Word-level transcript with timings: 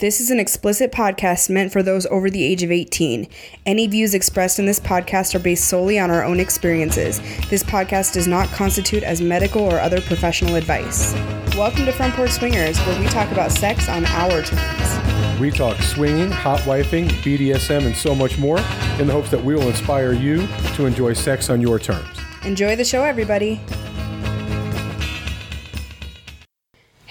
This 0.00 0.18
is 0.18 0.30
an 0.30 0.40
explicit 0.40 0.92
podcast 0.92 1.50
meant 1.50 1.72
for 1.72 1.82
those 1.82 2.06
over 2.06 2.30
the 2.30 2.42
age 2.42 2.62
of 2.62 2.70
18. 2.70 3.28
Any 3.66 3.86
views 3.86 4.14
expressed 4.14 4.58
in 4.58 4.64
this 4.64 4.80
podcast 4.80 5.34
are 5.34 5.38
based 5.38 5.68
solely 5.68 5.98
on 5.98 6.10
our 6.10 6.24
own 6.24 6.40
experiences. 6.40 7.20
This 7.50 7.62
podcast 7.62 8.14
does 8.14 8.26
not 8.26 8.48
constitute 8.48 9.02
as 9.02 9.20
medical 9.20 9.60
or 9.60 9.78
other 9.78 10.00
professional 10.00 10.54
advice. 10.54 11.12
Welcome 11.54 11.84
to 11.84 11.92
Front 11.92 12.14
Porch 12.14 12.30
Swingers, 12.30 12.78
where 12.86 12.98
we 12.98 13.08
talk 13.08 13.30
about 13.30 13.52
sex 13.52 13.90
on 13.90 14.06
our 14.06 14.40
terms. 14.42 15.38
We 15.38 15.50
talk 15.50 15.76
swinging, 15.82 16.30
hot 16.30 16.60
wifing, 16.60 17.10
BDSM, 17.22 17.84
and 17.84 17.94
so 17.94 18.14
much 18.14 18.38
more 18.38 18.56
in 18.98 19.06
the 19.06 19.12
hopes 19.12 19.30
that 19.30 19.44
we 19.44 19.54
will 19.54 19.68
inspire 19.68 20.14
you 20.14 20.46
to 20.76 20.86
enjoy 20.86 21.12
sex 21.12 21.50
on 21.50 21.60
your 21.60 21.78
terms. 21.78 22.08
Enjoy 22.46 22.74
the 22.74 22.86
show, 22.86 23.04
everybody. 23.04 23.60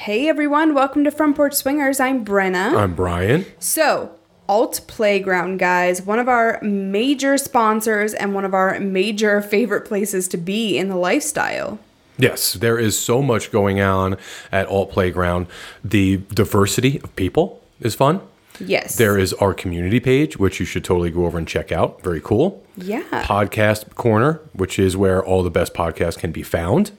Hey 0.10 0.28
everyone, 0.28 0.73
welcome 0.73 1.04
to 1.04 1.12
Front 1.12 1.36
Porch 1.36 1.54
Swingers. 1.54 2.00
I'm 2.00 2.26
Brenna. 2.26 2.76
I'm 2.76 2.96
Brian. 2.96 3.46
So, 3.59 4.12
Alt 4.48 4.82
Playground, 4.88 5.59
guys, 5.59 6.02
one 6.02 6.18
of 6.18 6.27
our 6.27 6.59
major 6.63 7.38
sponsors 7.38 8.16
and 8.16 8.34
one 8.34 8.44
of 8.44 8.55
our 8.55 8.80
major 8.80 9.40
favorite 9.40 9.85
places 9.85 10.27
to 10.30 10.38
be 10.38 10.80
in 10.80 10.90
the 10.90 10.95
lifestyle. 10.95 11.77
Yes, 12.18 12.54
there 12.54 12.80
is 12.80 12.98
so 12.98 13.22
much 13.22 13.52
going 13.52 13.82
on 13.82 14.18
at 14.52 14.66
Alt 14.66 14.90
Playground. 14.90 15.45
The 15.84 16.18
diversity 16.34 16.99
of 17.04 17.16
people 17.16 17.62
is 17.80 17.94
fun. 17.94 18.20
Yes. 18.60 18.96
There 18.96 19.16
is 19.16 19.34
our 19.34 19.54
community 19.54 19.99
page, 19.99 20.38
which 20.38 20.60
you 20.60 20.66
should 20.66 20.84
totally 20.84 21.12
go 21.12 21.27
over 21.27 21.38
and 21.38 21.48
check 21.48 21.71
out. 21.71 22.02
Very 22.02 22.20
cool. 22.20 22.66
Yeah. 22.76 23.04
Podcast 23.26 23.94
Corner, 23.94 24.41
which 24.54 24.80
is 24.80 24.98
where 24.98 25.23
all 25.23 25.44
the 25.44 25.52
best 25.52 25.76
podcasts 25.76 26.18
can 26.18 26.32
be 26.32 26.41
found, 26.41 26.94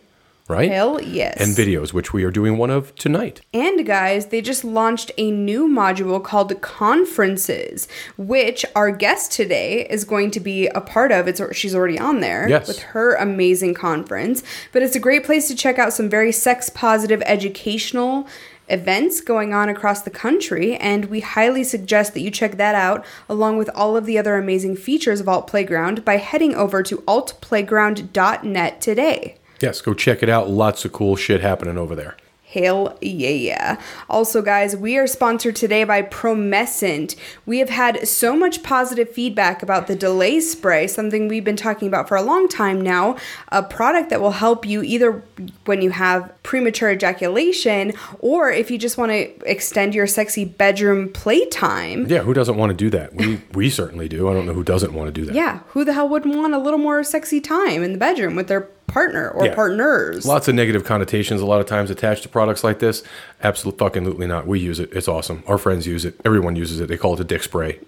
right? 0.51 0.71
Hell 0.71 1.01
yes. 1.01 1.37
And 1.41 1.57
videos, 1.57 1.93
which 1.93 2.13
we 2.13 2.25
are 2.25 2.31
doing 2.31 2.59
one 2.59 2.71
of 2.71 2.95
tonight. 2.97 3.41
And 3.55 3.87
guys, 3.87 4.27
they 4.27 4.41
just 4.43 4.65
launched 4.65 5.11
a 5.17 5.31
new 5.31 5.69
module 5.69 6.23
called 6.23 6.61
Conferences, 6.61 7.89
which 8.19 8.65
our 8.75 8.91
guest 8.91 9.33
today 9.33 9.87
is 9.89 10.05
going 10.05 10.31
to 10.33 10.41
be 10.41 10.67
a 10.69 10.81
part 10.81 11.13
of. 11.13 11.29
It's 11.29 11.41
she's 11.57 11.75
already 11.75 11.99
on 11.99 12.21
there 12.21 12.49
Yes. 12.49 12.69
with 12.69 12.81
her 12.81 13.15
amazing 13.15 13.75
conference. 13.75 14.43
But 14.73 14.83
it's 14.83 14.97
a 14.97 15.01
great 15.01 15.25
place 15.25 15.49
to 15.49 15.55
check 15.55 15.79
out 15.79 15.93
some 15.93 16.09
very 16.11 16.33
sex 16.33 16.69
positive 16.69 17.23
educational 17.25 18.27
events 18.69 19.21
going 19.21 19.53
on 19.53 19.69
across 19.69 20.03
the 20.03 20.11
country 20.11 20.77
and 20.77 21.07
we 21.07 21.19
highly 21.19 21.65
suggest 21.65 22.15
that 22.15 22.21
you 22.21 22.31
check 22.31 22.53
that 22.53 22.77
out 22.77 23.05
along 23.29 23.57
with 23.59 23.69
all 23.75 23.97
of 23.97 24.07
the 24.07 24.17
other 24.17 24.37
amazing 24.37 24.77
features 24.77 25.19
of 25.21 25.29
Alt 25.29 25.49
Playground 25.49 26.05
by 26.05 26.19
heading 26.19 26.55
over 26.55 26.81
to 26.85 26.99
altplayground.net 26.99 28.81
today. 28.81 29.37
Yes, 29.61 29.81
go 29.81 29.95
check 29.95 30.23
it 30.23 30.29
out. 30.29 30.51
Lots 30.51 30.85
of 30.85 30.93
cool 30.93 31.17
shit 31.17 31.41
happening 31.41 31.79
over 31.79 31.95
there. 31.95 32.17
Hell 32.53 32.99
yeah. 33.01 33.81
Also, 34.09 34.43
guys, 34.43 34.75
we 34.75 34.99
are 34.99 35.07
sponsored 35.07 35.55
today 35.55 35.85
by 35.85 36.03
Promescent. 36.03 37.15
We 37.47 37.61
have 37.61 37.69
had 37.69 38.09
so 38.09 38.35
much 38.35 38.65
positive 38.65 39.09
feedback 39.09 39.63
about 39.63 39.87
the 39.87 39.95
delay 39.95 40.41
spray, 40.41 40.89
something 40.89 41.29
we've 41.29 41.45
been 41.45 41.55
talking 41.55 41.87
about 41.87 42.09
for 42.09 42.17
a 42.17 42.23
long 42.23 42.49
time 42.49 42.81
now. 42.81 43.17
A 43.51 43.63
product 43.63 44.11
that 44.11 44.21
will 44.21 44.33
help 44.33 44.67
you 44.67 44.83
either 44.83 45.23
when 45.67 45.81
you 45.81 45.91
have 45.91 46.33
premature 46.43 46.91
ejaculation 46.91 47.93
or 48.19 48.51
if 48.51 48.69
you 48.69 48.79
just 48.79 48.99
want 48.99 49.13
to 49.13 49.49
extend 49.49 49.95
your 49.95 50.09
sexy 50.09 50.45
bedroom 50.45 51.09
playtime. 51.13 52.07
Yeah, 52.09 52.23
who 52.23 52.35
doesn't 52.35 52.57
want 52.57 52.71
to 52.71 52.77
do 52.77 52.91
that? 52.91 53.15
We 53.15 53.41
we 53.53 53.71
certainly 53.71 54.09
do. 54.09 54.29
I 54.29 54.33
don't 54.33 54.47
know 54.47 54.55
who 54.55 54.65
doesn't 54.65 54.93
want 54.93 55.07
to 55.07 55.13
do 55.13 55.25
that. 55.27 55.37
Yeah, 55.37 55.61
who 55.69 55.85
the 55.85 55.93
hell 55.93 56.09
wouldn't 56.09 56.35
want 56.35 56.53
a 56.53 56.59
little 56.59 56.81
more 56.81 57.05
sexy 57.05 57.41
time 57.41 57.85
in 57.85 57.93
the 57.93 57.99
bedroom 57.99 58.35
with 58.35 58.49
their 58.49 58.63
partner 58.93 59.31
or 59.31 59.47
Yeah. 59.47 59.55
partners? 59.55 60.27
Lots 60.27 60.49
of 60.49 60.55
negative 60.55 60.85
connotations 60.85 61.41
a 61.41 61.47
lot 61.47 61.61
of 61.61 61.67
times 61.67 61.91
attached 61.91 62.23
to 62.25 62.29
products 62.29 62.63
like 62.65 62.79
this. 62.79 63.03
Absolutely 63.43 63.79
fucking 63.79 64.05
not. 64.27 64.47
We 64.47 64.59
use 64.61 64.81
it. 64.81 64.91
It's 64.93 65.09
awesome. 65.09 65.43
Our 65.47 65.59
friends 65.59 65.87
use 65.87 66.05
it. 66.05 66.15
Everyone 66.25 66.57
uses 66.57 66.81
it. 66.81 66.89
They 66.89 66.97
call 66.97 67.15
it 67.15 67.21
a 67.21 67.25
dick 67.25 67.43
spray, 67.43 67.79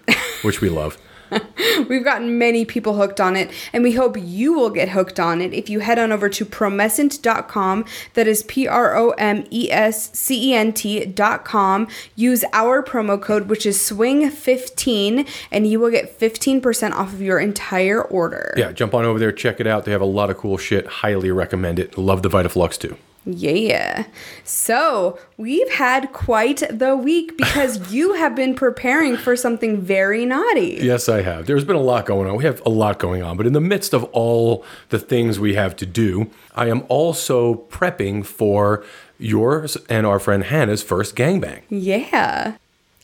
which 0.43 0.61
we 0.61 0.69
love. 0.69 0.99
We've 1.89 2.05
gotten 2.05 2.39
many 2.39 2.65
people 2.65 2.95
hooked 2.95 3.21
on 3.21 3.37
it, 3.37 3.51
and 3.73 3.83
we 3.83 3.93
hope 3.93 4.17
you 4.19 4.53
will 4.53 4.71
get 4.71 4.91
hooked 4.91 5.19
on 5.19 5.41
it 5.41 5.53
if 5.53 5.69
you 5.71 5.81
head 5.81 5.99
on 5.99 6.13
over 6.13 6.29
to 6.29 6.45
promescent.com. 6.45 7.85
That 8.15 8.27
is 8.27 8.43
P 8.45 8.67
R 8.67 8.97
O 8.97 9.11
M 9.11 9.45
E 9.51 9.71
S 9.71 10.17
C 10.19 10.51
E 10.51 10.55
N 10.55 10.73
T.com. 10.73 11.89
Use 12.17 12.45
our 12.53 12.83
promo 12.83 13.21
code, 13.21 13.49
which 13.49 13.67
is 13.67 13.79
SWING15, 13.79 15.29
and 15.51 15.67
you 15.67 15.81
will 15.81 15.91
get 15.91 16.19
15% 16.19 16.93
off 16.93 17.13
of 17.13 17.23
your 17.23 17.39
entire 17.39 18.03
order. 18.03 18.55
Yeah, 18.57 18.73
jump 18.73 18.95
on 18.95 19.05
over 19.05 19.19
there, 19.19 19.33
check 19.33 19.61
it 19.61 19.67
out. 19.67 19.85
They 19.85 19.93
have 19.93 20.01
a 20.01 20.07
lot 20.07 20.31
of 20.31 20.37
cool 20.37 20.59
shit. 20.59 20.87
Highly 20.87 21.31
recommend 21.31 21.79
it. 21.79 21.97
Love 21.97 22.23
the 22.23 22.31
Vitaflux 22.31 22.79
too. 22.79 22.97
Yeah. 23.25 24.07
So 24.45 25.19
we've 25.37 25.71
had 25.71 26.13
quite 26.13 26.63
the 26.71 26.97
week 26.97 27.37
because 27.37 27.93
you 27.93 28.15
have 28.15 28.35
been 28.35 28.55
preparing 28.55 29.17
for 29.17 29.37
something 29.37 29.81
very 29.81 30.25
naughty. 30.27 30.79
Yes, 30.81 31.09
I 31.09 31.23
have. 31.23 31.47
There's 31.47 31.65
been 31.65 31.77
a 31.77 31.81
lot 31.81 32.07
going 32.07 32.29
on. 32.29 32.37
We 32.37 32.45
have 32.45 32.61
a 32.67 32.71
lot 32.71 32.99
going 32.99 33.23
on, 33.23 33.37
but 33.37 33.47
in 33.47 33.53
the 33.53 33.61
midst 33.61 33.93
of 33.93 34.05
all 34.13 34.65
the 34.89 34.99
things 34.99 35.39
we 35.39 35.55
have 35.55 35.77
to 35.77 35.87
do, 35.87 36.31
I 36.55 36.69
am 36.69 36.85
also 36.89 37.55
prepping 37.71 38.27
for 38.27 38.85
yours 39.19 39.77
and 39.89 40.07
our 40.07 40.19
friend 40.19 40.45
Hannah's 40.45 40.83
first 40.83 41.15
gangbang. 41.15 41.63
Yeah. 41.69 42.57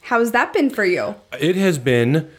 How's 0.02 0.32
that 0.32 0.52
been 0.52 0.70
for 0.70 0.84
you? 0.84 1.14
It 1.38 1.54
has 1.56 1.78
been 1.78 2.30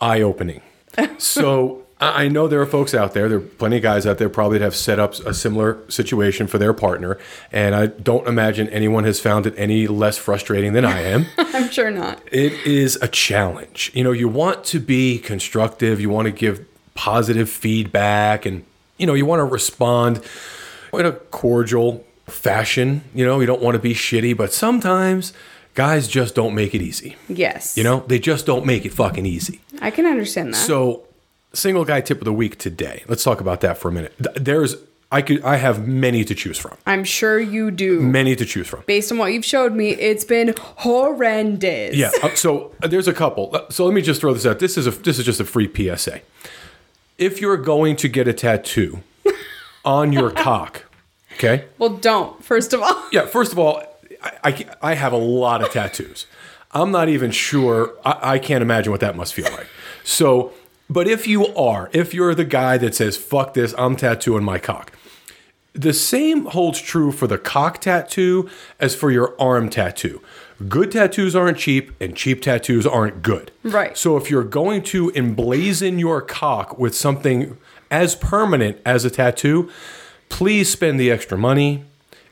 eye 0.00 0.20
opening. 0.20 0.60
so 1.18 1.83
I 2.00 2.28
know 2.28 2.48
there 2.48 2.60
are 2.60 2.66
folks 2.66 2.92
out 2.92 3.14
there, 3.14 3.28
there 3.28 3.38
are 3.38 3.40
plenty 3.40 3.76
of 3.76 3.82
guys 3.82 4.04
out 4.06 4.18
there 4.18 4.28
probably 4.28 4.58
that 4.58 4.64
have 4.64 4.74
set 4.74 4.98
up 4.98 5.14
a 5.20 5.32
similar 5.32 5.78
situation 5.88 6.46
for 6.46 6.58
their 6.58 6.72
partner. 6.72 7.18
And 7.52 7.74
I 7.74 7.86
don't 7.86 8.26
imagine 8.26 8.68
anyone 8.70 9.04
has 9.04 9.20
found 9.20 9.46
it 9.46 9.54
any 9.56 9.86
less 9.86 10.18
frustrating 10.18 10.72
than 10.72 10.84
I 10.84 11.00
am. 11.02 11.26
I'm 11.38 11.70
sure 11.70 11.90
not. 11.90 12.20
it 12.32 12.52
is 12.66 12.96
a 12.96 13.08
challenge. 13.08 13.92
You 13.94 14.04
know, 14.04 14.12
you 14.12 14.28
want 14.28 14.64
to 14.64 14.80
be 14.80 15.18
constructive, 15.18 16.00
you 16.00 16.10
want 16.10 16.26
to 16.26 16.32
give 16.32 16.66
positive 16.94 17.48
feedback, 17.48 18.44
and, 18.44 18.64
you 18.98 19.06
know, 19.06 19.14
you 19.14 19.24
want 19.24 19.40
to 19.40 19.44
respond 19.44 20.20
in 20.92 21.06
a 21.06 21.12
cordial 21.12 22.04
fashion. 22.26 23.02
You 23.14 23.24
know, 23.24 23.40
you 23.40 23.46
don't 23.46 23.62
want 23.62 23.76
to 23.76 23.80
be 23.80 23.94
shitty, 23.94 24.36
but 24.36 24.52
sometimes 24.52 25.32
guys 25.74 26.08
just 26.08 26.34
don't 26.34 26.54
make 26.54 26.74
it 26.74 26.82
easy. 26.82 27.16
Yes. 27.28 27.76
You 27.76 27.84
know, 27.84 28.00
they 28.06 28.18
just 28.18 28.46
don't 28.46 28.66
make 28.66 28.84
it 28.84 28.92
fucking 28.92 29.26
easy. 29.26 29.60
I 29.80 29.90
can 29.90 30.06
understand 30.06 30.54
that. 30.54 30.58
So, 30.58 31.04
single 31.54 31.84
guy 31.84 32.00
tip 32.00 32.18
of 32.18 32.24
the 32.24 32.32
week 32.32 32.58
today. 32.58 33.04
Let's 33.08 33.22
talk 33.24 33.40
about 33.40 33.60
that 33.62 33.78
for 33.78 33.88
a 33.88 33.92
minute. 33.92 34.14
There's 34.36 34.76
I 35.12 35.22
could 35.22 35.42
I 35.44 35.56
have 35.56 35.86
many 35.86 36.24
to 36.24 36.34
choose 36.34 36.58
from. 36.58 36.76
I'm 36.86 37.04
sure 37.04 37.38
you 37.38 37.70
do. 37.70 38.00
Many 38.00 38.34
to 38.36 38.44
choose 38.44 38.66
from. 38.66 38.82
Based 38.86 39.12
on 39.12 39.18
what 39.18 39.32
you've 39.32 39.44
showed 39.44 39.72
me, 39.72 39.90
it's 39.90 40.24
been 40.24 40.54
horrendous. 40.58 41.94
Yeah. 41.96 42.10
uh, 42.22 42.34
so 42.34 42.72
uh, 42.82 42.88
there's 42.88 43.08
a 43.08 43.12
couple. 43.12 43.50
Uh, 43.54 43.68
So 43.70 43.84
let 43.84 43.94
me 43.94 44.02
just 44.02 44.20
throw 44.20 44.32
this 44.34 44.46
out. 44.46 44.58
This 44.58 44.76
is 44.76 44.86
a 44.86 44.90
this 44.90 45.18
is 45.18 45.24
just 45.24 45.40
a 45.40 45.44
free 45.44 45.70
PSA. 45.72 46.20
If 47.18 47.40
you're 47.40 47.56
going 47.56 47.96
to 47.96 48.08
get 48.08 48.26
a 48.26 48.32
tattoo 48.32 49.02
on 49.84 50.12
your 50.12 50.30
cock, 50.30 50.84
okay? 51.34 51.66
Well, 51.78 51.90
don't, 51.90 52.42
first 52.44 52.72
of 52.72 52.82
all. 52.82 53.04
Yeah. 53.12 53.26
First 53.26 53.52
of 53.52 53.58
all, 53.58 53.82
I, 54.22 54.32
I 54.42 54.66
I 54.90 54.94
have 54.94 55.12
a 55.12 55.16
lot 55.18 55.62
of 55.62 55.70
tattoos. 55.70 56.26
I'm 56.72 56.90
not 56.90 57.08
even 57.08 57.30
sure. 57.30 57.94
I, 58.04 58.34
I 58.34 58.38
can't 58.40 58.62
imagine 58.62 58.90
what 58.90 59.00
that 59.00 59.14
must 59.14 59.32
feel 59.32 59.50
like. 59.52 59.68
So, 60.02 60.52
but 60.88 61.08
if 61.08 61.26
you 61.26 61.46
are, 61.54 61.90
if 61.92 62.14
you're 62.14 62.34
the 62.34 62.44
guy 62.44 62.78
that 62.78 62.94
says 62.94 63.16
"fuck 63.16 63.54
this," 63.54 63.74
I'm 63.78 63.96
tattooing 63.96 64.44
my 64.44 64.58
cock. 64.58 64.92
The 65.72 65.92
same 65.92 66.46
holds 66.46 66.80
true 66.80 67.10
for 67.10 67.26
the 67.26 67.38
cock 67.38 67.80
tattoo 67.80 68.48
as 68.78 68.94
for 68.94 69.10
your 69.10 69.34
arm 69.40 69.68
tattoo. 69.68 70.20
Good 70.68 70.92
tattoos 70.92 71.34
aren't 71.34 71.58
cheap, 71.58 71.90
and 72.00 72.14
cheap 72.14 72.42
tattoos 72.42 72.86
aren't 72.86 73.22
good. 73.22 73.50
Right. 73.64 73.98
So 73.98 74.16
if 74.16 74.30
you're 74.30 74.44
going 74.44 74.82
to 74.84 75.10
emblazon 75.10 75.98
your 75.98 76.20
cock 76.22 76.78
with 76.78 76.94
something 76.94 77.58
as 77.90 78.14
permanent 78.14 78.78
as 78.86 79.04
a 79.04 79.10
tattoo, 79.10 79.68
please 80.28 80.70
spend 80.70 81.00
the 81.00 81.10
extra 81.10 81.36
money 81.36 81.84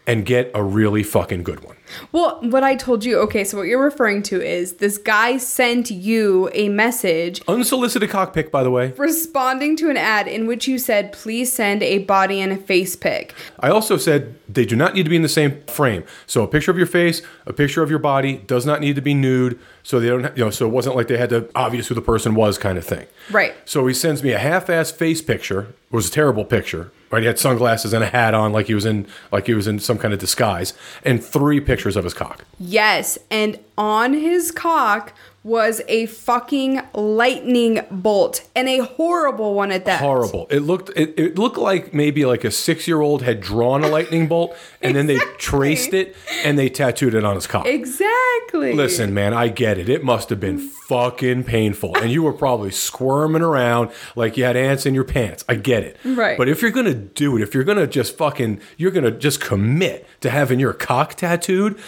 and 0.06 0.26
get 0.26 0.50
a 0.54 0.62
really 0.62 1.02
fucking 1.02 1.42
good 1.42 1.62
one. 1.62 1.76
Well, 2.10 2.40
what 2.42 2.64
I 2.64 2.74
told 2.74 3.04
you, 3.04 3.18
okay, 3.20 3.44
so 3.44 3.58
what 3.58 3.64
you're 3.64 3.82
referring 3.82 4.22
to 4.24 4.40
is 4.40 4.74
this 4.74 4.98
guy 4.98 5.36
sent 5.36 5.90
you 5.90 6.50
a 6.54 6.70
message 6.70 7.42
Unsolicited 7.46 8.08
cockpick, 8.08 8.50
by 8.50 8.62
the 8.62 8.70
way. 8.70 8.92
responding 8.96 9.76
to 9.76 9.90
an 9.90 9.96
ad 9.96 10.26
in 10.26 10.46
which 10.46 10.66
you 10.66 10.78
said, 10.78 11.12
please 11.12 11.52
send 11.52 11.82
a 11.82 11.98
body 11.98 12.40
and 12.40 12.52
a 12.52 12.56
face 12.56 12.96
pic. 12.96 13.34
I 13.60 13.68
also 13.68 13.96
said 13.96 14.34
they 14.48 14.64
do 14.64 14.74
not 14.74 14.94
need 14.94 15.04
to 15.04 15.10
be 15.10 15.16
in 15.16 15.22
the 15.22 15.28
same 15.28 15.60
frame. 15.66 16.04
So 16.26 16.42
a 16.42 16.48
picture 16.48 16.70
of 16.70 16.78
your 16.78 16.86
face, 16.86 17.22
a 17.46 17.52
picture 17.52 17.82
of 17.82 17.90
your 17.90 17.98
body 17.98 18.38
does 18.38 18.64
not 18.64 18.80
need 18.80 18.96
to 18.96 19.02
be 19.02 19.14
nude. 19.14 19.58
So 19.82 20.00
they 20.00 20.08
don't, 20.08 20.36
you 20.36 20.44
know, 20.44 20.50
so 20.50 20.66
it 20.66 20.72
wasn't 20.72 20.96
like 20.96 21.08
they 21.08 21.18
had 21.18 21.30
to 21.30 21.50
obvious 21.54 21.88
who 21.88 21.94
the 21.94 22.02
person 22.02 22.34
was 22.34 22.56
kind 22.56 22.78
of 22.78 22.84
thing. 22.84 23.06
Right. 23.30 23.54
So 23.64 23.86
he 23.86 23.94
sends 23.94 24.22
me 24.22 24.32
a 24.32 24.38
half-ass 24.38 24.90
face 24.92 25.20
picture. 25.20 25.74
Was 25.92 26.08
a 26.08 26.10
terrible 26.10 26.44
picture. 26.44 26.90
Right, 27.10 27.20
he 27.20 27.26
had 27.26 27.38
sunglasses 27.38 27.92
and 27.92 28.02
a 28.02 28.06
hat 28.06 28.32
on, 28.32 28.52
like 28.52 28.66
he 28.68 28.74
was 28.74 28.86
in, 28.86 29.06
like 29.30 29.46
he 29.46 29.52
was 29.52 29.66
in 29.66 29.78
some 29.78 29.98
kind 29.98 30.14
of 30.14 30.18
disguise, 30.18 30.72
and 31.04 31.22
three 31.22 31.60
pictures 31.60 31.94
of 31.94 32.04
his 32.04 32.14
cock. 32.14 32.46
Yes, 32.58 33.18
and 33.30 33.60
on 33.76 34.14
his 34.14 34.50
cock 34.50 35.12
was 35.44 35.82
a 35.88 36.06
fucking 36.06 36.80
lightning 36.94 37.80
bolt 37.90 38.48
and 38.54 38.68
a 38.68 38.78
horrible 38.78 39.54
one 39.54 39.72
at 39.72 39.84
that. 39.86 40.00
Horrible. 40.00 40.46
It 40.50 40.60
looked 40.60 40.90
it, 40.96 41.18
it 41.18 41.38
looked 41.38 41.58
like 41.58 41.92
maybe 41.92 42.24
like 42.24 42.44
a 42.44 42.50
six 42.50 42.86
year 42.86 43.00
old 43.00 43.22
had 43.22 43.40
drawn 43.40 43.82
a 43.82 43.88
lightning 43.88 44.28
bolt 44.28 44.56
and 44.80 44.94
then 44.94 45.06
they 45.06 45.18
traced 45.38 45.94
it 45.94 46.14
and 46.44 46.58
they 46.58 46.68
tattooed 46.68 47.14
it 47.14 47.24
on 47.24 47.34
his 47.34 47.46
cock. 47.46 47.66
Exactly. 47.66 48.72
Listen, 48.72 49.12
man, 49.12 49.34
I 49.34 49.48
get 49.48 49.78
it. 49.78 49.88
It 49.88 50.04
must 50.04 50.30
have 50.30 50.38
been 50.38 50.58
fucking 50.58 51.44
painful. 51.44 51.96
And 51.96 52.10
you 52.10 52.22
were 52.22 52.32
probably 52.32 52.70
squirming 52.70 53.42
around 53.42 53.90
like 54.14 54.36
you 54.36 54.44
had 54.44 54.56
ants 54.56 54.86
in 54.86 54.94
your 54.94 55.04
pants. 55.04 55.44
I 55.48 55.56
get 55.56 55.82
it. 55.82 55.96
Right. 56.04 56.38
But 56.38 56.48
if 56.48 56.62
you're 56.62 56.70
going 56.70 56.86
to 56.86 56.94
do 56.94 57.36
it, 57.36 57.42
if 57.42 57.54
you're 57.54 57.64
going 57.64 57.78
to 57.78 57.86
just 57.86 58.16
fucking, 58.16 58.60
you're 58.76 58.90
going 58.90 59.04
to 59.04 59.10
just 59.10 59.40
commit 59.40 60.06
to 60.20 60.30
having 60.30 60.60
your 60.60 60.72
cock 60.72 61.14
tattooed, 61.14 61.78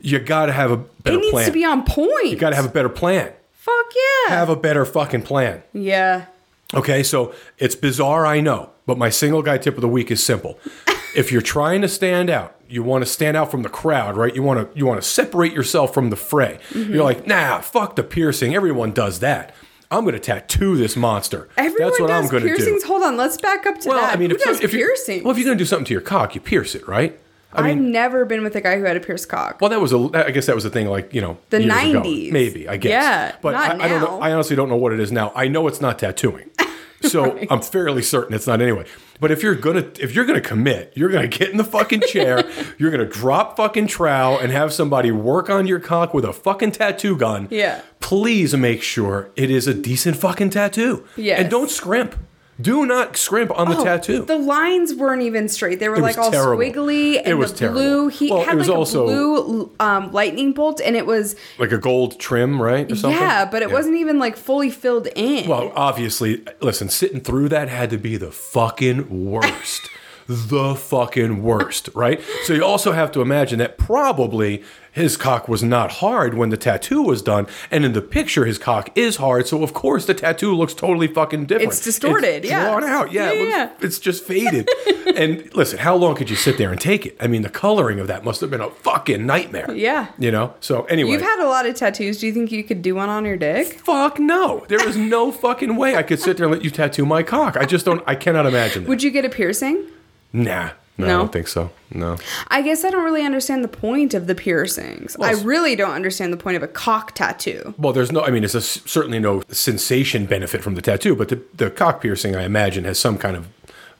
you 0.00 0.18
got 0.18 0.46
to 0.46 0.52
have 0.52 0.70
a 0.70 0.76
better 0.76 0.86
plan. 1.02 1.14
it 1.16 1.20
needs 1.20 1.30
plan. 1.32 1.46
to 1.46 1.52
be 1.52 1.64
on 1.64 1.84
point. 1.84 2.26
you 2.26 2.36
got 2.36 2.50
to 2.50 2.56
have 2.56 2.66
a 2.66 2.70
better 2.70 2.88
plan. 2.88 3.32
Fuck 3.52 3.86
yeah. 3.96 4.34
Have 4.34 4.48
a 4.48 4.56
better 4.56 4.84
fucking 4.84 5.22
plan. 5.22 5.62
yeah. 5.72 6.26
Okay, 6.74 7.04
so 7.04 7.32
it's 7.58 7.76
bizarre, 7.76 8.26
I 8.26 8.40
know, 8.40 8.70
but 8.86 8.98
my 8.98 9.08
single 9.08 9.40
guy 9.40 9.56
tip 9.56 9.76
of 9.76 9.82
the 9.82 9.88
week 9.88 10.10
is 10.10 10.20
simple. 10.22 10.58
if 11.16 11.30
you're 11.30 11.40
trying 11.40 11.80
to 11.82 11.88
stand 11.88 12.28
out, 12.28 12.56
you 12.68 12.82
want 12.82 13.02
to 13.04 13.06
stand 13.10 13.36
out 13.36 13.52
from 13.52 13.62
the 13.62 13.68
crowd, 13.68 14.16
right? 14.16 14.34
You 14.34 14.42
want 14.42 14.72
to 14.72 14.76
you 14.78 14.84
want 14.84 15.00
to 15.00 15.08
separate 15.08 15.52
yourself 15.52 15.94
from 15.94 16.10
the 16.10 16.16
fray. 16.16 16.58
Mm-hmm. 16.70 16.92
You're 16.92 17.04
like, 17.04 17.24
nah, 17.24 17.60
fuck 17.60 17.94
the 17.94 18.02
piercing. 18.02 18.56
Everyone 18.56 18.90
does 18.90 19.20
that. 19.20 19.54
I'm 19.92 20.02
going 20.02 20.14
to 20.14 20.20
tattoo 20.20 20.76
this 20.76 20.96
monster. 20.96 21.48
Everyone 21.56 21.90
That's 21.90 22.00
what 22.00 22.08
does 22.08 22.24
I'm 22.24 22.30
going 22.32 22.42
to 22.42 22.48
piercings. 22.48 22.82
do. 22.82 22.88
Hold 22.88 23.04
on, 23.04 23.16
let's 23.16 23.36
back 23.40 23.64
up 23.66 23.78
to 23.82 23.88
Well, 23.90 24.00
that. 24.00 24.14
I 24.14 24.18
mean, 24.18 24.30
Who 24.30 24.36
if, 24.36 24.42
does 24.42 24.60
if 24.60 24.72
you're, 24.72 24.88
piercings? 24.88 25.22
well, 25.22 25.30
if 25.30 25.38
you're 25.38 25.44
going 25.46 25.56
to 25.56 25.62
do 25.62 25.66
something 25.66 25.84
to 25.84 25.92
your 25.92 26.00
cock, 26.00 26.34
you 26.34 26.40
pierce 26.40 26.74
it, 26.74 26.88
right? 26.88 27.16
I 27.56 27.68
I've 27.70 27.76
mean, 27.76 27.90
never 27.92 28.24
been 28.24 28.42
with 28.42 28.54
a 28.56 28.60
guy 28.60 28.76
who 28.78 28.84
had 28.84 28.96
a 28.96 29.00
pierced 29.00 29.28
cock. 29.28 29.60
well, 29.60 29.70
that 29.70 29.80
was 29.80 29.92
a. 29.92 30.10
I 30.26 30.30
guess 30.30 30.46
that 30.46 30.54
was 30.54 30.64
a 30.64 30.70
thing, 30.70 30.86
like 30.88 31.12
you 31.14 31.20
know, 31.20 31.38
The 31.50 31.58
90s. 31.58 32.30
maybe. 32.32 32.68
I 32.68 32.76
guess. 32.76 32.90
Yeah, 32.90 33.36
but 33.42 33.54
I, 33.54 33.84
I 33.84 33.88
don't 33.88 34.00
know. 34.00 34.20
I 34.20 34.32
honestly 34.32 34.56
don't 34.56 34.68
know 34.68 34.76
what 34.76 34.92
it 34.92 35.00
is 35.00 35.10
now. 35.12 35.32
I 35.34 35.48
know 35.48 35.66
it's 35.68 35.80
not 35.80 35.98
tattooing, 35.98 36.50
so 37.02 37.38
I'm 37.50 37.62
fairly 37.62 38.02
certain 38.02 38.34
it's 38.34 38.46
not 38.46 38.60
anyway. 38.60 38.84
But 39.18 39.30
if 39.30 39.42
you're 39.42 39.54
gonna 39.54 39.90
if 39.98 40.14
you're 40.14 40.26
gonna 40.26 40.40
commit, 40.42 40.92
you're 40.94 41.08
gonna 41.08 41.26
get 41.28 41.48
in 41.50 41.56
the 41.56 41.64
fucking 41.64 42.02
chair, 42.08 42.44
you're 42.78 42.90
gonna 42.90 43.06
drop 43.06 43.56
fucking 43.56 43.86
trowel 43.86 44.38
and 44.38 44.52
have 44.52 44.72
somebody 44.74 45.10
work 45.10 45.48
on 45.48 45.66
your 45.66 45.80
cock 45.80 46.12
with 46.12 46.24
a 46.26 46.32
fucking 46.34 46.72
tattoo 46.72 47.16
gun. 47.16 47.48
Yeah. 47.50 47.80
Please 48.00 48.54
make 48.54 48.82
sure 48.82 49.30
it 49.34 49.50
is 49.50 49.66
a 49.66 49.72
decent 49.74 50.16
fucking 50.18 50.50
tattoo. 50.50 51.06
Yeah. 51.16 51.40
And 51.40 51.50
don't 51.50 51.70
scrimp. 51.70 52.14
Do 52.58 52.86
not 52.86 53.18
scrimp 53.18 53.50
on 53.58 53.68
the 53.68 53.76
Oh, 53.76 53.84
tattoo. 53.84 54.24
The 54.24 54.38
lines 54.38 54.94
weren't 54.94 55.20
even 55.22 55.46
straight. 55.48 55.78
They 55.78 55.90
were 55.90 55.96
It 55.96 56.00
like 56.02 56.16
all 56.16 56.30
terrible. 56.30 56.62
squiggly 56.62 57.18
and 57.18 57.26
It 57.28 57.34
was 57.34 57.52
the 57.52 57.58
terrible. 57.58 57.80
blue. 57.80 58.08
He 58.08 58.30
Well, 58.30 58.40
it 58.42 58.46
had 58.48 58.56
was 58.56 58.68
like 58.68 58.78
also- 58.78 59.02
a 59.02 59.06
blue 59.06 59.70
um, 59.78 60.10
lightning 60.12 60.52
bolt, 60.52 60.80
and 60.82 60.96
it 60.96 61.04
was 61.04 61.36
like 61.58 61.72
a 61.72 61.76
gold 61.78 62.18
trim, 62.18 62.60
right? 62.62 62.90
Or 62.90 62.96
something? 62.96 63.20
yeah, 63.20 63.44
but 63.44 63.60
it 63.62 63.68
Yeah. 63.68 63.74
wasn't 63.74 63.96
even 63.96 64.18
like 64.18 64.38
fully 64.38 64.70
filled 64.70 65.08
in. 65.14 65.48
Well, 65.48 65.70
obviously, 65.76 66.42
listen, 66.60 66.88
sitting 66.88 67.20
through 67.20 67.50
that 67.50 67.68
had 67.68 67.90
to 67.90 67.98
be 67.98 68.16
the 68.16 68.30
fucking 68.32 69.26
worst. 69.26 69.90
the 70.28 70.74
fucking 70.74 71.42
worst, 71.42 71.90
right? 71.94 72.20
So 72.44 72.52
you 72.54 72.64
also 72.64 72.92
have 72.92 73.12
to 73.12 73.20
imagine 73.20 73.58
that 73.58 73.76
probably 73.78 74.62
his 74.96 75.18
cock 75.18 75.46
was 75.46 75.62
not 75.62 75.92
hard 75.92 76.32
when 76.32 76.48
the 76.48 76.56
tattoo 76.56 77.02
was 77.02 77.20
done, 77.20 77.46
and 77.70 77.84
in 77.84 77.92
the 77.92 78.00
picture 78.00 78.46
his 78.46 78.56
cock 78.56 78.90
is 78.96 79.16
hard. 79.16 79.46
So 79.46 79.62
of 79.62 79.74
course 79.74 80.06
the 80.06 80.14
tattoo 80.14 80.54
looks 80.54 80.72
totally 80.72 81.06
fucking 81.06 81.44
different. 81.44 81.70
It's 81.70 81.84
distorted, 81.84 82.46
yeah. 82.46 82.62
It's 82.62 82.70
drawn 82.70 82.84
out, 82.84 83.12
yeah. 83.12 83.30
it 83.30 83.48
Yeah, 83.50 83.70
it's 83.80 83.98
just 83.98 84.24
faded. 84.24 84.66
and 85.14 85.54
listen, 85.54 85.80
how 85.80 85.94
long 85.96 86.14
could 86.14 86.30
you 86.30 86.36
sit 86.36 86.56
there 86.56 86.72
and 86.72 86.80
take 86.80 87.04
it? 87.04 87.14
I 87.20 87.26
mean, 87.26 87.42
the 87.42 87.50
coloring 87.50 88.00
of 88.00 88.06
that 88.06 88.24
must 88.24 88.40
have 88.40 88.50
been 88.50 88.62
a 88.62 88.70
fucking 88.70 89.26
nightmare. 89.26 89.70
Yeah. 89.70 90.08
you 90.18 90.30
know. 90.30 90.54
So 90.60 90.84
anyway, 90.84 91.10
You've 91.10 91.20
had 91.20 91.44
a 91.44 91.48
lot 91.48 91.66
of 91.66 91.74
tattoos. 91.74 92.18
Do 92.18 92.26
you 92.26 92.32
think 92.32 92.50
you 92.50 92.64
could 92.64 92.80
do 92.80 92.94
one 92.94 93.10
on 93.10 93.26
your 93.26 93.36
dick? 93.36 93.74
Fuck 93.80 94.18
no. 94.18 94.64
There 94.68 94.88
is 94.88 94.96
no 94.96 95.30
fucking 95.44 95.76
way 95.76 95.94
I 95.94 96.02
could 96.02 96.20
sit 96.20 96.38
there 96.38 96.46
and 96.46 96.54
let 96.54 96.64
you 96.64 96.70
tattoo 96.70 97.04
my 97.04 97.22
cock. 97.22 97.58
I 97.58 97.66
just 97.66 97.84
don't, 97.84 98.02
I 98.06 98.14
cannot 98.14 98.46
imagine 98.46 98.84
that. 98.84 98.88
Would 98.88 99.02
you 99.02 99.10
get 99.10 99.26
a 99.26 99.28
piercing? 99.28 99.84
nah. 100.32 100.70
No, 100.98 101.06
I 101.06 101.08
don't 101.10 101.32
think 101.32 101.48
so. 101.48 101.70
No. 101.92 102.16
I 102.48 102.62
guess 102.62 102.84
I 102.84 102.90
don't 102.90 103.04
really 103.04 103.24
understand 103.24 103.62
the 103.62 103.68
point 103.68 104.14
of 104.14 104.26
the 104.26 104.34
piercings. 104.34 105.16
I 105.20 105.32
really 105.32 105.76
don't 105.76 105.90
understand 105.92 106.32
the 106.32 106.36
point 106.38 106.56
of 106.56 106.62
a 106.62 106.68
cock 106.68 107.14
tattoo. 107.14 107.74
Well, 107.76 107.92
there's 107.92 108.10
no, 108.10 108.22
I 108.22 108.30
mean, 108.30 108.44
it's 108.44 108.54
a, 108.54 108.60
certainly 108.62 109.18
no 109.18 109.42
sensation 109.48 110.26
benefit 110.26 110.62
from 110.62 110.74
the 110.74 110.82
tattoo, 110.82 111.14
but 111.14 111.28
the, 111.28 111.42
the 111.54 111.70
cock 111.70 112.00
piercing, 112.00 112.34
I 112.34 112.44
imagine, 112.44 112.84
has 112.84 112.98
some 112.98 113.18
kind 113.18 113.36
of, 113.36 113.48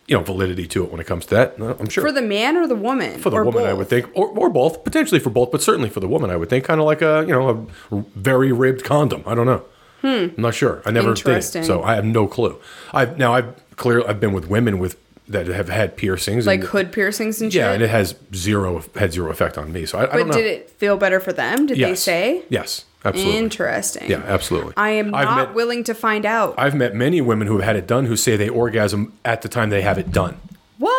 you 0.06 0.16
know, 0.16 0.22
validity 0.22 0.66
to 0.68 0.84
it 0.84 0.90
when 0.90 1.00
it 1.00 1.06
comes 1.06 1.26
to 1.26 1.34
that. 1.34 1.56
I'm 1.58 1.88
sure. 1.88 2.02
For 2.04 2.12
the 2.12 2.22
man 2.22 2.56
or 2.56 2.66
the 2.66 2.76
woman? 2.76 3.20
For 3.20 3.30
the 3.30 3.42
woman, 3.44 3.64
I 3.64 3.72
would 3.74 3.88
think, 3.88 4.08
or, 4.14 4.28
or 4.28 4.48
both, 4.48 4.82
potentially 4.82 5.20
for 5.20 5.30
both, 5.30 5.50
but 5.50 5.60
certainly 5.60 5.90
for 5.90 6.00
the 6.00 6.08
woman, 6.08 6.30
I 6.30 6.36
would 6.36 6.48
think, 6.48 6.64
kind 6.64 6.80
of 6.80 6.86
like 6.86 7.02
a, 7.02 7.24
you 7.26 7.32
know, 7.32 7.68
a 7.92 7.96
very 8.18 8.52
ribbed 8.52 8.84
condom. 8.84 9.22
I 9.26 9.34
don't 9.34 9.46
know. 9.46 9.64
I'm 10.02 10.34
not 10.36 10.54
sure. 10.54 10.82
I 10.86 10.92
never 10.92 11.14
did, 11.14 11.44
Hmm. 11.44 11.62
So 11.64 11.82
I 11.82 11.96
have 11.96 12.04
no 12.04 12.28
clue. 12.28 12.60
I've 12.94 13.18
now 13.18 13.34
I've 13.34 13.54
clearly 13.74 14.06
I've 14.06 14.20
been 14.20 14.32
with 14.32 14.46
women 14.46 14.78
with 14.78 14.96
that 15.28 15.46
have 15.48 15.68
had 15.68 15.96
piercings, 15.96 16.46
Like 16.46 16.60
and, 16.60 16.68
hood 16.68 16.92
piercings 16.92 17.40
and 17.42 17.52
yeah, 17.52 17.64
shit? 17.66 17.74
and 17.74 17.82
it 17.82 17.90
has 17.90 18.14
zero 18.34 18.82
had 18.96 19.12
zero 19.12 19.30
effect 19.30 19.58
on 19.58 19.72
me. 19.72 19.84
So 19.86 19.98
I, 19.98 20.02
I 20.02 20.06
don't 20.06 20.12
but 20.18 20.26
know. 20.28 20.32
did 20.42 20.46
it 20.46 20.70
feel 20.70 20.96
better 20.96 21.18
for 21.20 21.32
them? 21.32 21.66
Did 21.66 21.78
they 21.78 21.94
say? 21.96 22.42
Yes, 22.48 22.84
absolutely. 23.04 23.38
Interesting. 23.38 24.08
Yeah, 24.10 24.22
absolutely. 24.26 24.74
I 24.76 24.90
am 24.90 25.14
I've 25.14 25.24
not 25.24 25.48
met- 25.48 25.54
willing 25.56 25.82
to 25.84 25.94
find 25.94 26.24
out. 26.24 26.54
I've 26.56 26.74
met 26.76 26.94
many 26.94 27.20
women 27.20 27.48
who 27.48 27.56
have 27.56 27.64
had 27.64 27.76
it 27.76 27.86
done 27.88 28.06
who 28.06 28.16
say 28.16 28.36
they 28.36 28.48
orgasm 28.48 29.12
at 29.24 29.42
the 29.42 29.48
time 29.48 29.70
they 29.70 29.82
have 29.82 29.98
it 29.98 30.12
done. 30.12 30.38
what? 30.78 30.92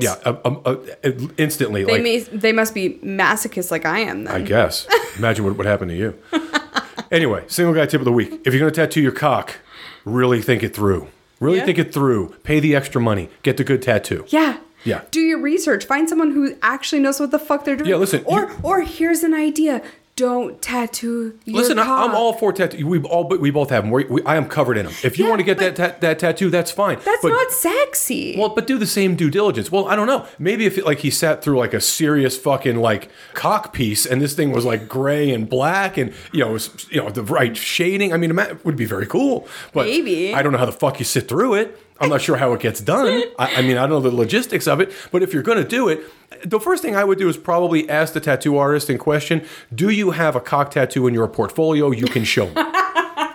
Yeah, 0.00 0.14
um, 0.24 0.38
um, 0.44 0.60
uh, 0.64 0.76
instantly. 1.36 1.84
They 1.84 1.92
like 1.94 2.02
may, 2.02 2.18
they 2.20 2.52
must 2.52 2.74
be 2.74 2.98
masochists 3.04 3.70
like 3.70 3.84
I 3.84 3.98
am 4.00 4.24
then. 4.24 4.34
I 4.34 4.40
guess. 4.42 4.86
Imagine 5.18 5.44
what 5.44 5.56
would 5.56 5.66
happen 5.66 5.88
to 5.88 5.94
you. 5.96 6.16
anyway, 7.10 7.44
single 7.48 7.74
guy 7.74 7.86
tip 7.86 8.00
of 8.00 8.04
the 8.04 8.12
week. 8.12 8.40
If 8.44 8.54
you're 8.54 8.60
going 8.60 8.72
to 8.72 8.80
tattoo 8.80 9.00
your 9.02 9.12
cock, 9.12 9.56
really 10.04 10.40
think 10.40 10.62
it 10.62 10.74
through. 10.74 11.08
Really 11.42 11.58
Yeah. 11.58 11.64
think 11.66 11.78
it 11.78 11.92
through. 11.92 12.34
Pay 12.44 12.60
the 12.60 12.74
extra 12.76 13.00
money. 13.00 13.28
Get 13.42 13.56
the 13.56 13.64
good 13.64 13.82
tattoo. 13.82 14.24
Yeah. 14.28 14.58
Yeah. 14.84 15.00
Do 15.10 15.20
your 15.20 15.38
research. 15.40 15.84
Find 15.84 16.08
someone 16.08 16.32
who 16.32 16.54
actually 16.62 17.00
knows 17.00 17.20
what 17.20 17.30
the 17.30 17.38
fuck 17.38 17.64
they're 17.64 17.76
doing. 17.76 17.90
Yeah, 17.90 17.96
listen, 17.96 18.22
Or 18.24 18.40
you- 18.42 18.48
or 18.62 18.80
here's 18.82 19.22
an 19.22 19.34
idea. 19.34 19.82
Don't 20.14 20.60
tattoo 20.60 21.38
your 21.46 21.56
Listen, 21.56 21.78
cock. 21.78 22.10
I'm 22.10 22.14
all 22.14 22.34
for 22.34 22.52
tattoo. 22.52 22.86
We 22.86 23.00
all, 23.00 23.26
we 23.28 23.50
both 23.50 23.70
have 23.70 23.84
them. 23.84 23.90
We, 23.90 24.04
we, 24.04 24.22
I 24.24 24.36
am 24.36 24.46
covered 24.46 24.76
in 24.76 24.84
them. 24.84 24.94
If 25.02 25.18
you 25.18 25.24
Yeah, 25.24 25.30
want 25.30 25.40
to 25.40 25.44
get 25.44 25.56
that, 25.58 25.74
ta- 25.74 25.96
that 26.00 26.18
tattoo, 26.18 26.50
that's 26.50 26.70
fine. 26.70 26.98
That's 27.02 27.22
But- 27.22 27.30
not 27.30 27.50
sexy. 27.50 28.36
Well, 28.38 28.50
but 28.50 28.66
do 28.66 28.76
the 28.76 28.86
same 28.86 29.16
due 29.16 29.30
diligence. 29.30 29.72
Well, 29.72 29.88
I 29.88 29.96
don't 29.96 30.06
know. 30.06 30.26
Maybe 30.38 30.66
if 30.66 30.76
it, 30.76 30.84
like 30.84 30.98
he 30.98 31.10
sat 31.10 31.42
through 31.42 31.56
like 31.58 31.72
a 31.72 31.80
serious 31.80 32.36
fucking 32.36 32.76
like 32.76 33.08
cock 33.32 33.72
piece, 33.72 34.04
and 34.04 34.20
this 34.20 34.34
thing 34.34 34.52
was 34.52 34.66
like 34.66 34.86
gray 34.86 35.30
and 35.30 35.48
black, 35.48 35.96
and 35.96 36.12
you 36.30 36.40
know, 36.40 36.50
it 36.50 36.52
was, 36.52 36.86
you 36.90 37.02
know, 37.02 37.08
the 37.08 37.22
right 37.22 37.56
shading. 37.56 38.12
I 38.12 38.18
mean, 38.18 38.38
it 38.38 38.64
would 38.66 38.76
be 38.76 38.84
very 38.84 39.06
cool. 39.06 39.48
But 39.72 39.86
Maybe. 39.86 40.34
I 40.34 40.42
don't 40.42 40.52
know 40.52 40.58
how 40.58 40.66
the 40.66 40.72
fuck 40.72 40.98
you 40.98 41.06
sit 41.06 41.26
through 41.26 41.54
it. 41.54 41.78
I'm 42.02 42.08
not 42.08 42.20
sure 42.20 42.36
how 42.36 42.52
it 42.52 42.60
gets 42.60 42.80
done. 42.80 43.22
I, 43.38 43.56
I 43.56 43.62
mean, 43.62 43.76
I 43.76 43.86
don't 43.86 44.02
know 44.02 44.10
the 44.10 44.16
logistics 44.16 44.66
of 44.66 44.80
it. 44.80 44.92
But 45.10 45.22
if 45.22 45.32
you're 45.32 45.42
going 45.42 45.58
to 45.58 45.68
do 45.68 45.88
it, 45.88 46.00
the 46.44 46.58
first 46.58 46.82
thing 46.82 46.96
I 46.96 47.04
would 47.04 47.18
do 47.18 47.28
is 47.28 47.36
probably 47.36 47.88
ask 47.88 48.12
the 48.12 48.20
tattoo 48.20 48.56
artist 48.56 48.90
in 48.90 48.98
question: 48.98 49.44
Do 49.74 49.88
you 49.88 50.10
have 50.10 50.34
a 50.36 50.40
cock 50.40 50.72
tattoo 50.72 51.06
in 51.06 51.14
your 51.14 51.28
portfolio 51.28 51.90
you 51.90 52.06
can 52.06 52.24
show 52.24 52.46
me? 52.46 52.54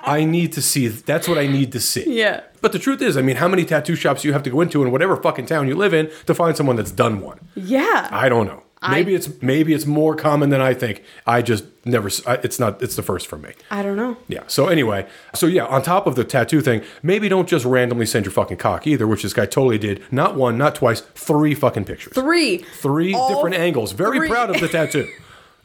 I 0.08 0.24
need 0.24 0.53
to 0.53 0.62
see. 0.62 0.88
That's 0.88 1.27
what 1.27 1.38
I 1.38 1.48
need 1.48 1.72
to 1.74 1.80
see. 1.80 2.06
Yeah. 2.08 2.44
But 2.62 2.72
the 2.72 2.80
truth 2.80 3.01
is, 3.01 3.18
I 3.18 3.22
mean, 3.22 3.36
how 3.36 3.48
many 3.48 3.65
tattoo 3.65 3.96
shops 3.96 4.22
do 4.22 4.30
you 4.30 4.34
have 4.34 4.44
to 4.44 4.50
go 4.50 4.62
into 4.62 4.84
in 4.84 4.91
whatever 4.91 5.18
fucking 5.18 5.46
town 5.48 5.68
you 5.68 5.75
live 5.75 5.94
in 5.94 6.10
to 6.25 6.34
find 6.34 6.56
someone 6.56 6.75
that's 6.77 6.91
done 6.91 7.22
one? 7.22 7.39
yeah. 7.56 8.08
I 8.12 8.30
don't 8.30 8.48
know. 8.48 8.63
I- 8.88 8.91
Maybe 8.96 9.13
it's 9.15 9.29
maybe 9.41 9.74
it's 9.74 9.86
more 9.86 10.15
common 10.15 10.50
than 10.50 10.62
I 10.62 10.74
think. 10.74 11.03
I 11.25 11.41
just 11.41 11.65
never. 11.86 12.08
It's 12.27 12.60
not. 12.60 12.82
It's 12.82 12.96
the 12.96 13.03
first 13.03 13.27
for 13.27 13.38
me. 13.38 13.50
I 13.70 13.82
don't 13.84 13.96
know. 13.98 14.17
Yeah. 14.27 14.44
So 14.48 14.67
anyway, 14.67 15.08
so 15.34 15.46
yeah, 15.48 15.65
on 15.65 15.82
top 15.84 16.08
of 16.08 16.15
the 16.15 16.24
tattoo 16.24 16.62
thing, 16.62 16.82
maybe 17.03 17.29
don't 17.29 17.48
just 17.48 17.65
randomly 17.65 18.06
send 18.06 18.25
your 18.25 18.32
fucking 18.34 18.58
cock 18.58 18.88
either, 18.88 19.08
which 19.08 19.24
this 19.24 19.34
guy 19.34 19.46
totally 19.46 19.77
did. 19.77 20.01
Not 20.12 20.36
one, 20.36 20.58
not 20.58 20.75
twice, 20.75 21.01
three 21.01 21.53
fucking 21.53 21.86
pictures. 21.86 22.13
Three. 22.13 22.60
Three 22.60 23.13
All 23.13 23.29
different 23.34 23.56
angles. 23.56 23.91
Very 23.91 24.17
three. 24.20 24.29
proud 24.29 24.50
of 24.50 24.60
the 24.62 24.67
tattoo. 24.67 25.08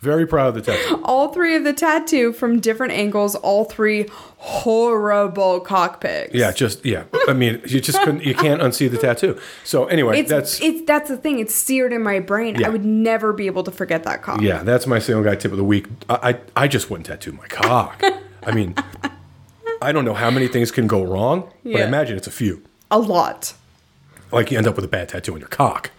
Very 0.02 0.26
proud 0.26 0.49
of 0.49 0.54
the 0.56 0.62
tattoo. 0.62 1.00
All 1.04 1.32
three 1.32 1.54
of 1.54 1.62
the 1.62 1.73
tattoo 1.73 2.32
from 2.32 2.59
different 2.59 2.92
angles, 2.92 3.37
all 3.37 3.64
three 3.64 4.09
horrible 4.38 5.61
cockpits. 5.61 6.35
Yeah, 6.35 6.50
just 6.50 6.85
yeah. 6.85 7.04
I 7.28 7.32
mean, 7.35 7.61
you 7.64 7.80
just 7.80 8.00
couldn't. 8.00 8.25
You 8.25 8.35
can't 8.35 8.61
unsee 8.61 8.90
the 8.90 8.99
tattoo. 8.99 9.38
So 9.62 9.85
anyway, 9.87 10.18
It's 10.18 10.28
that's 10.28 10.61
it's 10.61 10.85
that's 10.87 11.09
the 11.09 11.16
thing. 11.16 11.38
It's 11.38 11.54
seared 11.54 11.92
in 11.92 12.02
my 12.02 12.18
brain. 12.18 12.56
Yeah. 12.56 12.66
I 12.66 12.71
would 12.71 12.85
never 12.85 13.32
be 13.32 13.47
able 13.47 13.62
to 13.62 13.71
forget 13.71 14.02
that 14.02 14.23
cock. 14.23 14.40
Yeah, 14.40 14.64
that's 14.64 14.88
my 14.88 14.99
single 14.99 15.23
guy 15.23 15.37
tip 15.37 15.52
of 15.52 15.56
the 15.56 15.62
week. 15.64 15.87
I 16.11 16.30
I, 16.56 16.64
I 16.64 16.68
just 16.68 16.90
wouldn't 16.90 17.06
tattoo 17.06 17.30
my 17.30 17.47
cock. 17.47 18.02
I 18.42 18.50
mean, 18.52 18.75
I 19.80 19.92
don't 19.92 20.04
know 20.04 20.14
how 20.14 20.32
many 20.32 20.49
things 20.49 20.73
can 20.73 20.88
go 20.88 21.04
wrong, 21.04 21.49
but 21.62 21.76
I 21.76 21.85
imagine 21.87 22.16
it's 22.16 22.26
a 22.26 22.32
few. 22.32 22.64
A 22.90 22.99
lot. 22.99 23.54
Like 24.32 24.50
you 24.50 24.59
end 24.59 24.66
up 24.66 24.75
with 24.75 24.85
a 24.85 24.88
bad 24.88 25.11
tattoo 25.11 25.35
on 25.35 25.38
your 25.38 25.49
cock. 25.49 25.92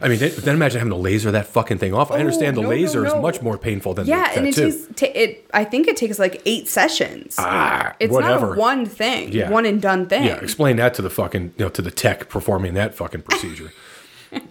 I 0.00 0.08
mean, 0.08 0.18
then, 0.18 0.54
imagine 0.54 0.78
having 0.78 0.92
to 0.92 0.96
laser 0.96 1.30
that 1.32 1.46
fucking 1.46 1.78
thing 1.78 1.92
off. 1.94 2.10
I 2.10 2.18
understand 2.18 2.56
the 2.56 2.60
Oh, 2.60 2.64
no, 2.64 2.70
no, 2.70 2.76
laser 2.76 3.02
no. 3.02 3.08
is 3.16 3.22
much 3.22 3.42
more 3.42 3.58
painful 3.58 3.94
than 3.94 4.06
Yeah, 4.06 4.28
the 4.32 4.38
and 4.38 4.46
it 4.48 4.54
takes 4.54 4.76
ta- 4.94 5.06
it. 5.14 5.44
I 5.52 5.64
think 5.64 5.88
it 5.88 5.96
takes 5.96 6.18
like 6.18 6.40
eight 6.46 6.68
sessions. 6.68 7.34
ah, 7.38 7.94
it's 7.98 8.12
whatever. 8.12 8.48
not 8.48 8.56
a 8.56 8.60
one 8.60 8.86
thing, 8.86 9.32
Yeah. 9.32 9.50
one 9.50 9.66
and 9.66 9.80
done 9.82 10.06
thing. 10.06 10.24
Yeah, 10.24 10.36
explain 10.36 10.76
that 10.76 10.94
to 10.94 11.02
the 11.02 11.10
fucking 11.10 11.54
you 11.58 11.64
know 11.64 11.68
to 11.70 11.82
the 11.82 11.90
tech 11.90 12.28
performing 12.28 12.74
that 12.74 12.94
fucking 12.94 13.22
procedure. 13.22 13.72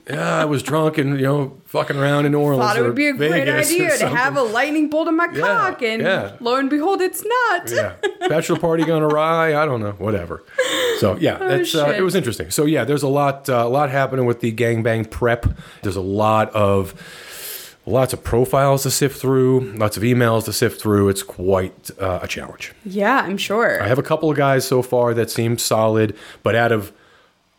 Yeah, 0.09 0.37
I 0.41 0.45
was 0.45 0.63
drunk 0.63 0.97
and 0.97 1.19
you 1.19 1.25
know 1.25 1.57
fucking 1.65 1.97
around 1.97 2.25
in 2.25 2.31
New 2.31 2.39
Orleans. 2.39 2.63
Thought 2.65 2.77
it 2.77 2.81
would 2.83 2.95
be 2.95 3.07
a 3.07 3.13
great 3.13 3.45
Vegas 3.45 3.69
or 3.71 3.73
idea 3.73 3.97
to 3.97 4.07
have 4.09 4.35
a 4.37 4.41
lightning 4.41 4.89
bolt 4.89 5.07
in 5.07 5.15
my 5.15 5.27
Yeah, 5.33 5.39
cock, 5.41 5.81
and 5.81 6.01
yeah. 6.01 6.35
lo 6.39 6.55
and 6.55 6.69
behold, 6.69 7.01
it's 7.01 7.23
not. 7.23 7.69
yeah, 7.71 7.93
bachelor 8.27 8.57
party 8.59 8.85
gone 8.85 9.01
awry. 9.09 9.55
I 9.55 9.65
don't 9.65 9.81
know, 9.81 9.91
whatever. 9.93 10.43
So 10.99 11.15
yeah, 11.17 11.37
that's 11.37 11.75
uh, 11.75 11.85
Oh, 11.87 11.91
it 11.91 12.01
was 12.01 12.15
interesting. 12.15 12.49
So 12.51 12.65
yeah, 12.65 12.83
there's 12.85 13.03
a 13.03 13.07
lot, 13.07 13.49
uh, 13.49 13.63
a 13.65 13.69
lot 13.69 13.89
happening 13.91 14.25
with 14.25 14.39
the 14.39 14.51
gangbang 14.51 15.09
prep. 15.11 15.45
There's 15.83 15.95
a 15.95 16.01
lot 16.01 16.49
of, 16.55 16.93
lots 17.85 18.13
of 18.13 18.23
profiles 18.23 18.83
to 18.83 18.91
sift 18.91 19.21
through, 19.21 19.73
lots 19.73 19.95
of 19.97 20.03
emails 20.03 20.45
to 20.45 20.53
sift 20.53 20.81
through. 20.81 21.09
It's 21.09 21.23
quite 21.23 21.91
uh, 21.99 22.19
a 22.23 22.27
challenge. 22.27 22.73
Yeah, 22.83 23.19
I'm 23.21 23.37
sure. 23.37 23.81
I 23.81 23.87
have 23.87 23.99
a 23.99 24.03
couple 24.03 24.29
of 24.31 24.37
guys 24.37 24.65
so 24.67 24.81
far 24.81 25.13
that 25.13 25.29
seem 25.29 25.57
solid, 25.57 26.15
but 26.43 26.55
out 26.55 26.71
of 26.71 26.91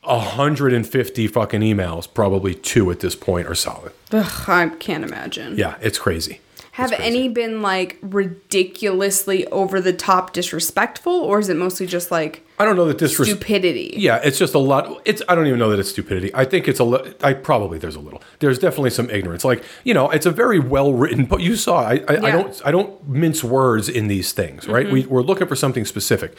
150 0.02 1.26
fucking 1.28 1.60
emails, 1.60 2.12
probably 2.12 2.54
two 2.54 2.90
at 2.90 3.00
this 3.00 3.14
point 3.14 3.46
are 3.46 3.54
solid. 3.54 3.92
Ugh, 4.12 4.48
I 4.48 4.68
can't 4.78 5.04
imagine. 5.04 5.56
Yeah, 5.56 5.76
it's 5.80 5.98
crazy. 5.98 6.40
Have 6.72 6.92
It's 6.92 7.00
crazy. 7.00 7.18
any 7.18 7.28
been 7.28 7.60
like 7.60 7.98
ridiculously 8.02 9.46
over 9.48 9.80
the 9.80 9.92
top 9.92 10.32
disrespectful, 10.32 11.12
or 11.12 11.40
is 11.40 11.48
it 11.48 11.56
mostly 11.56 11.86
just 11.86 12.12
like 12.12 12.46
I 12.56 12.64
don't 12.64 12.76
know 12.76 12.84
that 12.86 12.98
this 12.98 13.18
res- 13.18 13.28
stupidity? 13.28 13.94
Yeah, 13.96 14.20
it's 14.22 14.38
just 14.38 14.54
a 14.54 14.60
lot. 14.60 15.02
It's 15.04 15.20
I 15.28 15.34
don't 15.34 15.48
even 15.48 15.58
know 15.58 15.70
that 15.70 15.80
it's 15.80 15.90
stupidity. 15.90 16.32
I 16.34 16.44
think 16.44 16.68
it's 16.68 16.78
a. 16.78 16.84
li- 16.84 17.14
I 17.20 17.32
probably 17.32 17.78
there's 17.78 17.96
a 17.96 18.00
little. 18.00 18.22
There's 18.38 18.60
definitely 18.60 18.90
some 18.90 19.10
ignorance. 19.10 19.44
Like 19.44 19.64
you 19.82 19.92
know, 19.92 20.08
it's 20.10 20.24
a 20.26 20.30
very 20.30 20.60
well 20.60 20.92
written. 20.94 21.24
But 21.24 21.40
you 21.40 21.56
saw. 21.56 21.80
I 21.80 21.94
I, 22.08 22.16
I 22.16 22.30
don't 22.30 22.62
I 22.66 22.70
don't 22.70 23.08
mince 23.08 23.42
words 23.42 23.88
in 23.88 24.06
these 24.06 24.30
things. 24.32 24.68
Right. 24.68 24.86
Mm-hmm. 24.86 24.92
We 24.94 25.06
we're 25.06 25.22
looking 25.22 25.48
for 25.48 25.56
something 25.56 25.84
specific. 25.84 26.36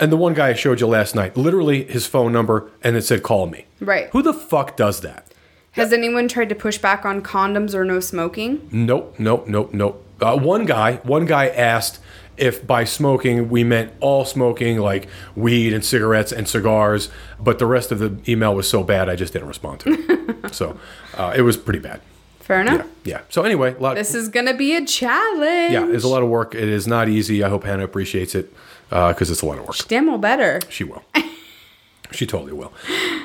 And 0.00 0.10
the 0.10 0.16
one 0.16 0.32
guy 0.32 0.48
I 0.48 0.54
showed 0.54 0.80
you 0.80 0.86
last 0.86 1.14
night, 1.14 1.36
literally 1.36 1.84
his 1.84 2.06
phone 2.06 2.32
number, 2.32 2.70
and 2.82 2.96
it 2.96 3.02
said 3.02 3.22
call 3.22 3.46
me. 3.46 3.66
Right. 3.80 4.08
Who 4.10 4.22
the 4.22 4.32
fuck 4.32 4.76
does 4.76 5.02
that? 5.02 5.26
Has 5.72 5.92
anyone 5.92 6.26
tried 6.26 6.48
to 6.48 6.54
push 6.54 6.78
back 6.78 7.04
on 7.04 7.22
condoms 7.22 7.74
or 7.74 7.84
no 7.84 8.00
smoking? 8.00 8.66
Nope, 8.72 9.14
nope, 9.18 9.46
nope, 9.46 9.72
nope. 9.72 10.04
Uh, 10.20 10.36
one 10.38 10.64
guy, 10.64 10.96
one 10.96 11.26
guy 11.26 11.48
asked 11.48 12.00
if 12.36 12.66
by 12.66 12.84
smoking 12.84 13.50
we 13.50 13.62
meant 13.62 13.92
all 14.00 14.24
smoking, 14.24 14.78
like 14.78 15.06
weed 15.36 15.74
and 15.74 15.84
cigarettes 15.84 16.32
and 16.32 16.48
cigars, 16.48 17.10
but 17.38 17.58
the 17.58 17.66
rest 17.66 17.92
of 17.92 17.98
the 17.98 18.18
email 18.26 18.54
was 18.54 18.68
so 18.68 18.82
bad 18.82 19.08
I 19.08 19.16
just 19.16 19.34
didn't 19.34 19.48
respond 19.48 19.80
to 19.80 19.92
it. 19.92 20.54
so 20.54 20.78
uh, 21.16 21.34
it 21.36 21.42
was 21.42 21.56
pretty 21.56 21.78
bad. 21.78 22.00
Fair 22.40 22.62
enough. 22.62 22.86
Yeah, 23.04 23.18
yeah. 23.18 23.20
So 23.28 23.42
anyway, 23.42 23.74
a 23.74 23.78
lot. 23.78 23.94
This 23.94 24.14
is 24.14 24.28
gonna 24.28 24.54
be 24.54 24.74
a 24.74 24.84
challenge. 24.84 25.72
yeah, 25.72 25.86
it's 25.86 26.04
a 26.04 26.08
lot 26.08 26.22
of 26.22 26.28
work. 26.28 26.54
It 26.54 26.68
is 26.68 26.88
not 26.88 27.08
easy. 27.08 27.44
I 27.44 27.48
hope 27.48 27.64
Hannah 27.64 27.84
appreciates 27.84 28.34
it 28.34 28.52
Uh, 28.90 29.12
because 29.12 29.30
it's 29.30 29.42
a 29.42 29.46
lot 29.46 29.58
of 29.58 29.66
work. 29.66 29.76
Damn 29.88 30.06
well 30.06 30.18
better. 30.18 30.60
She 30.68 30.84
will. 30.84 31.02
she 32.12 32.26
totally 32.26 32.52
will. 32.52 32.72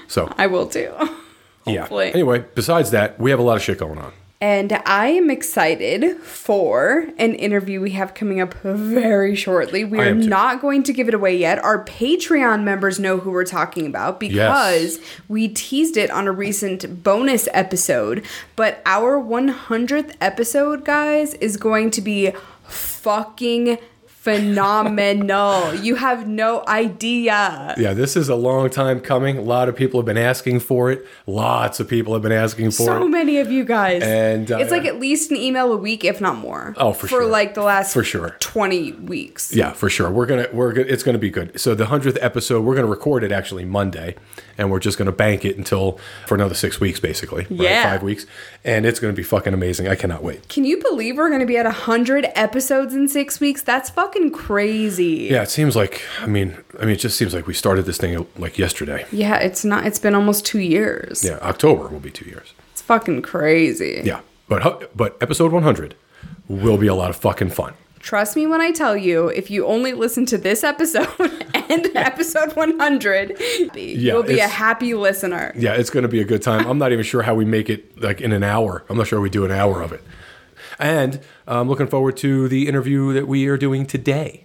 So 0.07 0.31
I 0.38 0.48
will 0.48 0.67
too. 0.67 0.93
yeah. 1.65 1.81
Hopefully. 1.81 2.13
Anyway, 2.13 2.45
besides 2.53 2.91
that, 2.91 3.19
we 3.19 3.31
have 3.31 3.39
a 3.39 3.43
lot 3.43 3.57
of 3.57 3.63
shit 3.63 3.79
going 3.79 3.98
on. 3.98 4.13
And 4.41 4.74
I 4.86 5.07
am 5.07 5.31
excited 5.31 6.17
for 6.17 7.07
an 7.17 7.34
interview 7.36 7.79
we 7.79 7.91
have 7.91 8.13
coming 8.13 8.41
up 8.41 8.53
very 8.62 9.34
shortly. 9.34 9.86
We 9.86 9.98
are 10.00 10.13
not 10.13 10.62
going 10.62 10.84
to 10.84 10.93
give 10.93 11.07
it 11.07 11.13
away 11.13 11.38
yet. 11.38 11.57
Our 11.63 11.84
Patreon 11.86 12.63
members 12.63 13.00
know 13.00 13.17
who 13.17 13.31
we're 13.31 13.45
talking 13.45 13.88
about 13.88 14.19
because 14.19 15.00
we 15.29 15.48
teased 15.48 15.95
it 15.95 16.12
on 16.12 16.27
a 16.27 16.34
recent 16.34 17.01
bonus 17.01 17.48
episode. 17.53 18.25
But 18.57 18.81
our 18.86 19.17
100th 19.19 20.15
episode, 20.19 20.84
guys, 20.84 21.34
is 21.36 21.55
going 21.55 21.89
to 21.91 22.01
be 22.01 22.34
fucking 22.67 23.79
phenomenal. 24.25 25.74
you 25.75 25.96
have 25.96 26.27
no 26.27 26.63
idea. 26.67 27.75
Yeah, 27.77 27.94
this 27.94 28.15
is 28.15 28.27
a 28.27 28.36
long 28.36 28.70
time 28.70 29.00
coming. 29.00 29.38
A 29.38 29.41
lot 29.41 29.70
of 29.70 29.75
people 29.75 30.00
have 30.00 30.05
been 30.05 30.17
asking 30.17 30.62
for 30.62 30.91
it. 30.91 31.05
Lots 31.27 31.79
of 31.79 31.88
people 31.88 32.13
have 32.13 32.22
been 32.24 32.32
asking 32.32 32.72
for 32.72 32.84
So 32.84 32.84
it. 32.98 33.00
So 33.01 33.08
many 33.08 33.38
of 33.38 33.51
you 33.51 33.63
guys. 33.63 34.01
And, 34.03 34.51
uh, 34.51 34.58
it's 34.58 34.72
like 34.72 34.86
at 34.86 35.00
least 35.00 35.32
an 35.32 35.38
email 35.38 35.72
a 35.72 35.77
week, 35.77 36.03
if 36.03 36.20
not 36.20 36.38
more. 36.38 36.74
Oh, 36.77 36.91
for 36.94 37.01
For 37.01 37.08
sure. 37.08 37.22
For 37.22 37.27
like 37.27 37.53
the 37.53 37.63
last 37.63 37.94
For 37.94 38.03
sure. 38.03 38.36
20 38.39 38.94
weeks. 38.94 39.53
Yeah, 39.55 39.74
for 39.74 39.89
sure. 39.89 40.10
We're 40.10 40.25
gonna 40.25 40.48
we're 40.51 40.74
gonna 40.74 40.88
it's 40.88 41.03
gonna 41.03 41.17
be 41.17 41.29
good. 41.29 41.60
So 41.60 41.75
the 41.75 41.86
hundredth 41.86 42.17
episode, 42.22 42.63
we're 42.65 42.75
gonna 42.75 42.88
record 42.88 43.24
it 43.24 43.32
actually 43.32 43.65
Monday, 43.65 44.15
and 44.57 44.71
we're 44.71 44.79
just 44.79 44.97
gonna 44.97 45.12
bank 45.12 45.45
it 45.45 45.57
until 45.57 46.00
for 46.27 46.35
another 46.35 46.55
six 46.55 46.79
weeks, 46.79 47.00
basically. 47.00 47.45
right? 47.50 47.83
Five 47.83 48.03
weeks, 48.03 48.25
and 48.63 48.85
it's 48.85 49.00
gonna 49.00 49.13
be 49.13 49.24
fucking 49.24 49.53
amazing. 49.53 49.88
I 49.88 49.95
cannot 49.95 50.24
wait. 50.24 50.47
Can 50.50 50.63
you 50.65 50.81
believe 50.81 51.17
we're 51.17 51.29
going 51.29 51.41
to 51.41 51.45
be 51.45 51.57
at 51.57 51.65
100 51.65 52.27
episodes 52.35 52.93
in 52.93 53.07
six 53.07 53.39
weeks? 53.39 53.62
That's 53.62 53.89
fucking 53.89 54.31
crazy. 54.31 55.27
Yeah, 55.31 55.43
it 55.43 55.50
seems 55.50 55.75
like 55.75 56.01
I 56.21 56.25
mean 56.27 56.57
I 56.79 56.85
mean 56.85 56.91
it 56.95 57.00
just 57.00 57.17
seems 57.17 57.33
like 57.33 57.47
we 57.47 57.53
started 57.53 57.85
this 57.85 57.97
thing 57.97 58.25
like 58.38 58.57
yesterday. 58.57 59.05
Yeah, 59.12 59.38
it's 59.38 59.63
not, 59.65 59.85
it's 59.85 60.00
been 60.00 60.15
almost 60.15 60.45
two 60.45 60.59
years. 60.59 61.24
Yeah, 61.24 61.39
October 61.41 61.88
will 61.88 62.00
be 62.00 62.12
two 62.12 62.25
years. 62.29 62.53
It's 62.71 62.81
fucking 62.81 63.21
crazy. 63.21 64.01
Yeah, 64.03 64.21
but 64.47 64.95
but 64.95 65.17
episode 65.21 65.51
one 65.51 65.63
hundred 65.63 65.95
will 66.47 66.77
be 66.77 66.88
a 66.88 66.95
lot 66.95 67.09
of 67.09 67.15
fucking 67.15 67.50
fun. 67.50 67.74
Trust 68.05 68.35
me 68.35 68.45
when 68.45 68.62
I 68.62 68.69
tell 68.69 68.95
you, 68.95 69.29
if 69.29 69.50
you 69.50 69.65
only 69.65 69.93
listen 69.93 70.27
to 70.27 70.38
this 70.38 70.63
episode 70.63 71.09
and 71.55 71.88
episode 71.95 72.55
100, 72.55 73.35
you'll 73.74 74.21
be 74.21 74.38
a 74.38 74.47
happy 74.47 74.93
listener. 74.93 75.51
Yeah, 75.57 75.74
it's 75.74 75.89
going 75.89 76.03
to 76.03 76.07
be 76.07 76.21
a 76.21 76.24
good 76.24 76.43
time. 76.43 76.67
I'm 76.67 76.77
not 76.77 76.91
even 76.91 77.03
sure 77.03 77.24
how 77.24 77.33
we 77.33 77.45
make 77.45 77.67
it 77.67 78.00
like 78.00 78.21
in 78.21 78.31
an 78.31 78.43
hour. 78.43 78.85
I'm 78.89 78.97
not 78.97 79.07
sure 79.07 79.19
we 79.19 79.31
do 79.31 79.43
an 79.43 79.50
hour 79.50 79.81
of 79.81 79.91
it. 79.91 80.03
And 80.77 81.19
I'm 81.47 81.67
looking 81.67 81.88
forward 81.88 82.15
to 82.17 82.47
the 82.47 82.67
interview 82.67 83.12
that 83.13 83.27
we 83.27 83.47
are 83.47 83.57
doing 83.57 83.88
today. 83.88 84.43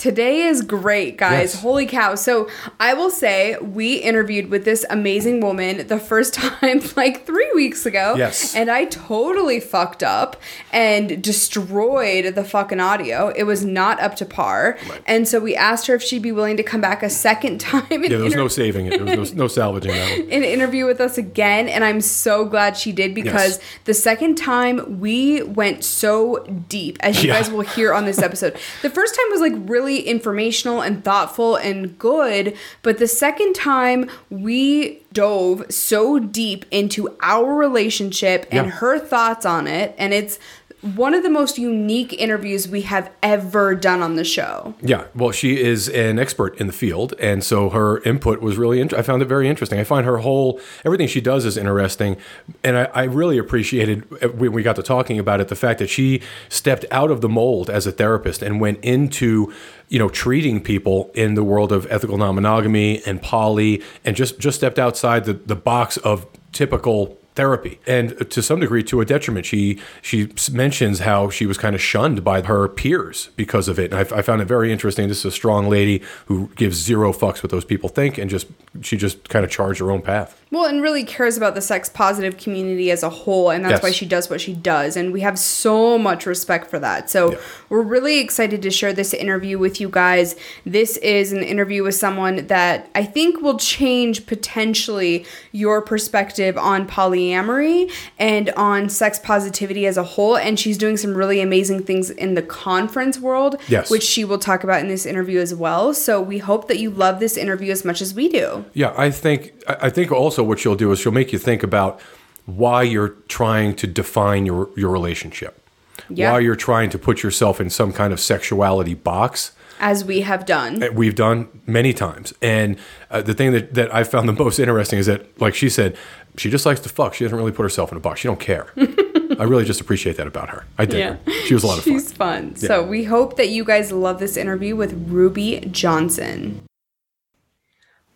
Today 0.00 0.44
is 0.44 0.62
great, 0.62 1.18
guys. 1.18 1.52
Yes. 1.52 1.60
Holy 1.60 1.84
cow. 1.84 2.14
So, 2.14 2.48
I 2.80 2.94
will 2.94 3.10
say 3.10 3.58
we 3.58 3.96
interviewed 3.96 4.48
with 4.48 4.64
this 4.64 4.86
amazing 4.88 5.42
woman 5.42 5.86
the 5.88 5.98
first 5.98 6.32
time 6.42 6.80
like 6.96 7.26
three 7.26 7.50
weeks 7.54 7.84
ago. 7.84 8.14
Yes. 8.16 8.54
And 8.56 8.70
I 8.70 8.86
totally 8.86 9.60
fucked 9.60 10.02
up 10.02 10.40
and 10.72 11.22
destroyed 11.22 12.34
the 12.34 12.44
fucking 12.44 12.80
audio. 12.80 13.28
It 13.36 13.42
was 13.42 13.62
not 13.62 14.00
up 14.00 14.16
to 14.16 14.24
par. 14.24 14.78
Right. 14.88 15.02
And 15.04 15.28
so, 15.28 15.38
we 15.38 15.54
asked 15.54 15.86
her 15.88 15.94
if 15.96 16.02
she'd 16.02 16.22
be 16.22 16.32
willing 16.32 16.56
to 16.56 16.62
come 16.62 16.80
back 16.80 17.02
a 17.02 17.10
second 17.10 17.60
time 17.60 17.84
and, 17.90 18.04
Yeah, 18.04 18.08
there 18.08 18.18
was 18.20 18.32
inter- 18.32 18.44
no 18.44 18.48
saving 18.48 18.86
it. 18.86 19.04
There 19.04 19.18
was 19.20 19.34
no, 19.34 19.44
no 19.44 19.48
salvaging 19.48 19.92
that 19.92 20.18
one. 20.20 20.20
and 20.32 20.44
interview 20.44 20.86
with 20.86 21.02
us 21.02 21.18
again. 21.18 21.68
And 21.68 21.84
I'm 21.84 22.00
so 22.00 22.46
glad 22.46 22.74
she 22.74 22.92
did 22.92 23.14
because 23.14 23.58
Yes. 23.58 23.60
the 23.84 23.94
second 23.94 24.36
time 24.36 24.98
we 24.98 25.42
went 25.42 25.84
so 25.84 26.42
deep, 26.70 26.96
as 27.00 27.22
you 27.22 27.28
Yeah. 27.28 27.34
guys 27.38 27.50
will 27.50 27.60
hear 27.60 27.92
on 27.92 28.06
this 28.06 28.20
episode. 28.22 28.56
the 28.80 28.88
first 28.88 29.14
time 29.14 29.26
was 29.30 29.42
like 29.42 29.52
really 29.68 29.89
informational 29.98 30.80
and 30.80 31.04
thoughtful 31.04 31.56
and 31.56 31.98
good. 31.98 32.56
But 32.82 32.98
the 32.98 33.08
second 33.08 33.54
time 33.54 34.08
we 34.30 35.02
dove 35.12 35.64
so 35.70 36.18
deep 36.18 36.64
into 36.70 37.16
our 37.20 37.54
relationship 37.54 38.46
and 38.52 38.66
Yeah. 38.66 38.72
her 38.74 38.98
thoughts 38.98 39.44
on 39.44 39.66
it. 39.66 39.94
And 39.98 40.14
it's 40.14 40.38
one 40.82 41.12
of 41.12 41.22
the 41.22 41.30
most 41.30 41.58
unique 41.58 42.12
interviews 42.14 42.66
we 42.66 42.82
have 42.82 43.10
ever 43.22 43.74
done 43.74 44.00
on 44.00 44.16
the 44.16 44.24
show. 44.24 44.74
Yeah, 44.80 45.04
well, 45.14 45.30
she 45.30 45.60
is 45.60 45.88
an 45.90 46.18
expert 46.18 46.56
in 46.58 46.66
the 46.66 46.72
field, 46.72 47.14
and 47.20 47.44
so 47.44 47.70
her 47.70 48.02
input 48.02 48.40
was 48.40 48.56
really. 48.56 48.80
Int- 48.80 48.94
I 48.94 49.02
found 49.02 49.20
it 49.20 49.26
very 49.26 49.48
interesting. 49.48 49.78
I 49.78 49.84
find 49.84 50.06
her 50.06 50.18
whole 50.18 50.60
everything 50.84 51.06
she 51.06 51.20
does 51.20 51.44
is 51.44 51.56
interesting, 51.56 52.16
and 52.64 52.78
I, 52.78 52.84
I 52.94 53.04
really 53.04 53.36
appreciated 53.36 54.06
uh, 54.22 54.28
when 54.28 54.52
we 54.52 54.62
got 54.62 54.76
to 54.76 54.82
talking 54.82 55.18
about 55.18 55.40
it 55.40 55.48
the 55.48 55.56
fact 55.56 55.80
that 55.80 55.90
she 55.90 56.22
stepped 56.48 56.86
out 56.90 57.10
of 57.10 57.20
the 57.20 57.28
mold 57.28 57.68
as 57.68 57.86
a 57.86 57.92
therapist 57.92 58.42
and 58.42 58.60
went 58.60 58.82
into 58.82 59.52
you 59.88 59.98
know 59.98 60.08
treating 60.08 60.62
people 60.62 61.10
in 61.14 61.34
the 61.34 61.44
world 61.44 61.72
of 61.72 61.86
ethical 61.90 62.16
non-monogamy 62.16 63.02
and 63.04 63.20
poly, 63.20 63.82
and 64.04 64.16
just 64.16 64.38
just 64.38 64.56
stepped 64.56 64.78
outside 64.78 65.26
the 65.26 65.34
the 65.34 65.56
box 65.56 65.98
of 65.98 66.26
typical 66.52 67.19
therapy. 67.40 67.80
And 67.86 68.30
to 68.30 68.42
some 68.42 68.60
degree 68.60 68.82
to 68.84 69.00
a 69.00 69.06
detriment. 69.06 69.46
She 69.46 69.80
she 70.02 70.30
mentions 70.52 70.98
how 71.00 71.30
she 71.30 71.46
was 71.46 71.56
kind 71.56 71.74
of 71.74 71.80
shunned 71.80 72.22
by 72.22 72.42
her 72.42 72.68
peers 72.68 73.30
because 73.34 73.66
of 73.66 73.78
it. 73.78 73.92
And 73.92 74.12
I, 74.12 74.18
I 74.18 74.22
found 74.22 74.42
it 74.42 74.44
very 74.44 74.70
interesting. 74.70 75.08
This 75.08 75.20
is 75.20 75.24
a 75.24 75.30
strong 75.30 75.68
lady 75.70 76.02
who 76.26 76.50
gives 76.56 76.76
zero 76.76 77.14
fucks 77.14 77.42
what 77.42 77.50
those 77.50 77.64
people 77.64 77.88
think 77.88 78.18
and 78.18 78.28
just 78.28 78.46
she 78.82 78.98
just 78.98 79.28
kind 79.30 79.44
of 79.44 79.50
charged 79.50 79.80
her 79.80 79.90
own 79.90 80.02
path 80.02 80.39
Well, 80.52 80.64
and 80.64 80.82
really 80.82 81.04
cares 81.04 81.36
about 81.36 81.54
the 81.54 81.60
sex 81.60 81.88
positive 81.88 82.36
community 82.36 82.90
as 82.90 83.04
a 83.04 83.08
whole, 83.08 83.50
and 83.50 83.64
that's 83.64 83.74
Yes. 83.74 83.82
why 83.84 83.90
she 83.92 84.04
does 84.04 84.28
what 84.28 84.40
she 84.40 84.52
does. 84.52 84.96
And 84.96 85.12
we 85.12 85.20
have 85.20 85.38
so 85.38 85.96
much 85.96 86.26
respect 86.26 86.68
for 86.68 86.80
that. 86.80 87.08
So 87.08 87.30
Yeah. 87.32 87.38
we're 87.68 87.82
really 87.82 88.18
excited 88.18 88.60
to 88.62 88.70
share 88.70 88.92
this 88.92 89.14
interview 89.14 89.58
with 89.58 89.80
you 89.80 89.88
guys. 89.88 90.34
This 90.66 90.96
is 90.98 91.32
an 91.32 91.44
interview 91.44 91.84
with 91.84 91.94
someone 91.94 92.46
that 92.48 92.88
I 92.96 93.04
think 93.04 93.40
will 93.40 93.58
change 93.58 94.26
potentially 94.26 95.24
your 95.52 95.80
perspective 95.80 96.58
on 96.58 96.86
polyamory 96.88 97.88
and 98.18 98.50
on 98.56 98.88
sex 98.88 99.20
positivity 99.20 99.86
as 99.86 99.96
a 99.96 100.02
whole. 100.02 100.36
And 100.36 100.58
she's 100.58 100.76
doing 100.78 100.96
some 100.96 101.14
really 101.14 101.40
amazing 101.40 101.84
things 101.84 102.10
in 102.10 102.34
the 102.34 102.42
conference 102.42 103.20
world, 103.20 103.56
Yes. 103.68 103.88
which 103.88 104.02
she 104.02 104.24
will 104.24 104.38
talk 104.38 104.64
about 104.64 104.80
in 104.80 104.88
this 104.88 105.06
interview 105.06 105.38
as 105.40 105.54
well. 105.54 105.94
So 105.94 106.20
we 106.20 106.38
hope 106.38 106.66
that 106.66 106.78
you 106.80 106.90
love 106.90 107.20
this 107.20 107.36
interview 107.36 107.70
as 107.70 107.84
much 107.84 108.00
as 108.02 108.14
we 108.14 108.28
do. 108.28 108.64
yeah 108.74 108.92
i 108.96 109.10
think 109.10 109.52
i 109.68 109.76
I 109.82 109.90
think 109.90 110.10
also 110.12 110.39
what 110.44 110.58
she'll 110.58 110.76
do 110.76 110.90
is 110.92 110.98
she'll 111.00 111.12
make 111.12 111.32
you 111.32 111.38
think 111.38 111.62
about 111.62 112.00
why 112.46 112.82
you're 112.82 113.10
trying 113.28 113.74
to 113.76 113.86
define 113.86 114.46
your 114.46 114.68
your 114.76 114.90
relationship 114.90 115.60
Yeah. 116.08 116.32
why 116.32 116.40
you're 116.40 116.56
trying 116.56 116.90
to 116.90 116.98
put 116.98 117.22
yourself 117.22 117.60
in 117.60 117.70
some 117.70 117.92
kind 117.92 118.12
of 118.12 118.18
sexuality 118.20 118.94
box 118.94 119.52
As 119.78 120.04
we 120.04 120.20
have 120.22 120.44
done. 120.46 120.82
We've 120.94 121.14
done 121.14 121.48
many 121.66 121.92
times. 121.94 122.34
And 122.42 122.76
uh, 123.10 123.22
the 123.22 123.32
thing 123.34 123.52
that, 123.52 123.72
that 123.74 123.94
I 123.94 124.04
found 124.04 124.28
the 124.28 124.32
most 124.44 124.58
interesting 124.58 124.98
is 124.98 125.06
that, 125.06 125.20
like 125.40 125.54
she 125.54 125.68
said, 125.70 125.96
she 126.36 126.50
just 126.50 126.66
likes 126.66 126.80
to 126.80 126.88
fuck. 126.90 127.14
She 127.14 127.24
doesn't 127.24 127.36
really 127.38 127.50
put 127.52 127.62
herself 127.62 127.90
in 127.90 127.96
a 127.96 128.00
box. 128.00 128.20
She 128.20 128.28
don't 128.28 128.38
care. 128.40 128.66
I 128.76 129.44
really 129.44 129.64
just 129.64 129.80
appreciate 129.80 130.16
that 130.18 130.26
about 130.26 130.48
her. 130.50 130.64
I 130.78 130.84
did. 130.84 130.98
yeah. 130.98 131.16
her. 131.24 131.32
She 131.46 131.54
was 131.54 131.64
a 131.64 131.66
lot 131.66 131.78
of 131.78 131.84
fun. 131.84 131.92
She's 131.94 132.12
fun. 132.12 132.54
Yeah. 132.58 132.68
So 132.68 132.82
we 132.86 133.04
hope 133.04 133.36
that 133.36 133.48
you 133.48 133.64
guys 133.64 133.90
love 133.90 134.18
this 134.18 134.36
interview 134.36 134.76
with 134.76 134.92
Ruby 135.08 135.60
Johnson. 135.72 136.62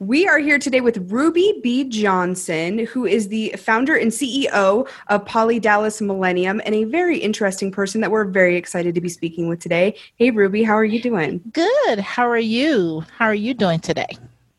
We 0.00 0.26
are 0.26 0.40
here 0.40 0.58
today 0.58 0.80
with 0.80 1.12
Ruby 1.12 1.60
B. 1.62 1.84
Johnson, 1.84 2.80
who 2.80 3.06
is 3.06 3.28
the 3.28 3.54
founder 3.56 3.94
and 3.94 4.10
CEO 4.10 4.88
of 5.06 5.24
Poly 5.24 5.60
Dallas 5.60 6.00
Millennium, 6.00 6.60
and 6.64 6.74
a 6.74 6.82
very 6.82 7.16
interesting 7.16 7.70
person 7.70 8.00
that 8.00 8.10
we're 8.10 8.24
very 8.24 8.56
excited 8.56 8.96
to 8.96 9.00
be 9.00 9.08
speaking 9.08 9.48
with 9.48 9.60
today. 9.60 9.94
Hey, 10.16 10.32
Ruby, 10.32 10.64
how 10.64 10.74
are 10.74 10.84
you 10.84 11.00
doing? 11.00 11.40
Good. 11.52 12.00
How 12.00 12.28
are 12.28 12.36
you? 12.36 13.04
How 13.16 13.26
are 13.26 13.34
you 13.34 13.54
doing 13.54 13.78
today? 13.78 14.08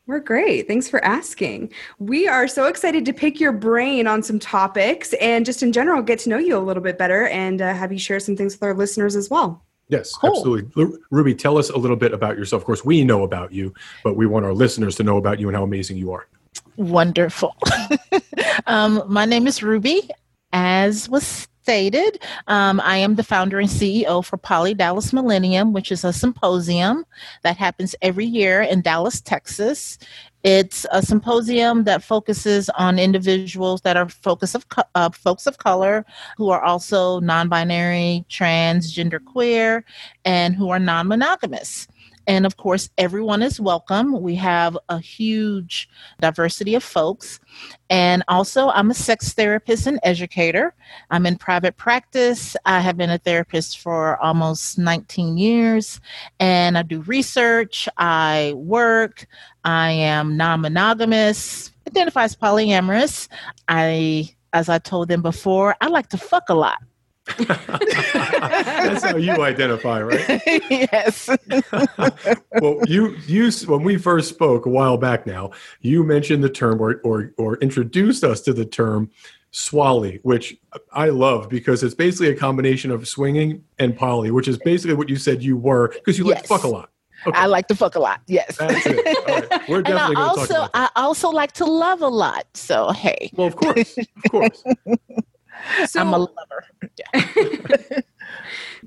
We're 0.06 0.20
great. 0.20 0.68
Thanks 0.68 0.88
for 0.88 1.04
asking. 1.04 1.70
We 1.98 2.26
are 2.28 2.48
so 2.48 2.66
excited 2.66 3.04
to 3.04 3.12
pick 3.12 3.38
your 3.38 3.52
brain 3.52 4.06
on 4.06 4.22
some 4.22 4.38
topics 4.38 5.12
and 5.20 5.44
just 5.44 5.62
in 5.62 5.70
general 5.70 6.00
get 6.00 6.18
to 6.20 6.30
know 6.30 6.38
you 6.38 6.56
a 6.56 6.60
little 6.60 6.82
bit 6.82 6.96
better 6.96 7.26
and 7.26 7.60
uh, 7.60 7.74
have 7.74 7.92
you 7.92 7.98
share 7.98 8.20
some 8.20 8.36
things 8.36 8.54
with 8.54 8.62
our 8.62 8.74
listeners 8.74 9.14
as 9.14 9.28
well. 9.28 9.65
Yes, 9.88 10.14
cool. 10.14 10.30
absolutely. 10.30 10.98
Ruby, 11.10 11.34
tell 11.34 11.58
us 11.58 11.70
a 11.70 11.76
little 11.76 11.96
bit 11.96 12.12
about 12.12 12.36
yourself. 12.36 12.62
Of 12.62 12.66
course, 12.66 12.84
we 12.84 13.04
know 13.04 13.22
about 13.22 13.52
you, 13.52 13.72
but 14.02 14.16
we 14.16 14.26
want 14.26 14.44
our 14.44 14.52
listeners 14.52 14.96
to 14.96 15.04
know 15.04 15.16
about 15.16 15.38
you 15.38 15.48
and 15.48 15.56
how 15.56 15.62
amazing 15.62 15.96
you 15.96 16.12
are. 16.12 16.26
Wonderful. 16.76 17.56
um, 18.66 19.02
my 19.06 19.24
name 19.24 19.46
is 19.46 19.62
Ruby. 19.62 20.08
As 20.52 21.08
was 21.08 21.46
stated, 21.66 22.22
um, 22.46 22.80
I 22.80 22.96
am 22.98 23.16
the 23.16 23.24
founder 23.24 23.58
and 23.58 23.68
CEO 23.68 24.24
for 24.24 24.36
Poly 24.36 24.72
Dallas 24.72 25.12
Millennium, 25.12 25.72
which 25.72 25.90
is 25.90 26.04
a 26.04 26.12
symposium 26.12 27.04
that 27.42 27.56
happens 27.56 27.94
every 28.02 28.24
year 28.24 28.62
in 28.62 28.82
Dallas, 28.82 29.20
Texas. 29.20 29.98
It's 30.46 30.86
a 30.92 31.02
symposium 31.02 31.82
that 31.84 32.04
focuses 32.04 32.70
on 32.78 33.00
individuals 33.00 33.80
that 33.80 33.96
are 33.96 34.08
focus 34.08 34.54
of 34.54 34.64
uh, 34.94 35.10
folks 35.10 35.44
of 35.44 35.58
color 35.58 36.06
who 36.36 36.50
are 36.50 36.62
also 36.62 37.18
non-binary, 37.18 38.24
trans, 38.28 38.92
gender 38.92 39.18
queer, 39.18 39.84
and 40.24 40.54
who 40.54 40.70
are 40.70 40.78
non-monogamous. 40.78 41.88
And 42.26 42.44
of 42.44 42.56
course, 42.56 42.90
everyone 42.98 43.42
is 43.42 43.60
welcome. 43.60 44.20
We 44.20 44.34
have 44.36 44.76
a 44.88 44.98
huge 44.98 45.88
diversity 46.20 46.74
of 46.74 46.82
folks. 46.82 47.38
And 47.88 48.24
also, 48.28 48.68
I'm 48.70 48.90
a 48.90 48.94
sex 48.94 49.32
therapist 49.32 49.86
and 49.86 50.00
educator. 50.02 50.74
I'm 51.10 51.24
in 51.26 51.36
private 51.36 51.76
practice. 51.76 52.56
I 52.64 52.80
have 52.80 52.96
been 52.96 53.10
a 53.10 53.18
therapist 53.18 53.78
for 53.80 54.20
almost 54.22 54.78
19 54.78 55.38
years. 55.38 56.00
And 56.40 56.76
I 56.76 56.82
do 56.82 57.00
research, 57.02 57.88
I 57.96 58.54
work, 58.56 59.26
I 59.64 59.90
am 59.92 60.36
non 60.36 60.62
monogamous, 60.62 61.72
identify 61.86 62.24
as 62.24 62.34
polyamorous. 62.36 63.28
I, 63.68 64.34
as 64.52 64.68
I 64.68 64.78
told 64.78 65.08
them 65.08 65.22
before, 65.22 65.76
I 65.80 65.88
like 65.88 66.08
to 66.08 66.18
fuck 66.18 66.48
a 66.48 66.54
lot. 66.54 66.78
That's 67.38 69.02
how 69.02 69.16
you 69.16 69.42
identify, 69.42 70.02
right? 70.02 70.42
yes. 70.70 71.28
well, 72.60 72.80
you 72.86 73.16
you 73.26 73.50
when 73.66 73.82
we 73.82 73.96
first 73.98 74.28
spoke 74.28 74.66
a 74.66 74.68
while 74.68 74.96
back 74.96 75.26
now, 75.26 75.50
you 75.80 76.04
mentioned 76.04 76.44
the 76.44 76.50
term 76.50 76.80
or 76.80 77.00
or 77.04 77.32
or 77.36 77.56
introduced 77.58 78.24
us 78.24 78.40
to 78.42 78.52
the 78.52 78.64
term 78.64 79.10
swally, 79.50 80.20
which 80.22 80.56
I 80.92 81.08
love 81.08 81.48
because 81.48 81.82
it's 81.82 81.94
basically 81.94 82.28
a 82.28 82.36
combination 82.36 82.90
of 82.90 83.08
swinging 83.08 83.64
and 83.78 83.96
poly, 83.96 84.30
which 84.30 84.48
is 84.48 84.58
basically 84.58 84.94
what 84.94 85.08
you 85.08 85.16
said 85.16 85.42
you 85.42 85.56
were 85.56 85.88
because 85.88 86.18
you 86.18 86.24
like 86.24 86.42
to 86.42 86.48
fuck 86.48 86.64
a 86.64 86.68
lot. 86.68 86.90
Okay. 87.26 87.38
I 87.38 87.46
like 87.46 87.66
to 87.68 87.74
fuck 87.74 87.94
a 87.94 87.98
lot. 87.98 88.20
Yes. 88.26 88.56
We're 89.68 89.82
definitely 89.82 89.88
and 89.88 89.98
I 89.98 90.12
also 90.14 90.68
I 90.74 90.90
also 90.96 91.30
like 91.30 91.52
to 91.52 91.64
love 91.64 92.02
a 92.02 92.08
lot. 92.08 92.46
So 92.54 92.90
hey. 92.92 93.30
Well, 93.34 93.46
of 93.46 93.56
course, 93.56 93.98
of 93.98 94.30
course. 94.30 94.62
So, 95.86 96.00
I'm 96.00 96.12
a 96.12 96.18
lover. 96.18 96.64
Yeah. 97.14 98.00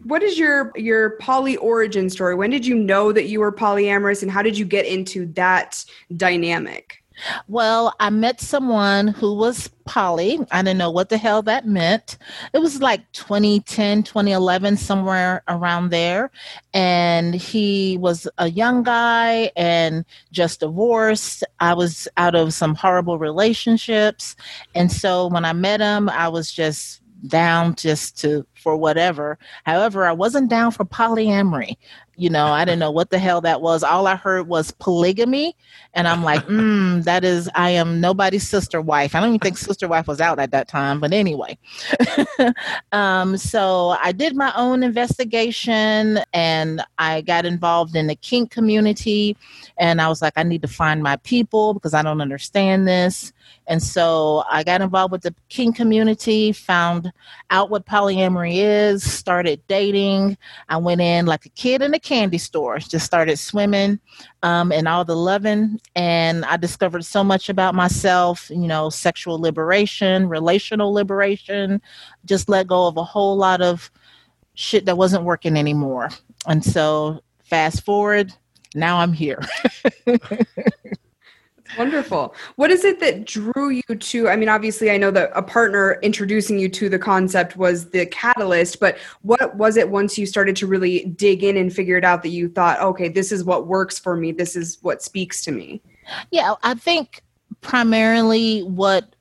what 0.04 0.24
is 0.24 0.40
your 0.40 0.72
your 0.76 1.12
poly 1.18 1.58
origin 1.58 2.10
story? 2.10 2.36
When 2.36 2.50
did 2.50 2.66
you 2.66 2.76
know 2.76 3.12
that 3.12 3.28
you 3.28 3.40
were 3.40 3.52
polyamorous 3.52 4.22
and 4.22 4.32
how 4.32 4.42
did 4.42 4.58
you 4.58 4.66
get 4.66 4.86
into 4.86 5.26
that 5.34 5.84
dynamic? 6.16 7.04
Well, 7.48 7.94
I 8.00 8.10
met 8.10 8.42
someone 8.42 9.10
who 9.10 9.34
was 9.34 9.70
poly. 9.86 10.40
I 10.52 10.62
didn't 10.62 10.78
know 10.78 10.92
what 10.92 11.10
the 11.10 11.18
hell 11.18 11.42
that 11.44 11.66
meant. 11.68 12.18
It 12.54 12.60
was 12.60 12.82
like 12.82 13.12
2010, 13.14 14.04
2011, 14.04 14.78
somewhere 14.78 15.44
around 15.48 15.90
there. 15.90 16.32
And 16.74 17.34
he 17.34 17.98
was 17.98 18.28
a 18.38 18.50
young 18.50 18.84
guy 18.84 19.52
and 19.56 20.06
just 20.32 20.60
divorced. 20.60 21.44
I 21.60 21.74
was 21.74 22.08
out 22.18 22.36
of 22.36 22.54
some 22.54 22.76
horrible 22.76 23.18
relationships. 23.18 24.36
And 24.76 24.92
so 24.92 25.28
when 25.28 25.46
I 25.46 25.54
met 25.54 25.82
him, 25.82 26.10
I 26.10 26.28
was 26.28 26.52
just 26.52 27.02
down 27.28 27.76
just 27.76 28.18
to 28.22 28.46
for 28.60 28.76
whatever. 28.76 29.38
However, 29.66 30.06
I 30.06 30.12
wasn't 30.12 30.50
down 30.50 30.72
for 30.72 30.86
polyamory. 30.86 31.78
You 32.20 32.30
know, 32.30 32.48
I 32.48 32.66
didn't 32.66 32.80
know 32.80 32.92
what 32.92 33.12
the 33.12 33.18
hell 33.18 33.40
that 33.42 33.62
was. 33.62 33.82
All 33.82 34.06
I 34.06 34.18
heard 34.18 34.50
was 34.50 34.72
polygamy. 34.72 35.56
And 35.94 36.06
I'm 36.06 36.22
like, 36.22 36.46
mm, 36.48 37.02
that 37.06 37.24
is, 37.24 37.50
I 37.56 37.70
am 37.70 38.02
nobody's 38.02 38.48
sister 38.48 38.82
wife. 38.82 39.16
I 39.16 39.22
don't 39.22 39.30
even 39.30 39.40
think 39.40 39.58
sister 39.58 39.88
wife 39.88 40.06
was 40.06 40.20
out 40.20 40.38
at 40.38 40.52
that 40.52 40.68
time. 40.68 41.00
But 41.00 41.14
anyway. 41.14 41.58
um, 42.92 43.38
so 43.38 43.96
I 44.02 44.12
did 44.12 44.36
my 44.36 44.52
own 44.58 44.84
investigation 44.84 46.20
and 46.34 46.84
I 46.98 47.22
got 47.22 47.46
involved 47.46 47.96
in 47.96 48.08
the 48.08 48.16
kink 48.16 48.52
community. 48.52 49.38
And 49.78 50.02
I 50.02 50.10
was 50.10 50.22
like, 50.22 50.34
I 50.36 50.44
need 50.44 50.62
to 50.64 50.68
find 50.68 51.02
my 51.02 51.16
people 51.18 51.74
because 51.74 51.94
I 51.94 52.02
don't 52.02 52.20
understand 52.20 52.86
this. 52.86 53.32
And 53.68 53.82
so 53.82 54.44
I 54.50 54.64
got 54.64 54.82
involved 54.82 55.12
with 55.12 55.22
the 55.22 55.34
kink 55.48 55.76
community, 55.76 56.52
found 56.52 57.14
out 57.52 57.70
what 57.70 57.86
polyamory 57.86 58.49
is, 58.50 59.04
started 59.04 59.62
dating. 59.68 60.38
I 60.68 60.78
went 60.78 61.02
in 61.02 61.26
like 61.26 61.46
a 61.46 61.50
kid 61.50 61.82
in 61.82 61.94
a 61.94 62.00
candy 62.00 62.38
store, 62.38 62.80
just 62.80 63.06
started 63.06 63.38
swimming 63.38 64.00
um, 64.44 64.72
and 64.72 64.88
all 64.88 65.06
the 65.06 65.16
loving. 65.16 65.80
And 65.96 66.46
I 66.46 66.58
discovered 66.58 67.06
so 67.06 67.24
much 67.24 67.50
about 67.50 67.76
myself, 67.76 68.50
you 68.50 68.68
know, 68.68 68.90
sexual 68.90 69.40
liberation, 69.40 70.28
relational 70.28 70.94
liberation, 70.94 71.82
just 72.26 72.50
let 72.50 72.68
go 72.68 72.88
of 72.88 72.98
a 72.98 73.04
whole 73.04 73.38
lot 73.38 73.62
of 73.62 73.92
shit 74.56 74.86
that 74.86 74.98
wasn't 74.98 75.24
working 75.24 75.58
anymore. 75.58 76.10
And 76.46 76.64
so 76.64 77.22
fast 77.44 77.84
forward, 77.86 78.34
now 78.76 78.98
I'm 78.98 79.14
here. 79.14 79.42
Wonderful. 81.78 82.36
What 82.56 82.72
is 82.72 82.84
it 82.84 83.00
that 83.00 83.26
drew 83.26 83.70
you 83.70 83.96
to? 83.96 84.30
I 84.30 84.36
mean, 84.36 84.50
obviously, 84.50 84.90
I 84.90 84.98
know 84.98 85.12
that 85.12 85.32
a 85.36 85.44
partner 85.44 86.00
introducing 86.02 86.58
you 86.58 86.68
to 86.70 86.90
the 86.90 87.00
concept 87.00 87.58
was 87.58 87.90
the 87.90 88.06
catalyst, 88.08 88.80
but 88.80 88.98
what 89.22 89.56
was 89.56 89.78
it 89.78 89.90
once 89.90 90.18
you 90.18 90.26
started 90.26 90.56
to 90.58 90.68
really 90.68 91.06
dig 91.06 91.44
in 91.44 91.58
and 91.58 91.74
figure 91.74 91.98
it 91.98 92.04
out 92.04 92.24
that 92.24 92.30
you 92.30 92.50
thought, 92.50 92.82
okay, 92.82 93.08
this 93.08 93.32
is 93.32 93.44
what 93.44 93.68
works 93.68 94.00
for 94.00 94.16
me, 94.16 94.32
this 94.32 94.56
is 94.56 94.80
what 94.82 95.04
speaks 95.04 95.44
to 95.44 95.52
me? 95.52 95.82
Yeah, 96.32 96.56
I 96.64 96.74
think 96.74 97.22
primarily 97.62 98.62
what 98.62 99.16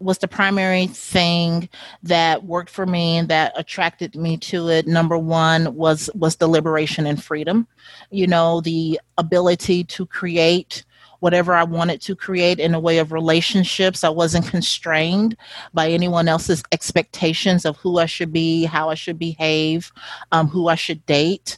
was 0.00 0.18
the 0.18 0.28
primary 0.28 0.86
thing 0.88 1.68
that 2.02 2.44
worked 2.44 2.70
for 2.70 2.86
me 2.86 3.16
and 3.16 3.28
that 3.28 3.52
attracted 3.56 4.16
me 4.16 4.36
to 4.36 4.68
it 4.68 4.86
number 4.86 5.16
one 5.16 5.74
was 5.74 6.10
was 6.14 6.36
the 6.36 6.48
liberation 6.48 7.06
and 7.06 7.22
freedom 7.22 7.66
you 8.10 8.26
know 8.26 8.60
the 8.60 9.00
ability 9.18 9.84
to 9.84 10.04
create 10.04 10.84
whatever 11.24 11.54
I 11.54 11.64
wanted 11.64 12.02
to 12.02 12.14
create 12.14 12.60
in 12.60 12.74
a 12.74 12.78
way 12.78 12.98
of 12.98 13.10
relationships. 13.10 14.04
I 14.04 14.10
wasn't 14.10 14.46
constrained 14.46 15.34
by 15.72 15.88
anyone 15.88 16.28
else's 16.28 16.62
expectations 16.70 17.64
of 17.64 17.78
who 17.78 17.98
I 17.98 18.04
should 18.04 18.30
be, 18.30 18.64
how 18.64 18.90
I 18.90 18.94
should 18.94 19.18
behave, 19.18 19.90
um, 20.32 20.48
who 20.48 20.68
I 20.68 20.74
should 20.74 21.06
date. 21.06 21.56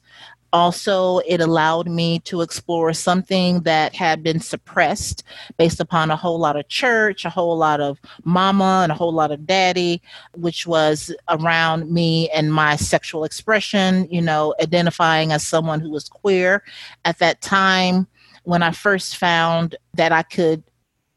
Also, 0.52 1.18
it 1.26 1.40
allowed 1.40 1.88
me 1.88 2.20
to 2.20 2.42
explore 2.42 2.92
something 2.92 3.60
that 3.62 3.92
had 3.92 4.22
been 4.22 4.38
suppressed 4.38 5.24
based 5.58 5.80
upon 5.80 6.12
a 6.12 6.16
whole 6.16 6.38
lot 6.38 6.54
of 6.54 6.68
church, 6.68 7.24
a 7.24 7.30
whole 7.30 7.58
lot 7.58 7.80
of 7.80 7.98
mama, 8.22 8.82
and 8.84 8.92
a 8.92 8.94
whole 8.94 9.12
lot 9.12 9.32
of 9.32 9.48
daddy, 9.48 10.00
which 10.36 10.64
was 10.64 11.12
around 11.28 11.90
me 11.90 12.30
and 12.30 12.54
my 12.54 12.76
sexual 12.76 13.24
expression, 13.24 14.06
you 14.12 14.22
know, 14.22 14.54
identifying 14.62 15.32
as 15.32 15.44
someone 15.44 15.80
who 15.80 15.90
was 15.90 16.08
queer. 16.08 16.62
At 17.04 17.18
that 17.18 17.40
time, 17.40 18.06
when 18.46 18.62
I 18.62 18.70
first 18.70 19.16
found 19.16 19.74
that 19.94 20.12
I 20.12 20.22
could 20.22 20.62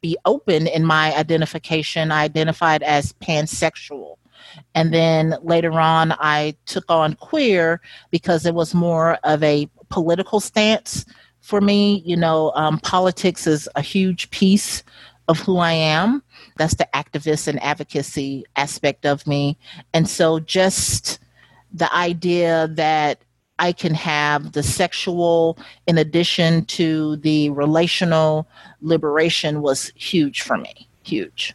be 0.00 0.16
open 0.24 0.66
in 0.66 0.84
my 0.84 1.14
identification, 1.14 2.10
I 2.10 2.24
identified 2.24 2.82
as 2.82 3.12
pansexual. 3.14 4.16
And 4.74 4.92
then 4.92 5.36
later 5.40 5.78
on, 5.78 6.12
I 6.18 6.56
took 6.66 6.84
on 6.88 7.14
queer 7.14 7.80
because 8.10 8.46
it 8.46 8.54
was 8.54 8.74
more 8.74 9.14
of 9.22 9.44
a 9.44 9.68
political 9.90 10.40
stance 10.40 11.06
for 11.40 11.60
me. 11.60 12.02
You 12.04 12.16
know, 12.16 12.50
um, 12.56 12.80
politics 12.80 13.46
is 13.46 13.68
a 13.76 13.80
huge 13.80 14.28
piece 14.30 14.82
of 15.28 15.38
who 15.38 15.58
I 15.58 15.72
am. 15.72 16.24
That's 16.56 16.74
the 16.74 16.88
activist 16.92 17.46
and 17.46 17.62
advocacy 17.62 18.44
aspect 18.56 19.06
of 19.06 19.24
me. 19.24 19.56
And 19.94 20.08
so 20.08 20.40
just 20.40 21.20
the 21.72 21.94
idea 21.94 22.66
that 22.72 23.22
I 23.60 23.72
can 23.72 23.94
have 23.94 24.52
the 24.52 24.62
sexual 24.62 25.58
in 25.86 25.98
addition 25.98 26.64
to 26.64 27.16
the 27.16 27.50
relational 27.50 28.48
liberation 28.80 29.60
was 29.60 29.92
huge 29.94 30.40
for 30.40 30.56
me. 30.56 30.88
Huge. 31.02 31.54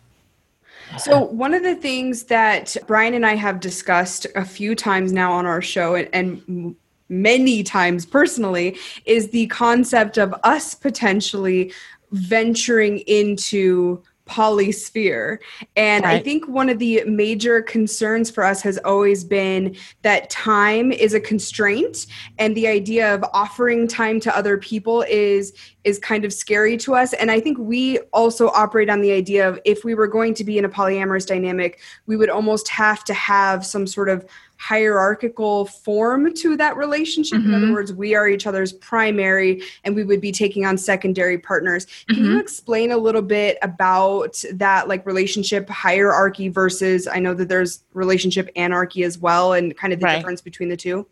So, 1.00 1.20
one 1.20 1.56
of 1.56 1.64
the 1.64 1.76
things 1.76 2.26
that 2.26 2.78
Brian 2.86 3.16
and 3.16 3.26
I 3.26 3.36
have 3.36 3.60
discussed 3.60 4.28
a 4.36 4.46
few 4.46 4.76
times 4.76 5.12
now 5.12 5.34
on 5.34 5.48
our 5.48 5.62
show, 5.62 5.96
and, 5.96 6.08
and 6.14 6.76
many 7.10 7.64
times 7.64 8.06
personally, 8.06 8.78
is 9.06 9.32
the 9.32 9.48
concept 9.48 10.18
of 10.18 10.34
us 10.44 10.76
potentially 10.76 11.74
venturing 12.12 13.00
into 13.00 14.04
polysphere. 14.26 15.38
And 15.76 16.04
right. 16.04 16.16
I 16.16 16.24
think 16.24 16.48
one 16.48 16.70
of 16.70 16.80
the 16.80 17.04
major 17.06 17.62
concerns 17.62 18.30
for 18.30 18.44
us 18.44 18.62
has 18.62 18.78
always 18.80 19.24
been 19.24 19.76
that 20.02 20.30
time 20.30 20.92
is 20.92 21.14
a 21.14 21.20
constraint 21.20 22.08
and 22.40 22.56
the 22.56 22.68
idea 22.68 23.14
of 23.14 23.24
offering 23.34 23.88
time 23.88 24.20
to 24.22 24.36
other 24.36 24.58
people 24.58 25.04
is 25.04 25.54
is 25.84 26.00
kind 26.00 26.26
of 26.26 26.34
scary 26.34 26.76
to 26.78 26.96
us 26.96 27.14
and 27.14 27.30
I 27.30 27.40
think 27.40 27.60
we 27.60 28.00
also 28.12 28.50
operate 28.50 28.90
on 28.90 29.02
the 29.02 29.12
idea 29.12 29.48
of 29.48 29.60
if 29.66 29.84
we 29.84 29.94
were 29.94 30.08
going 30.08 30.34
to 30.36 30.44
be 30.44 30.58
in 30.58 30.66
a 30.66 30.70
polyamorous 30.70 31.28
dynamic, 31.28 31.80
we 32.08 32.18
would 32.18 32.30
almost 32.30 32.68
have 32.70 33.04
to 33.06 33.14
have 33.14 33.66
some 33.66 33.86
sort 33.86 34.10
of 34.10 34.26
hierarchical 34.58 35.66
form 35.66 36.34
to 36.34 36.58
that 36.58 36.78
relationship. 36.78 37.40
Mm-hmm. 37.40 37.48
In 37.50 37.54
other 37.56 37.66
mm-hmm. 37.66 37.76
words, 37.76 37.94
we 37.94 38.16
are 38.16 38.28
each 38.28 38.48
other's 38.48 38.74
primary 38.74 39.62
and 39.84 39.96
we 39.96 40.04
would 40.04 40.22
be 40.22 40.32
taking 40.32 40.66
on 40.66 40.78
secondary 40.78 41.38
partners. 41.38 41.86
Can 42.08 42.18
mm-hmm. 42.18 42.26
you 42.26 42.40
explain 42.40 42.92
a 42.92 42.98
little 42.98 43.22
bit 43.22 43.58
about 43.62 44.42
that 44.54 44.88
like 44.88 45.06
relationship 45.06 45.70
hierarchy 45.70 46.50
versus 46.50 47.08
I 47.08 47.20
know 47.20 47.34
that 47.34 47.50
there's 47.50 47.84
relationship 47.94 48.50
anarchy 48.56 49.04
as 49.04 49.18
well 49.18 49.54
and 49.54 49.76
kind 49.78 49.94
of 49.94 50.00
the 50.00 50.06
right. 50.06 50.18
difference 50.18 50.42
between 50.42 50.70
the 50.70 50.78
two? 50.78 51.08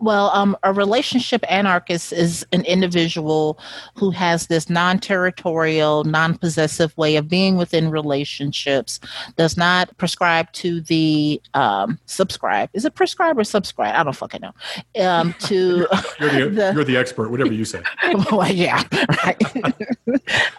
Well, 0.00 0.30
um, 0.34 0.56
a 0.62 0.72
relationship 0.72 1.44
anarchist 1.50 2.12
is 2.12 2.46
an 2.52 2.62
individual 2.64 3.58
who 3.94 4.10
has 4.10 4.48
this 4.48 4.68
non 4.68 4.98
territorial, 4.98 6.04
non 6.04 6.36
possessive 6.36 6.96
way 6.98 7.16
of 7.16 7.28
being 7.28 7.56
within 7.56 7.90
relationships, 7.90 9.00
does 9.36 9.56
not 9.56 9.96
prescribe 9.96 10.52
to 10.52 10.80
the 10.82 11.40
um, 11.54 11.98
subscribe. 12.06 12.68
Is 12.74 12.84
it 12.84 12.94
prescribe 12.94 13.38
or 13.38 13.44
subscribe? 13.44 13.94
I 13.94 14.02
don't 14.02 14.14
fucking 14.14 14.42
know. 14.42 15.02
Um, 15.02 15.34
to 15.40 15.86
you're, 16.20 16.30
the, 16.30 16.50
the, 16.50 16.72
you're 16.74 16.84
the 16.84 16.96
expert, 16.96 17.30
whatever 17.30 17.52
you 17.52 17.64
say. 17.64 17.82
well, 18.30 18.52
yeah, 18.52 18.82
right. 19.24 19.42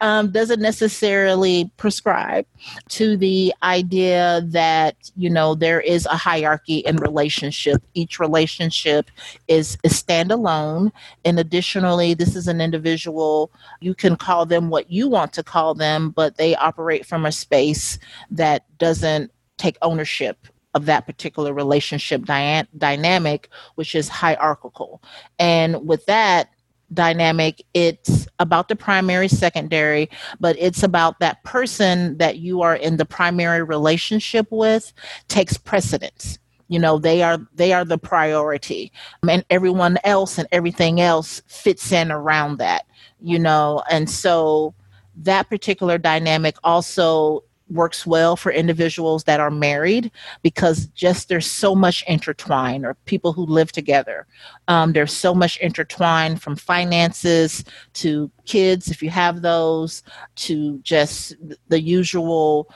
um, 0.02 0.32
doesn't 0.32 0.62
necessarily 0.62 1.70
prescribe 1.78 2.46
to 2.90 3.18
the 3.18 3.54
idea 3.62 4.42
that, 4.46 4.96
you 5.16 5.30
know, 5.30 5.56
there 5.56 5.82
is 5.82 6.06
a 6.08 6.18
hierarchy 6.18 6.78
in 6.80 6.98
relationship. 6.98 7.84
Each 7.94 8.20
relationship 8.20 9.12
is, 9.48 9.78
is 9.84 9.94
standalone. 9.94 10.92
And 11.24 11.40
additionally, 11.40 12.14
this 12.14 12.36
is 12.36 12.48
an 12.48 12.62
individual, 12.62 13.52
you 13.82 13.96
can 13.96 14.16
call 14.16 14.46
them 14.46 14.70
what 14.70 14.92
you 14.92 15.08
want 15.08 15.34
to 15.34 15.44
call 15.44 15.76
them, 15.76 16.12
but 16.12 16.38
they 16.38 16.56
operate 16.56 17.06
from 17.06 17.26
a 17.26 17.32
space 17.32 18.00
that 18.32 18.66
doesn't 18.78 19.32
take 19.58 19.78
ownership 19.82 20.48
of 20.74 20.86
that 20.86 21.06
particular 21.06 21.54
relationship 21.54 22.26
dy- 22.26 22.68
dynamic, 22.78 23.50
which 23.76 23.96
is 23.96 24.10
hierarchical. 24.10 25.02
And 25.40 25.88
with 25.88 26.06
that, 26.06 26.50
dynamic 26.94 27.64
it's 27.74 28.28
about 28.38 28.68
the 28.68 28.76
primary 28.76 29.28
secondary 29.28 30.08
but 30.40 30.56
it's 30.60 30.84
about 30.84 31.20
that 31.20 31.44
person 31.44 32.16
that 32.20 32.38
you 32.38 32.62
are 32.62 32.76
in 32.76 32.98
the 32.98 33.06
primary 33.06 33.64
relationship 33.64 34.46
with 34.52 34.94
takes 35.28 35.58
precedence 35.58 36.38
you 36.68 36.80
know 36.80 36.98
they 36.98 37.22
are 37.24 37.40
they 37.56 37.74
are 37.74 37.86
the 37.86 37.98
priority. 37.98 38.92
And 39.28 39.46
everyone 39.50 39.98
else 40.04 40.38
and 40.38 40.48
everything 40.52 41.02
else 41.02 41.42
fits 41.48 41.92
in 41.92 42.12
around 42.12 42.58
that 42.58 42.86
you 43.26 43.40
know? 43.40 43.84
And 43.90 44.10
so 44.10 44.74
that 45.18 45.50
particular 45.50 45.98
dynamic 45.98 46.56
also 46.64 47.44
works 47.70 48.06
well 48.06 48.36
for 48.36 48.52
individuals 48.52 49.24
that 49.24 49.40
are 49.40 49.50
married 49.50 50.12
because 50.44 50.86
just 50.88 51.30
there's 51.30 51.50
so 51.50 51.74
much 51.74 52.04
intertwined 52.08 52.86
or 52.86 52.94
people 53.06 53.34
who 53.34 53.44
live 53.48 53.72
together. 53.72 54.28
Um, 54.68 54.94
there's 54.94 55.12
so 55.12 55.34
much 55.34 55.58
intertwined 55.58 56.44
from 56.44 56.56
finances 56.56 57.64
to 57.94 58.30
kids 58.46 58.92
if 58.92 59.02
you 59.02 59.10
have 59.10 59.42
those 59.42 60.04
to 60.36 60.78
just 60.84 61.36
the 61.70 61.82
usual 61.82 62.70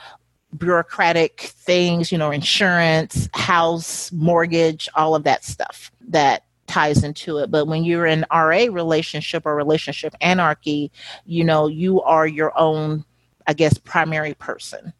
bureaucratic 0.57 1.41
things, 1.41 2.12
you 2.12 2.17
know, 2.17 2.31
insurance, 2.31 3.29
house, 3.33 4.12
mortgage, 4.12 4.89
all 4.95 5.15
of 5.15 5.23
that 5.23 5.43
stuff 5.43 5.91
that 6.07 6.43
ties 6.67 7.03
into 7.03 7.38
it. 7.38 7.51
But 7.51 7.65
when 7.65 7.83
you're 7.83 8.05
in 8.05 8.25
RA 8.31 8.65
relationship 8.69 9.45
or 9.45 9.55
relationship 9.55 10.15
anarchy, 10.21 10.91
you 11.25 11.43
know, 11.43 11.67
you 11.67 12.01
are 12.01 12.27
your 12.27 12.57
own, 12.57 13.03
I 13.47 13.53
guess, 13.53 13.77
primary 13.77 14.33
person. 14.35 14.93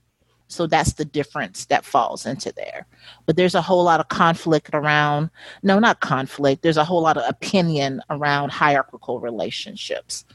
So 0.48 0.66
that's 0.66 0.94
the 0.94 1.06
difference 1.06 1.66
that 1.66 1.86
falls 1.86 2.26
into 2.26 2.52
there. 2.52 2.88
But 3.28 3.36
there's 3.36 3.54
a 3.54 3.62
whole 3.62 3.84
lot 3.84 4.00
of 4.00 4.08
conflict 4.10 4.72
around, 4.74 5.30
no, 5.62 5.78
not 5.78 6.00
conflict, 6.00 6.64
there's 6.64 6.78
a 6.78 6.84
whole 6.84 7.02
lot 7.02 7.18
of 7.18 7.24
opinion 7.28 8.02
around 8.10 8.52
hierarchical 8.52 9.20
relationships 9.20 10.26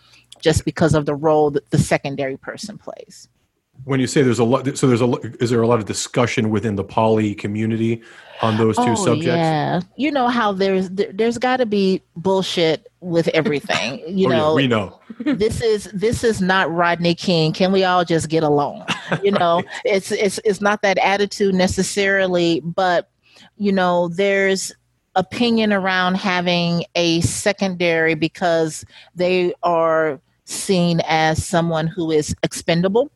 just 0.41 0.65
because 0.65 0.95
of 0.95 1.07
the 1.07 1.17
role 1.17 1.51
that 1.51 1.69
the 1.71 1.79
secondary 1.79 2.37
person 2.37 2.79
plays 2.79 3.29
when 3.85 4.01
you 4.01 4.07
say 4.07 4.23
there's 4.23 4.39
a 4.39 4.45
lot 4.45 4.77
so 4.77 4.87
there's 4.87 5.03
a 5.03 5.11
is 5.43 5.51
there 5.51 5.63
a 5.63 5.67
lot 5.67 5.79
of 5.79 5.85
discussion 5.85 6.51
within 6.51 6.77
the 6.77 6.85
poly 6.85 7.35
community 7.35 8.03
on 8.43 8.57
those 8.57 8.77
two 8.77 8.83
oh, 8.83 8.95
subjects? 8.95 9.27
yeah. 9.27 9.81
You 9.97 10.11
know 10.11 10.29
how 10.29 10.53
there's 10.53 10.91
there, 10.91 11.13
has 11.19 11.39
got 11.39 11.59
to 11.59 11.67
be 11.67 12.03
bullshit 12.17 12.91
with 13.01 13.29
everything 13.29 14.03
you 14.09 14.29
oh, 14.29 14.31
know? 14.31 14.49
yeah, 14.51 14.55
we 14.55 14.67
know. 14.67 15.01
This 15.37 15.61
is 15.61 15.85
this 15.93 16.25
is 16.25 16.41
not 16.41 16.73
rodney 16.73 17.15
king. 17.15 17.53
Can 17.53 17.73
we 17.73 17.85
all 17.85 18.05
just 18.05 18.29
get 18.29 18.43
along? 18.43 18.87
You 19.23 19.31
know? 19.33 19.57
Right. 19.57 19.67
it's 19.85 20.11
it's 20.11 20.41
it's 20.45 20.61
not 20.61 20.83
that 20.83 20.99
attitude 20.99 21.55
necessarily 21.55 22.61
but 22.61 23.11
you 23.57 23.73
know 23.73 24.09
there's 24.09 24.73
opinion 25.15 25.73
around 25.73 26.17
having 26.17 26.85
a 26.95 27.21
secondary 27.21 28.15
because 28.15 28.85
they 29.15 29.55
are 29.63 30.21
seen 30.47 31.01
as 31.07 31.45
someone 31.45 31.87
who 31.87 32.11
is 32.11 32.35
expendable 32.43 33.11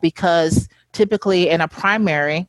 because 0.00 0.68
typically 0.92 1.48
in 1.48 1.60
a 1.60 1.68
primary, 1.68 2.48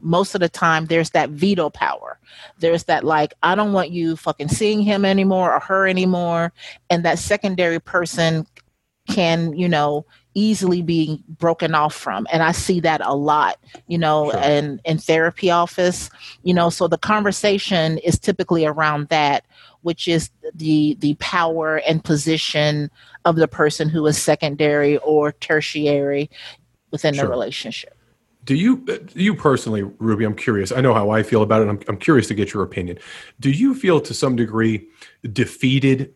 most 0.00 0.34
of 0.34 0.40
the 0.40 0.48
time 0.48 0.86
there's 0.86 1.10
that 1.10 1.30
veto 1.30 1.70
power. 1.70 2.18
There's 2.60 2.84
that 2.84 3.04
like, 3.04 3.34
I 3.42 3.54
don't 3.54 3.72
want 3.72 3.90
you 3.90 4.16
fucking 4.16 4.48
seeing 4.48 4.80
him 4.82 5.04
anymore 5.04 5.52
or 5.54 5.60
her 5.60 5.86
anymore. 5.86 6.52
And 6.88 7.04
that 7.04 7.18
secondary 7.18 7.80
person 7.80 8.46
can, 9.08 9.56
you 9.56 9.68
know, 9.68 10.04
easily 10.34 10.82
be 10.82 11.22
broken 11.28 11.74
off 11.74 11.94
from. 11.94 12.26
And 12.30 12.42
I 12.42 12.52
see 12.52 12.80
that 12.80 13.00
a 13.02 13.14
lot, 13.14 13.58
you 13.88 13.98
know, 13.98 14.30
sure. 14.30 14.40
in, 14.40 14.80
in 14.84 14.98
therapy 14.98 15.50
office, 15.50 16.10
you 16.44 16.54
know, 16.54 16.70
so 16.70 16.86
the 16.86 16.98
conversation 16.98 17.98
is 17.98 18.18
typically 18.18 18.64
around 18.64 19.08
that, 19.08 19.44
which 19.82 20.06
is 20.06 20.30
the 20.54 20.96
the 21.00 21.14
power 21.14 21.76
and 21.78 22.04
position 22.04 22.90
of 23.24 23.36
the 23.36 23.48
person 23.48 23.88
who 23.88 24.06
is 24.06 24.20
secondary 24.20 24.98
or 24.98 25.32
tertiary 25.32 26.30
within 26.90 27.14
sure. 27.14 27.24
the 27.24 27.30
relationship. 27.30 27.94
Do 28.44 28.54
you, 28.54 28.84
uh, 28.88 28.98
you 29.14 29.34
personally, 29.34 29.82
Ruby? 29.82 30.24
I'm 30.24 30.34
curious. 30.34 30.72
I 30.72 30.80
know 30.80 30.94
how 30.94 31.10
I 31.10 31.22
feel 31.22 31.42
about 31.42 31.62
it. 31.62 31.68
I'm, 31.68 31.80
I'm 31.88 31.98
curious 31.98 32.28
to 32.28 32.34
get 32.34 32.54
your 32.54 32.62
opinion. 32.62 32.98
Do 33.40 33.50
you 33.50 33.74
feel, 33.74 34.00
to 34.00 34.14
some 34.14 34.36
degree, 34.36 34.88
defeated 35.32 36.14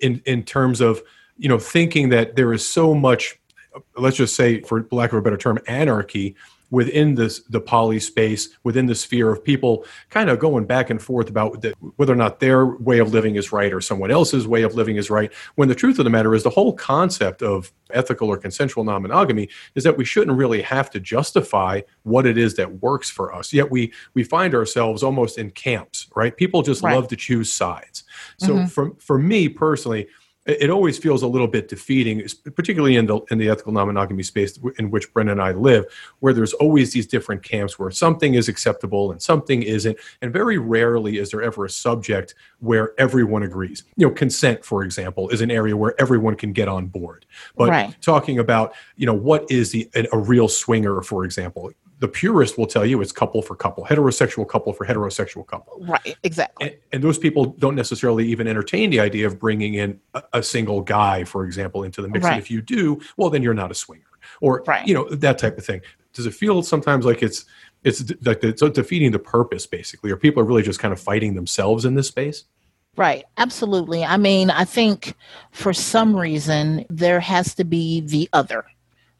in 0.00 0.22
in 0.24 0.44
terms 0.44 0.80
of 0.80 1.02
you 1.36 1.48
know 1.48 1.58
thinking 1.58 2.10
that 2.10 2.36
there 2.36 2.52
is 2.52 2.66
so 2.66 2.94
much, 2.94 3.40
uh, 3.74 3.80
let's 3.96 4.16
just 4.16 4.36
say, 4.36 4.60
for 4.60 4.86
lack 4.92 5.12
of 5.12 5.18
a 5.18 5.22
better 5.22 5.36
term, 5.36 5.58
anarchy 5.66 6.36
within 6.74 7.14
this 7.14 7.38
the 7.50 7.60
poly 7.60 8.00
space 8.00 8.48
within 8.64 8.86
the 8.86 8.94
sphere 8.94 9.30
of 9.30 9.44
people 9.44 9.86
kind 10.10 10.28
of 10.28 10.40
going 10.40 10.64
back 10.64 10.90
and 10.90 11.00
forth 11.00 11.30
about 11.30 11.62
the, 11.62 11.72
whether 11.96 12.12
or 12.12 12.16
not 12.16 12.40
their 12.40 12.66
way 12.66 12.98
of 12.98 13.12
living 13.12 13.36
is 13.36 13.52
right 13.52 13.72
or 13.72 13.80
someone 13.80 14.10
else's 14.10 14.48
way 14.48 14.62
of 14.62 14.74
living 14.74 14.96
is 14.96 15.08
right 15.08 15.32
when 15.54 15.68
the 15.68 15.74
truth 15.74 16.00
of 16.00 16.04
the 16.04 16.10
matter 16.10 16.34
is 16.34 16.42
the 16.42 16.50
whole 16.50 16.72
concept 16.72 17.42
of 17.42 17.72
ethical 17.90 18.28
or 18.28 18.36
consensual 18.36 18.82
non-monogamy 18.82 19.48
is 19.76 19.84
that 19.84 19.96
we 19.96 20.04
shouldn't 20.04 20.36
really 20.36 20.62
have 20.62 20.90
to 20.90 20.98
justify 20.98 21.80
what 22.02 22.26
it 22.26 22.36
is 22.36 22.56
that 22.56 22.82
works 22.82 23.08
for 23.08 23.32
us 23.32 23.52
yet 23.52 23.70
we 23.70 23.92
we 24.14 24.24
find 24.24 24.52
ourselves 24.52 25.04
almost 25.04 25.38
in 25.38 25.52
camps 25.52 26.08
right 26.16 26.36
people 26.36 26.60
just 26.60 26.82
right. 26.82 26.96
love 26.96 27.06
to 27.06 27.14
choose 27.14 27.52
sides 27.52 28.02
so 28.38 28.48
mm-hmm. 28.48 28.66
for 28.66 28.92
for 28.98 29.16
me 29.16 29.48
personally 29.48 30.08
it 30.46 30.68
always 30.68 30.98
feels 30.98 31.22
a 31.22 31.26
little 31.26 31.46
bit 31.46 31.68
defeating, 31.68 32.22
particularly 32.54 32.96
in 32.96 33.06
the 33.06 33.20
in 33.30 33.38
the 33.38 33.48
ethical 33.48 33.72
non-monogamy 33.72 34.22
space 34.22 34.58
in 34.78 34.90
which 34.90 35.12
Brenna 35.14 35.32
and 35.32 35.42
I 35.42 35.52
live, 35.52 35.86
where 36.20 36.34
there's 36.34 36.52
always 36.54 36.92
these 36.92 37.06
different 37.06 37.42
camps 37.42 37.78
where 37.78 37.90
something 37.90 38.34
is 38.34 38.48
acceptable 38.48 39.10
and 39.10 39.22
something 39.22 39.62
isn't, 39.62 39.96
and 40.20 40.32
very 40.32 40.58
rarely 40.58 41.18
is 41.18 41.30
there 41.30 41.42
ever 41.42 41.64
a 41.64 41.70
subject 41.70 42.34
where 42.60 42.92
everyone 42.98 43.42
agrees. 43.42 43.84
You 43.96 44.08
know, 44.08 44.12
consent, 44.12 44.64
for 44.64 44.84
example, 44.84 45.30
is 45.30 45.40
an 45.40 45.50
area 45.50 45.76
where 45.76 45.94
everyone 45.98 46.34
can 46.34 46.52
get 46.52 46.68
on 46.68 46.86
board. 46.86 47.24
But 47.56 47.70
right. 47.70 47.96
talking 48.02 48.38
about 48.38 48.74
you 48.96 49.06
know 49.06 49.14
what 49.14 49.50
is 49.50 49.70
the 49.70 49.88
a 50.12 50.18
real 50.18 50.48
swinger, 50.48 51.00
for 51.00 51.24
example, 51.24 51.72
the 52.00 52.08
purist 52.08 52.58
will 52.58 52.66
tell 52.66 52.84
you 52.84 53.00
it's 53.00 53.12
couple 53.12 53.40
for 53.40 53.54
couple, 53.54 53.84
heterosexual 53.84 54.46
couple 54.48 54.72
for 54.72 54.84
heterosexual 54.84 55.46
couple. 55.46 55.78
Right, 55.86 56.16
exactly. 56.22 56.68
And, 56.68 56.76
and 56.92 57.02
those 57.02 57.18
people 57.18 57.46
don't 57.46 57.74
necessarily 57.74 58.26
even 58.26 58.46
entertain 58.46 58.90
the 58.90 59.00
idea 59.00 59.26
of 59.26 59.38
bringing 59.38 59.74
in 59.74 60.00
a, 60.14 60.22
a 60.34 60.42
single 60.42 60.80
guy, 60.80 61.24
for 61.24 61.44
example, 61.44 61.82
into 61.84 62.02
the 62.02 62.08
mix. 62.08 62.24
Right. 62.24 62.34
And 62.34 62.42
if 62.42 62.50
you 62.50 62.60
do, 62.60 63.00
well, 63.16 63.30
then 63.30 63.42
you're 63.42 63.54
not 63.54 63.70
a 63.70 63.74
swinger, 63.74 64.02
or 64.40 64.62
Right. 64.66 64.86
you 64.86 64.94
know 64.94 65.08
that 65.08 65.38
type 65.38 65.56
of 65.58 65.64
thing. 65.64 65.80
Does 66.12 66.26
it 66.26 66.34
feel 66.34 66.62
sometimes 66.62 67.04
like 67.04 67.22
it's 67.22 67.44
it's 67.84 68.02
like 68.22 68.42
it's 68.42 68.62
defeating 68.70 69.12
the 69.12 69.18
purpose, 69.18 69.66
basically, 69.66 70.10
or 70.10 70.16
people 70.16 70.42
are 70.42 70.46
really 70.46 70.62
just 70.62 70.80
kind 70.80 70.92
of 70.92 71.00
fighting 71.00 71.34
themselves 71.34 71.84
in 71.84 71.94
this 71.94 72.08
space? 72.08 72.44
Right, 72.96 73.24
absolutely. 73.36 74.04
I 74.04 74.16
mean, 74.16 74.50
I 74.50 74.64
think 74.64 75.14
for 75.50 75.72
some 75.72 76.16
reason 76.16 76.86
there 76.88 77.20
has 77.20 77.54
to 77.56 77.64
be 77.64 78.00
the 78.00 78.28
other. 78.32 78.64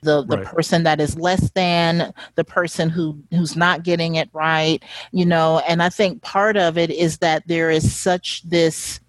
The 0.04 0.24
the 0.24 0.38
Right. 0.38 0.46
person 0.46 0.84
that 0.84 1.00
is 1.00 1.18
less 1.18 1.50
than 1.52 2.12
the 2.36 2.44
person 2.44 2.90
who 2.90 3.18
who's 3.30 3.56
not 3.56 3.82
getting 3.82 4.14
it 4.16 4.28
right, 4.32 4.82
you 5.12 5.26
know, 5.26 5.62
and 5.68 5.82
I 5.82 5.88
think 5.88 6.22
part 6.22 6.56
of 6.56 6.78
it 6.78 6.90
is 6.90 7.18
that 7.18 7.42
there 7.48 7.70
is 7.70 7.94
such 7.94 8.42
this 8.48 9.00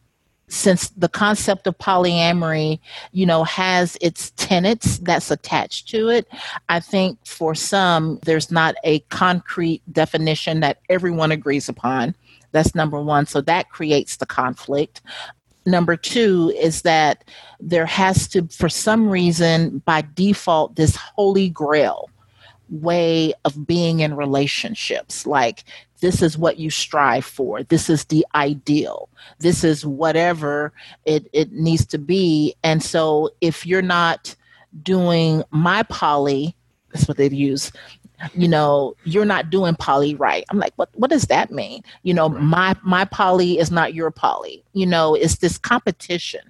since 0.48 0.90
the 0.90 1.10
concept 1.10 1.66
of 1.68 1.78
polyamory, 1.80 2.80
you 3.12 3.26
know, 3.26 3.44
has 3.44 3.98
its 4.00 4.32
tenets 4.38 5.00
that's 5.00 5.32
attached 5.32 5.90
to 5.90 6.10
it, 6.10 6.28
I 6.70 6.80
think 6.80 7.18
for 7.26 7.56
some 7.56 8.20
there's 8.26 8.52
not 8.52 8.76
a 8.84 9.00
concrete 9.10 9.82
definition 9.92 10.60
that 10.60 10.80
everyone 10.90 11.32
agrees 11.32 11.68
upon. 11.68 12.16
That's 12.52 12.76
number 12.76 13.02
one. 13.02 13.26
So 13.26 13.42
that 13.42 13.70
creates 13.72 14.18
the 14.18 14.26
conflict. 14.28 15.02
Number 15.66 15.96
two 15.96 16.54
is 16.56 16.84
that 16.84 17.24
there 17.60 17.86
has 17.86 18.28
to, 18.30 18.48
for 18.48 18.70
some 18.70 19.10
reason, 19.10 19.80
by 19.80 20.04
default, 20.14 20.76
this 20.76 20.96
holy 20.96 21.50
grail 21.50 22.10
way 22.70 23.34
of 23.46 23.66
being 23.66 24.00
in 24.00 24.16
relationships. 24.16 25.26
Like, 25.26 25.64
this 26.02 26.22
is 26.22 26.38
what 26.38 26.58
you 26.58 26.70
strive 26.70 27.26
for. 27.26 27.64
This 27.64 27.90
is 27.90 28.06
the 28.06 28.26
ideal. 28.36 29.10
This 29.40 29.64
is 29.64 29.86
whatever 29.86 30.72
it, 31.06 31.28
it 31.34 31.52
needs 31.52 31.86
to 31.88 31.98
be. 31.98 32.56
And 32.64 32.84
so, 32.84 33.32
if 33.42 33.66
you're 33.66 33.82
not 33.82 34.36
doing 34.84 35.44
my 35.52 35.84
poly, 35.84 36.56
that's 36.92 37.08
what 37.08 37.18
they'd 37.18 37.34
use, 37.34 37.72
you 38.34 38.48
know 38.48 38.96
you're 39.04 39.26
not 39.26 39.50
doing 39.50 39.76
poly 39.76 40.16
right. 40.16 40.46
I'm 40.50 40.60
like 40.60 40.74
what 40.76 40.90
what 40.94 41.10
does 41.10 41.26
that 41.26 41.52
mean? 41.52 41.84
You 42.04 42.14
know 42.14 42.30
my 42.30 42.76
my 42.84 43.06
poly 43.06 43.60
is 43.60 43.72
not 43.72 43.94
your 43.94 44.12
poly. 44.12 44.64
You 44.74 44.86
know 44.86 45.16
it's 45.16 45.38
this 45.38 45.58
competition. 45.58 46.42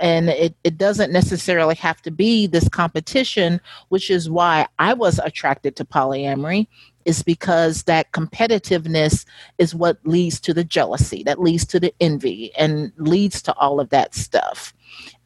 And 0.00 0.28
it, 0.28 0.54
it 0.62 0.78
doesn't 0.78 1.12
necessarily 1.12 1.74
have 1.74 2.00
to 2.02 2.12
be 2.12 2.46
this 2.46 2.68
competition 2.68 3.60
which 3.88 4.10
is 4.10 4.30
why 4.30 4.68
i 4.78 4.92
was 4.92 5.18
attracted 5.18 5.74
to 5.74 5.84
polyamory 5.84 6.68
is 7.08 7.22
because 7.22 7.84
that 7.84 8.12
competitiveness 8.12 9.24
is 9.56 9.74
what 9.74 9.98
leads 10.04 10.38
to 10.38 10.52
the 10.52 10.62
jealousy 10.62 11.22
that 11.22 11.40
leads 11.40 11.64
to 11.64 11.80
the 11.80 11.92
envy 12.00 12.54
and 12.54 12.92
leads 12.98 13.40
to 13.40 13.54
all 13.54 13.80
of 13.80 13.88
that 13.88 14.14
stuff. 14.14 14.74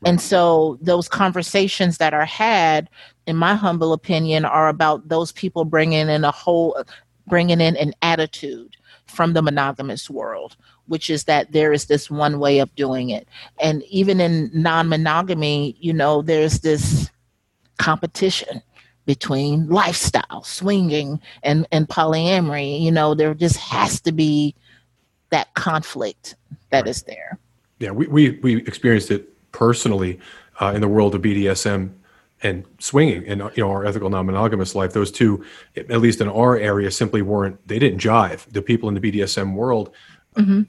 And 0.06 0.20
so 0.20 0.78
those 0.80 1.08
conversations 1.08 1.98
that 1.98 2.14
are 2.14 2.24
had 2.24 2.88
in 3.26 3.36
my 3.36 3.54
humble 3.54 3.92
opinion 3.92 4.44
are 4.44 4.68
about 4.68 5.08
those 5.08 5.32
people 5.32 5.64
bringing 5.64 6.08
in 6.08 6.24
a 6.24 6.30
whole 6.30 6.82
bringing 7.26 7.60
in 7.60 7.76
an 7.76 7.92
attitude 8.02 8.76
from 9.06 9.32
the 9.32 9.42
monogamous 9.42 10.10
world 10.10 10.56
which 10.86 11.08
is 11.08 11.24
that 11.24 11.52
there 11.52 11.72
is 11.72 11.86
this 11.86 12.10
one 12.10 12.38
way 12.38 12.58
of 12.58 12.74
doing 12.74 13.10
it. 13.10 13.28
And 13.60 13.82
even 13.84 14.20
in 14.20 14.50
non-monogamy 14.52 15.76
you 15.80 15.92
know 15.92 16.22
there's 16.22 16.60
this 16.60 17.10
competition 17.78 18.62
between 19.06 19.68
lifestyle 19.68 20.42
swinging 20.44 21.20
and 21.42 21.66
and 21.72 21.88
polyamory. 21.88 22.80
You 22.80 22.90
know 22.90 23.14
there 23.14 23.34
just 23.34 23.56
has 23.56 24.00
to 24.02 24.12
be 24.12 24.54
that 25.30 25.52
conflict 25.54 26.36
that 26.70 26.86
is 26.86 27.02
there. 27.04 27.38
Yeah, 27.78 27.90
we 27.90 28.06
we, 28.06 28.30
we 28.42 28.56
experienced 28.58 29.10
it 29.10 29.28
personally 29.52 30.20
uh, 30.60 30.72
in 30.74 30.80
the 30.80 30.88
world 30.88 31.14
of 31.14 31.22
BDSM 31.22 31.92
and 32.42 32.64
swinging 32.78 33.26
and 33.26 33.40
you 33.56 33.62
know 33.62 33.70
our 33.70 33.84
ethical 33.86 34.10
non-monogamous 34.10 34.74
life. 34.74 34.92
Those 34.92 35.10
two, 35.12 35.44
at 35.76 36.00
least 36.00 36.20
in 36.20 36.28
our 36.28 36.56
area, 36.56 36.90
simply 36.90 37.22
weren't. 37.22 37.66
They 37.66 37.78
didn't 37.78 38.00
jive. 38.00 38.46
The 38.52 38.62
people 38.62 38.88
in 38.88 38.94
the 38.94 39.00
BDSM 39.00 39.54
world, 39.54 39.90
Mm-hmm. 40.34 40.62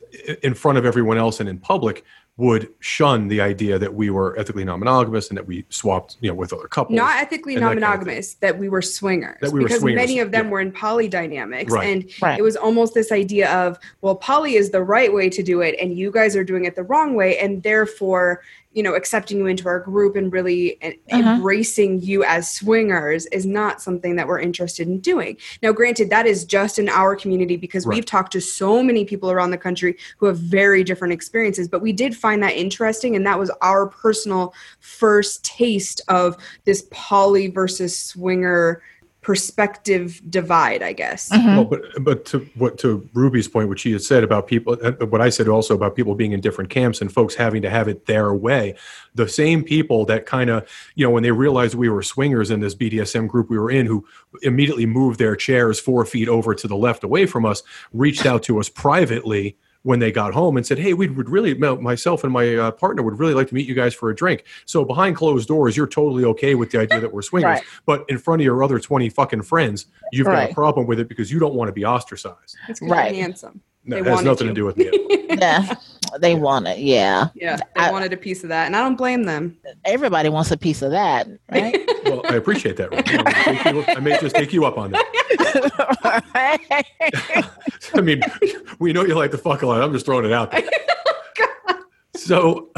in 0.44 0.56
front 0.56 0.78
of 0.78 0.86
everyone 0.86 1.18
else 1.18 1.40
and 1.40 1.48
in 1.48 1.58
public, 1.58 2.04
would 2.36 2.68
shun 2.80 3.28
the 3.28 3.40
idea 3.40 3.80
that 3.80 3.94
we 3.94 4.10
were 4.10 4.38
ethically 4.38 4.66
non-monogamous 4.66 5.30
and 5.30 5.38
that 5.38 5.46
we 5.48 5.64
swapped, 5.70 6.18
you 6.20 6.28
know, 6.30 6.36
with 6.36 6.52
other 6.52 6.68
couples. 6.68 6.98
Not 6.98 7.16
ethically 7.22 7.54
and 7.54 7.64
that 7.64 7.68
kind 7.68 7.78
of 7.78 7.82
non-monogamous, 7.82 8.34
that 8.36 8.58
we 8.58 8.68
were 8.68 8.82
swingers. 8.82 9.38
That 9.40 9.52
we 9.54 9.60
were 9.62 9.68
because 9.68 9.82
swingers, 9.82 10.02
many 10.02 10.20
of 10.20 10.32
them 10.32 10.48
yeah. 10.48 10.52
were 10.52 10.60
in 10.60 10.72
poly 10.74 11.08
dynamics. 11.08 11.72
Right. 11.72 11.88
And 11.88 12.12
Right. 12.22 12.38
it 12.38 12.42
was 12.42 12.56
almost 12.58 12.94
this 12.94 13.12
idea 13.12 13.50
of, 13.54 13.78
well, 14.02 14.16
poly 14.16 14.56
is 14.56 14.72
the 14.72 14.82
right 14.82 15.14
way 15.14 15.30
to 15.30 15.44
do 15.44 15.62
it, 15.62 15.76
and 15.80 15.98
you 15.98 16.12
guys 16.12 16.36
are 16.36 16.44
doing 16.44 16.66
it 16.66 16.76
the 16.76 16.84
wrong 16.84 17.14
way, 17.14 17.38
and 17.38 17.64
therefore, 17.64 18.42
you 18.74 18.84
know, 18.84 18.96
accepting 18.96 19.38
you 19.38 19.46
into 19.46 19.68
our 19.68 19.80
group 19.80 20.16
and 20.16 20.34
really 20.34 20.78
Uh-huh. 20.84 21.20
embracing 21.36 22.02
you 22.02 22.24
as 22.24 22.52
swingers 22.52 23.26
is 23.28 23.46
not 23.46 23.82
something 23.82 24.16
that 24.16 24.28
we're 24.28 24.40
interested 24.40 24.88
in 24.88 25.00
doing. 25.00 25.38
Now, 25.62 25.72
granted, 25.72 26.10
that 26.10 26.26
is 26.26 26.44
just 26.46 26.80
in 26.80 26.90
our 26.90 27.16
community 27.16 27.56
because 27.56 27.86
Right. 27.86 27.96
we've 27.96 28.06
talked 28.06 28.32
to 28.34 28.42
so 28.42 28.82
many 28.84 29.06
people 29.06 29.32
around 29.32 29.52
the 29.52 29.58
country 29.58 29.98
who 30.18 30.26
have 30.26 30.38
very 30.38 30.84
different 30.84 31.14
experiences, 31.14 31.68
but 31.68 31.82
we 31.82 31.94
did 31.94 32.16
find 32.16 32.42
that 32.44 32.54
interesting, 32.56 33.16
and 33.16 33.26
that 33.26 33.40
was 33.40 33.52
our 33.62 33.88
personal 33.88 34.54
first 34.80 35.44
taste 35.46 36.02
of 36.08 36.36
this 36.66 36.88
poly 36.92 37.48
versus 37.48 37.98
swinger 37.98 38.82
perspective 39.24 40.22
divide, 40.30 40.84
I 40.84 40.94
guess. 40.94 41.30
Mhm. 41.30 41.56
Well, 41.56 41.66
but 41.66 42.04
but 42.04 42.26
to 42.26 42.48
what 42.56 42.78
to 42.80 43.08
Ruby's 43.14 43.48
point, 43.48 43.70
what 43.70 43.80
she 43.80 43.92
had 43.92 44.02
said 44.02 44.24
about 44.24 44.48
people, 44.48 44.78
uh, 44.84 44.92
what 45.08 45.22
I 45.22 45.30
said 45.30 45.48
also 45.48 45.74
about 45.74 45.96
people 45.96 46.14
being 46.14 46.34
in 46.34 46.42
different 46.42 46.70
camps 46.70 47.02
and 47.02 47.12
folks 47.12 47.34
having 47.34 47.62
to 47.64 47.70
have 47.70 47.88
it 47.88 48.06
their 48.06 48.34
way. 48.34 48.76
The 49.16 49.28
same 49.28 49.64
people 49.64 50.06
that 50.06 50.26
kind 50.26 50.50
of, 50.50 50.68
you 50.96 51.06
know, 51.06 51.10
when 51.12 51.24
they 51.24 51.32
realized 51.32 51.74
we 51.76 51.90
were 51.90 52.04
swingers 52.04 52.52
in 52.52 52.60
this 52.60 52.76
BDSM 52.76 53.28
group 53.28 53.50
we 53.50 53.58
were 53.58 53.72
in, 53.72 53.86
who 53.86 54.06
immediately 54.42 54.86
moved 54.86 55.20
their 55.20 55.36
chairs 55.36 55.80
four 55.80 56.06
feet 56.06 56.28
over 56.28 56.54
to 56.54 56.68
the 56.68 56.76
left 56.76 57.04
away 57.04 57.26
from 57.26 57.46
us, 57.46 57.64
reached 57.94 58.26
out 58.26 58.44
to 58.44 58.60
us 58.60 58.70
privately 58.70 59.56
when 59.84 60.00
they 60.00 60.12
got 60.12 60.34
home 60.34 60.58
and 60.58 60.66
said, 60.66 60.80
"Hey, 60.80 60.94
we 60.94 61.08
would 61.08 61.30
really, 61.30 61.54
myself 61.54 62.24
and 62.24 62.34
my 62.34 62.56
uh, 62.56 62.72
partner 62.72 63.04
would 63.04 63.20
really 63.20 63.34
like 63.34 63.48
to 63.50 63.54
meet 63.56 63.68
you 63.68 63.76
guys 63.76 63.94
for 63.94 64.10
a 64.10 64.16
drink." 64.16 64.44
So 64.66 64.84
behind 64.84 65.16
closed 65.16 65.48
doors, 65.48 65.78
you're 65.78 65.88
totally 65.88 66.24
okay 66.26 66.56
with 66.56 66.72
the 66.72 66.80
idea 66.80 67.00
that 67.00 67.14
we're 67.14 67.22
swingers, 67.22 67.50
Right. 67.60 67.64
but 67.86 68.06
in 68.10 68.18
front 68.18 68.42
of 68.42 68.46
your 68.46 68.64
other 68.64 68.80
twenty 68.80 69.10
fucking 69.10 69.44
friends, 69.44 69.86
you've 70.12 70.26
got 70.28 70.50
a 70.50 70.54
problem 70.54 70.88
with 70.88 71.00
it 71.00 71.08
because 71.08 71.32
you 71.32 71.40
don't 71.40 71.54
want 71.54 71.68
to 71.70 71.74
be 71.74 71.86
ostracized. 71.86 72.56
It's 72.68 72.80
'cause 72.80 72.90
Right. 72.90 73.14
handsome. 73.16 73.62
No, 73.86 73.98
They 73.98 74.02
it 74.02 74.08
has 74.16 74.24
nothing 74.24 74.48
to 74.48 74.54
to. 74.54 74.56
do 74.56 74.66
with 74.66 74.78
me. 74.78 74.90
yeah 75.30 75.76
they 76.20 76.36
want 76.36 76.68
it 76.68 76.80
yeah 76.80 77.28
Yeah, 77.36 77.58
they 77.58 77.64
I- 77.82 77.92
wanted 77.92 78.14
a 78.14 78.18
piece 78.18 78.44
of 78.44 78.50
that, 78.50 78.66
and 78.68 78.76
I 78.76 78.80
don't 78.82 78.96
blame 78.96 79.24
them. 79.24 79.58
everybody 79.86 80.30
wants 80.30 80.52
a 80.52 80.58
piece 80.58 80.82
of 80.82 80.92
that 80.92 81.28
right 81.52 81.78
well, 82.06 82.22
I 82.30 82.36
appreciate 82.36 82.78
that. 82.78 82.92
Ruby. 82.92 83.04
I, 83.08 83.52
may 83.52 83.64
take 83.64 83.74
you- 83.74 83.86
I 83.96 84.00
may 84.00 84.20
just 84.20 84.36
take 84.36 84.54
you 84.54 84.66
up 84.66 84.78
on 84.78 84.92
that. 84.92 85.06
I 87.96 88.02
mean, 88.02 88.22
we 88.80 88.94
know 88.94 89.04
you 89.06 89.16
like 89.16 89.32
the 89.32 89.38
fuck 89.38 89.62
a 89.62 89.68
lot. 89.68 89.82
I'm 89.82 89.94
just 89.94 90.06
throwing 90.06 90.26
it 90.26 90.32
out 90.34 90.52
there. 90.52 90.64
So, 92.16 92.70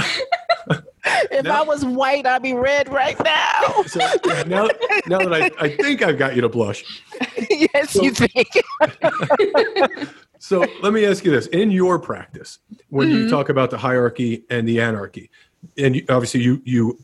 if 1.32 1.44
Now- 1.44 1.62
i 1.62 1.64
was 1.64 1.86
white 1.86 2.26
i'd 2.26 2.42
be 2.42 2.54
red 2.54 2.90
right 2.92 3.20
now 3.24 3.84
so 3.86 4.00
now, 4.48 4.68
now 5.08 5.20
that 5.20 5.32
I, 5.34 5.52
I 5.64 5.76
think 5.78 6.02
I've 6.02 6.18
got 6.18 6.36
you 6.36 6.42
to 6.42 6.50
blush, 6.50 6.84
yes 7.50 7.94
you 7.96 8.12
think 8.12 8.48
So 10.40 10.66
let 10.82 10.94
me 10.94 11.06
ask 11.06 11.24
you 11.26 11.32
this: 11.32 11.48
In 11.48 11.72
your 11.72 12.00
practice, 12.00 12.60
when 12.90 13.10
Mm-hmm. 13.10 13.24
you 13.24 13.30
talk 13.30 13.50
about 13.50 13.70
the 13.72 13.78
hierarchy 13.78 14.44
and 14.50 14.68
the 14.68 14.80
anarchy, 14.82 15.30
and 15.78 15.96
you, 15.96 16.06
obviously 16.10 16.42
you 16.42 16.62
you 16.66 16.98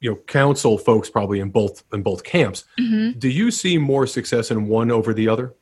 you 0.00 0.10
know 0.10 0.16
counsel 0.26 0.78
folks 0.78 1.08
probably 1.10 1.40
in 1.40 1.50
both 1.50 1.82
in 1.92 2.02
both 2.02 2.24
camps, 2.24 2.64
Mm-hmm. 2.78 3.18
do 3.18 3.28
you 3.28 3.50
see 3.50 3.78
more 3.78 4.06
success 4.06 4.50
in 4.50 4.66
one 4.68 4.90
over 4.90 5.14
the 5.14 5.28
other? 5.28 5.54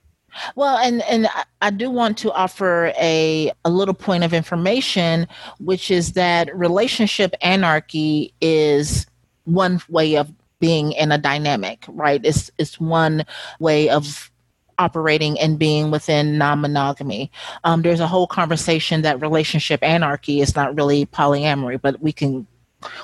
Well, 0.54 0.76
and 0.78 1.02
and 1.02 1.26
I- 1.26 1.44
I 1.62 1.70
do 1.70 1.90
want 1.90 2.16
to 2.18 2.32
offer 2.32 2.92
a 2.98 3.52
a 3.64 3.70
little 3.70 3.94
point 3.94 4.24
of 4.24 4.32
information, 4.32 5.26
which 5.58 5.90
is 5.90 6.12
that 6.12 6.54
relationship 6.56 7.34
anarchy 7.42 8.32
is 8.40 9.06
one 9.44 9.80
way 9.88 10.16
of 10.16 10.32
being 10.60 10.92
in 10.92 11.10
a 11.10 11.18
dynamic, 11.18 11.84
right? 11.88 12.20
It's 12.24 12.50
it's 12.58 12.78
one 12.80 13.24
way 13.58 13.88
of 13.88 14.29
operating 14.80 15.38
and 15.38 15.58
being 15.58 15.90
within 15.90 16.38
non-monogamy. 16.38 17.30
Um, 17.64 17.82
there's 17.82 18.00
a 18.00 18.06
whole 18.06 18.26
conversation 18.26 19.02
that 19.02 19.20
relationship 19.20 19.82
anarchy 19.82 20.40
is 20.40 20.56
not 20.56 20.74
really 20.74 21.06
polyamory, 21.06 21.80
but 21.80 22.00
we 22.00 22.12
can 22.12 22.46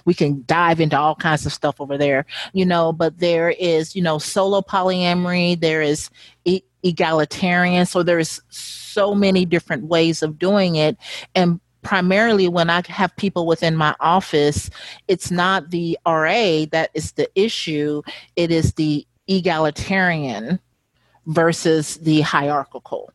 we 0.06 0.14
can 0.14 0.42
dive 0.46 0.80
into 0.80 0.98
all 0.98 1.14
kinds 1.14 1.44
of 1.44 1.52
stuff 1.52 1.78
over 1.82 1.98
there, 1.98 2.24
you 2.54 2.64
know. 2.64 2.92
But 2.94 3.18
there 3.18 3.50
is, 3.50 3.94
you 3.94 4.00
know, 4.00 4.16
solo 4.16 4.62
polyamory. 4.62 5.60
There 5.60 5.82
is 5.82 6.08
e- 6.46 6.62
egalitarian. 6.82 7.84
So 7.84 8.02
there 8.02 8.18
is 8.18 8.40
so 8.48 9.14
many 9.14 9.44
different 9.44 9.84
ways 9.84 10.22
of 10.22 10.38
doing 10.38 10.76
it, 10.76 10.96
and 11.34 11.60
primarily 11.82 12.48
when 12.48 12.70
I 12.70 12.82
have 12.88 13.14
people 13.16 13.46
within 13.46 13.76
my 13.76 13.94
office, 14.00 14.70
it's 15.08 15.30
not 15.30 15.70
the 15.70 15.98
RA 16.06 16.64
that 16.72 16.90
is 16.94 17.12
the 17.12 17.28
issue. 17.34 18.02
It 18.34 18.50
is 18.50 18.72
the 18.72 19.06
egalitarian 19.28 20.58
versus 21.26 21.96
the 21.98 22.20
hierarchical. 22.20 23.12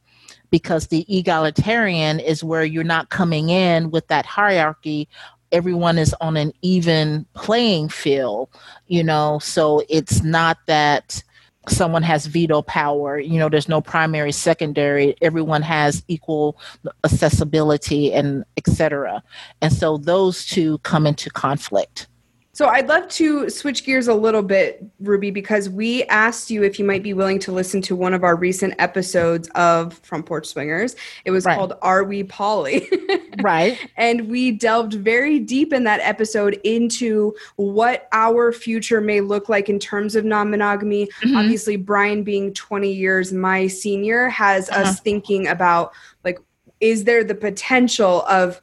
Because 0.49 0.87
the 0.87 1.05
egalitarian 1.07 2.19
is 2.19 2.43
where 2.43 2.65
you're 2.65 2.83
not 2.83 3.09
coming 3.09 3.49
in 3.49 3.89
with 3.89 4.07
that 4.07 4.25
hierarchy. 4.25 5.07
Everyone 5.51 5.97
is 5.97 6.13
on 6.19 6.37
an 6.37 6.51
even 6.61 7.25
playing 7.33 7.89
field 7.89 8.49
you 8.87 9.03
know? 9.03 9.39
So 9.39 9.83
it's 9.89 10.21
not 10.21 10.57
that 10.67 11.23
someone 11.69 12.01
has 12.01 12.25
veto 12.25 12.63
power 12.63 13.19
you 13.19 13.37
know 13.37 13.47
there's 13.47 13.69
no 13.69 13.81
primary 13.81 14.31
secondary. 14.31 15.15
Everyone 15.21 15.61
has 15.61 16.03
equal 16.07 16.57
accessibility 17.03 18.11
and 18.11 18.43
etc 18.57 19.21
and 19.61 19.71
so 19.71 19.97
those 19.97 20.45
two 20.45 20.79
come 20.79 21.05
into 21.05 21.29
conflict 21.29 22.07
so 22.53 22.67
I'd 22.67 22.89
love 22.89 23.07
to 23.09 23.49
switch 23.49 23.85
gears 23.85 24.09
a 24.09 24.13
little 24.13 24.41
bit, 24.41 24.83
Ruby, 24.99 25.31
because 25.31 25.69
we 25.69 26.03
asked 26.05 26.51
you 26.51 26.63
if 26.63 26.77
you 26.79 26.83
might 26.83 27.01
be 27.01 27.13
willing 27.13 27.39
to 27.39 27.51
listen 27.51 27.81
to 27.83 27.95
one 27.95 28.13
of 28.13 28.25
our 28.25 28.35
recent 28.35 28.73
episodes 28.77 29.47
of 29.55 29.93
Front 29.99 30.25
Porch 30.25 30.47
Swingers. 30.47 30.97
It 31.23 31.31
was 31.31 31.45
right. 31.45 31.57
called 31.57 31.73
Are 31.81 32.03
We 32.03 32.25
Poly? 32.25 32.89
right. 33.41 33.79
And 33.95 34.27
we 34.27 34.51
delved 34.51 34.93
very 34.93 35.39
deep 35.39 35.71
in 35.71 35.85
that 35.85 36.01
episode 36.01 36.59
into 36.65 37.33
what 37.55 38.09
our 38.11 38.51
future 38.51 38.99
may 38.99 39.21
look 39.21 39.47
like 39.47 39.69
in 39.69 39.79
terms 39.79 40.17
of 40.17 40.25
non-monogamy. 40.25 41.05
Mm-hmm. 41.05 41.37
Obviously, 41.37 41.77
Brian 41.77 42.23
being 42.23 42.53
20 42.53 42.91
years 42.91 43.31
my 43.31 43.67
senior 43.67 44.27
has 44.27 44.69
uh-huh. 44.69 44.81
us 44.81 44.99
thinking 44.99 45.47
about 45.47 45.93
like 46.25 46.39
is 46.81 47.05
there 47.05 47.23
the 47.23 47.35
potential 47.35 48.23
of 48.23 48.61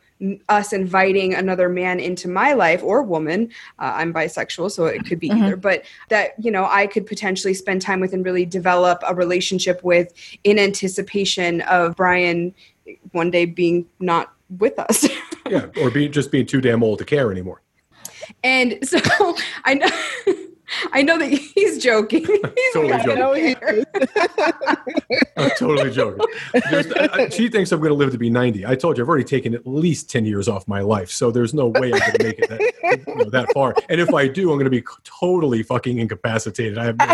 us 0.49 0.73
inviting 0.73 1.35
another 1.35 1.69
man 1.69 2.01
into 2.01 2.29
my 2.29 2.53
life 2.53 2.83
or 2.83 3.03
woman 3.03 3.49
uh, 3.79 3.93
i'm 3.95 4.13
bisexual 4.13 4.71
so 4.71 4.87
it 4.87 5.05
could 5.07 5.21
be 5.21 5.29
mm-hmm. 5.29 5.45
either 5.45 5.57
but 5.57 5.85
that 6.09 6.33
you 6.43 6.51
know 6.51 6.67
i 6.71 6.87
could 6.87 7.07
potentially 7.07 7.55
spend 7.55 7.81
time 7.81 8.01
with 8.01 8.13
and 8.13 8.25
really 8.25 8.45
develop 8.45 9.01
a 9.07 9.15
relationship 9.15 9.83
with 9.85 10.13
in 10.45 10.59
anticipation 10.59 11.61
of 11.63 11.95
brian 11.97 12.53
one 13.13 13.31
day 13.31 13.45
being 13.45 13.87
not 14.01 14.33
with 14.59 14.79
us 14.79 15.09
yeah 15.49 15.67
or 15.81 15.91
be 15.91 16.09
just 16.09 16.33
being 16.33 16.47
too 16.47 16.61
damn 16.61 16.83
old 16.83 16.99
to 16.99 17.05
care 17.05 17.31
anymore 17.31 17.63
and 18.43 18.79
so 18.83 18.99
i 19.65 19.75
know 19.75 19.89
I 20.93 21.03
know 21.03 21.19
that 21.19 21.27
he's 21.55 21.83
joking. 21.83 22.25
He's 22.25 22.41
totally 22.73 23.05
joking. 23.05 23.85
I'm 25.37 25.51
totally 25.51 25.91
joking. 25.91 26.27
Just, 26.71 26.97
I, 26.97 27.29
she 27.29 27.49
thinks 27.49 27.73
I'm 27.73 27.81
going 27.81 27.91
to 27.91 27.97
live 27.97 28.13
to 28.13 28.19
be 28.19 28.31
90. 28.31 28.67
I 28.67 28.75
told 28.75 28.97
you 28.99 29.05
I've 29.05 29.09
already 29.09 29.25
taken 29.25 29.55
at 29.55 29.67
least 29.67 30.11
10 30.11 30.27
years 30.27 30.49
off 30.49 30.67
my 30.69 30.81
life, 30.81 31.11
so 31.11 31.31
there's 31.31 31.55
no 31.55 31.69
way 31.69 31.93
I'm 31.93 31.99
going 31.99 32.13
to 32.13 32.25
make 32.25 32.39
it 32.39 32.49
that, 32.49 33.07
you 33.07 33.15
know, 33.15 33.31
that 33.31 33.53
far. 33.53 33.75
And 33.89 34.01
if 34.01 34.13
I 34.13 34.29
do, 34.29 34.51
I'm 34.51 34.59
going 34.59 34.65
to 34.65 34.71
be 34.71 34.85
totally 35.05 35.63
fucking 35.63 35.99
incapacitated. 35.99 36.79
I 36.79 36.85
have 36.85 36.99
no, 36.99 37.07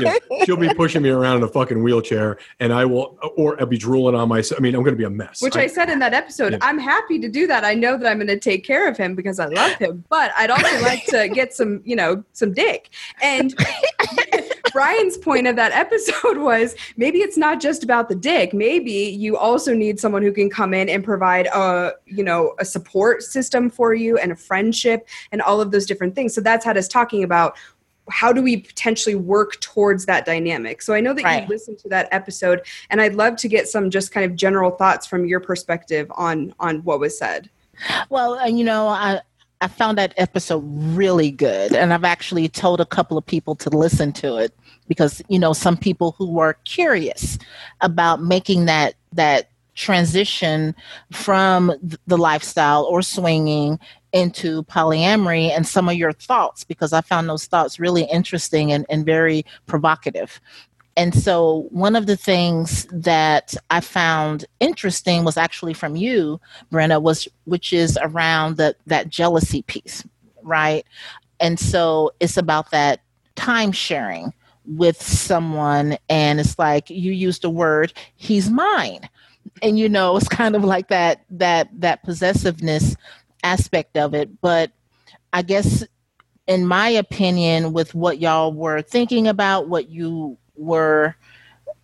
know, 0.00 0.18
she'll 0.44 0.56
be 0.56 0.72
pushing 0.74 1.02
me 1.02 1.10
around 1.10 1.38
in 1.38 1.42
a 1.42 1.48
fucking 1.48 1.82
wheelchair, 1.82 2.38
and 2.60 2.72
I 2.72 2.84
will, 2.84 3.18
or 3.36 3.58
I'll 3.60 3.66
be 3.66 3.78
drooling 3.78 4.14
on 4.14 4.28
myself. 4.28 4.60
I 4.60 4.62
mean, 4.62 4.74
I'm 4.74 4.82
going 4.82 4.94
to 4.94 4.98
be 4.98 5.04
a 5.04 5.10
mess. 5.10 5.40
Which 5.42 5.56
I, 5.56 5.62
I 5.62 5.66
said 5.66 5.90
in 5.90 5.98
that 6.00 6.14
episode, 6.14 6.52
yeah. 6.52 6.58
I'm 6.62 6.78
happy 6.78 7.18
to 7.20 7.28
do 7.28 7.46
that. 7.46 7.64
I 7.64 7.74
know 7.74 7.96
that 7.96 8.10
I'm 8.10 8.18
going 8.18 8.26
to 8.28 8.38
take 8.38 8.64
care 8.64 8.88
of 8.88 8.96
him 8.96 9.14
because 9.14 9.38
I 9.38 9.46
love 9.46 9.74
him, 9.76 10.04
but 10.08 10.32
I'd 10.36 10.50
also 10.50 10.80
like 10.82 11.04
to 11.06 11.28
get 11.34 11.54
some, 11.54 11.82
you 11.84 11.96
know, 11.96 12.24
some 12.32 12.52
dick. 12.52 12.90
And 13.22 13.54
Brian's 14.74 15.16
point 15.16 15.46
of 15.46 15.54
that 15.54 15.70
episode 15.70 16.38
was 16.38 16.74
maybe 16.96 17.20
it's 17.20 17.36
not 17.36 17.60
just 17.60 17.84
about 17.84 18.08
the 18.08 18.14
dick. 18.16 18.52
Maybe 18.52 18.92
you 18.92 19.36
also 19.36 19.72
need 19.72 20.00
someone 20.00 20.22
who 20.22 20.32
can 20.32 20.50
come 20.50 20.74
in 20.74 20.88
and 20.88 21.04
provide 21.04 21.46
a, 21.46 21.92
you 22.06 22.24
know, 22.24 22.54
a 22.58 22.64
support 22.64 23.22
system 23.22 23.70
for 23.70 23.94
you 23.94 24.18
and 24.18 24.32
a 24.32 24.36
friendship 24.36 25.08
and 25.30 25.40
all 25.40 25.60
of 25.60 25.70
those 25.70 25.86
different 25.86 26.16
things. 26.16 26.34
So 26.34 26.40
that's 26.40 26.64
had 26.64 26.76
us 26.76 26.88
talking 26.88 27.22
about 27.22 27.56
how 28.10 28.32
do 28.32 28.42
we 28.42 28.58
potentially 28.58 29.14
work 29.14 29.58
towards 29.60 30.06
that 30.06 30.24
dynamic 30.24 30.82
so 30.82 30.94
i 30.94 31.00
know 31.00 31.14
that 31.14 31.24
right. 31.24 31.42
you 31.42 31.48
listened 31.48 31.78
to 31.78 31.88
that 31.88 32.08
episode 32.12 32.60
and 32.90 33.00
i'd 33.00 33.14
love 33.14 33.36
to 33.36 33.48
get 33.48 33.68
some 33.68 33.90
just 33.90 34.12
kind 34.12 34.30
of 34.30 34.36
general 34.36 34.70
thoughts 34.70 35.06
from 35.06 35.24
your 35.24 35.40
perspective 35.40 36.10
on 36.16 36.54
on 36.60 36.78
what 36.84 37.00
was 37.00 37.16
said 37.16 37.48
well 38.10 38.34
uh, 38.38 38.46
you 38.46 38.64
know 38.64 38.88
i 38.88 39.20
I 39.60 39.68
found 39.68 39.96
that 39.96 40.12
episode 40.18 40.62
really 40.66 41.30
good. 41.30 41.72
And 41.72 41.94
I've 41.94 42.04
actually 42.04 42.50
told 42.50 42.82
a 42.82 42.84
couple 42.84 43.16
of 43.16 43.24
people 43.24 43.54
to 43.54 43.70
listen 43.70 44.12
to 44.14 44.36
it 44.36 44.52
because, 44.88 45.22
you 45.28 45.38
know, 45.38 45.54
some 45.54 45.78
people 45.78 46.14
who 46.18 46.38
are 46.38 46.52
curious 46.64 47.38
about 47.80 48.22
making 48.22 48.66
that, 48.66 48.94
that 49.14 49.48
transition 49.74 50.74
from 51.12 51.72
the 52.06 52.18
lifestyle 52.18 52.84
or 52.84 53.00
swinging 53.00 53.78
into 54.14 54.62
polyamory 54.64 55.50
and 55.50 55.66
some 55.66 55.88
of 55.88 55.96
your 55.96 56.12
thoughts 56.12 56.64
because 56.64 56.92
I 56.92 57.00
found 57.02 57.28
those 57.28 57.46
thoughts 57.46 57.80
really 57.80 58.04
interesting 58.04 58.72
and, 58.72 58.86
and 58.88 59.04
very 59.04 59.44
provocative. 59.66 60.40
And 60.96 61.12
so, 61.12 61.66
one 61.70 61.96
of 61.96 62.06
the 62.06 62.16
things 62.16 62.86
that 62.92 63.56
I 63.70 63.80
found 63.80 64.44
interesting 64.60 65.24
was 65.24 65.36
actually 65.36 65.74
from 65.74 65.96
you, 65.96 66.40
Brenna, 66.72 67.02
was 67.02 67.26
which 67.46 67.72
is 67.72 67.98
around 68.00 68.58
the, 68.58 68.76
that 68.86 69.08
jealousy 69.08 69.62
piece, 69.62 70.04
right? 70.42 70.86
And 71.40 71.58
so, 71.58 72.12
it's 72.20 72.36
about 72.36 72.70
that 72.70 73.00
time 73.34 73.72
sharing 73.72 74.32
with 74.66 75.02
someone, 75.02 75.98
and 76.08 76.38
it's 76.38 76.60
like 76.60 76.88
you 76.90 77.10
used 77.10 77.42
the 77.42 77.50
word 77.50 77.92
"he's 78.14 78.48
mine," 78.48 79.08
and 79.62 79.76
you 79.76 79.88
know, 79.88 80.16
it's 80.16 80.28
kind 80.28 80.54
of 80.54 80.62
like 80.62 80.86
that 80.88 81.24
that 81.30 81.68
that 81.80 82.04
possessiveness 82.04 82.94
aspect 83.44 83.96
of 83.96 84.14
it. 84.14 84.40
But 84.40 84.72
I 85.32 85.42
guess, 85.42 85.84
in 86.46 86.66
my 86.66 86.88
opinion, 86.88 87.72
with 87.72 87.94
what 87.94 88.18
y'all 88.18 88.52
were 88.52 88.82
thinking 88.82 89.28
about, 89.28 89.68
what 89.68 89.88
you 89.90 90.38
were 90.56 91.14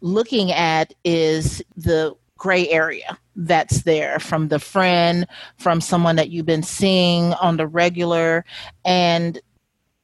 looking 0.01 0.51
at 0.51 0.95
is 1.05 1.63
the 1.77 2.15
gray 2.37 2.69
area 2.69 3.19
that's 3.37 3.83
there 3.83 4.19
from 4.19 4.49
the 4.49 4.59
friend, 4.59 5.27
from 5.59 5.81
someone 5.81 6.17
that 6.17 6.31
you've 6.31 6.47
been 6.47 6.63
seeing 6.63 7.35
on 7.35 7.57
the 7.57 7.67
regular. 7.67 8.45
And 8.85 9.39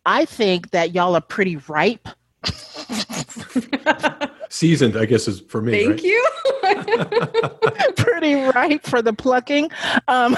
I 0.04 0.26
think 0.26 0.70
that 0.70 0.94
y'all 0.94 1.16
are 1.16 1.20
pretty 1.20 1.56
ripe. 1.56 2.08
Seasoned, 4.48 4.96
I 4.96 5.04
guess, 5.04 5.28
is 5.28 5.40
for 5.40 5.60
me. 5.60 5.72
Thank 5.72 5.90
right? 5.90 6.02
you. 6.02 6.26
pretty 7.96 8.34
ripe 8.34 8.84
for 8.84 9.02
the 9.02 9.12
plucking, 9.12 9.70
um, 10.08 10.36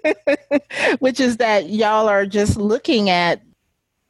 which 0.98 1.20
is 1.20 1.36
that 1.38 1.70
y'all 1.70 2.08
are 2.08 2.26
just 2.26 2.56
looking 2.56 3.10
at 3.10 3.42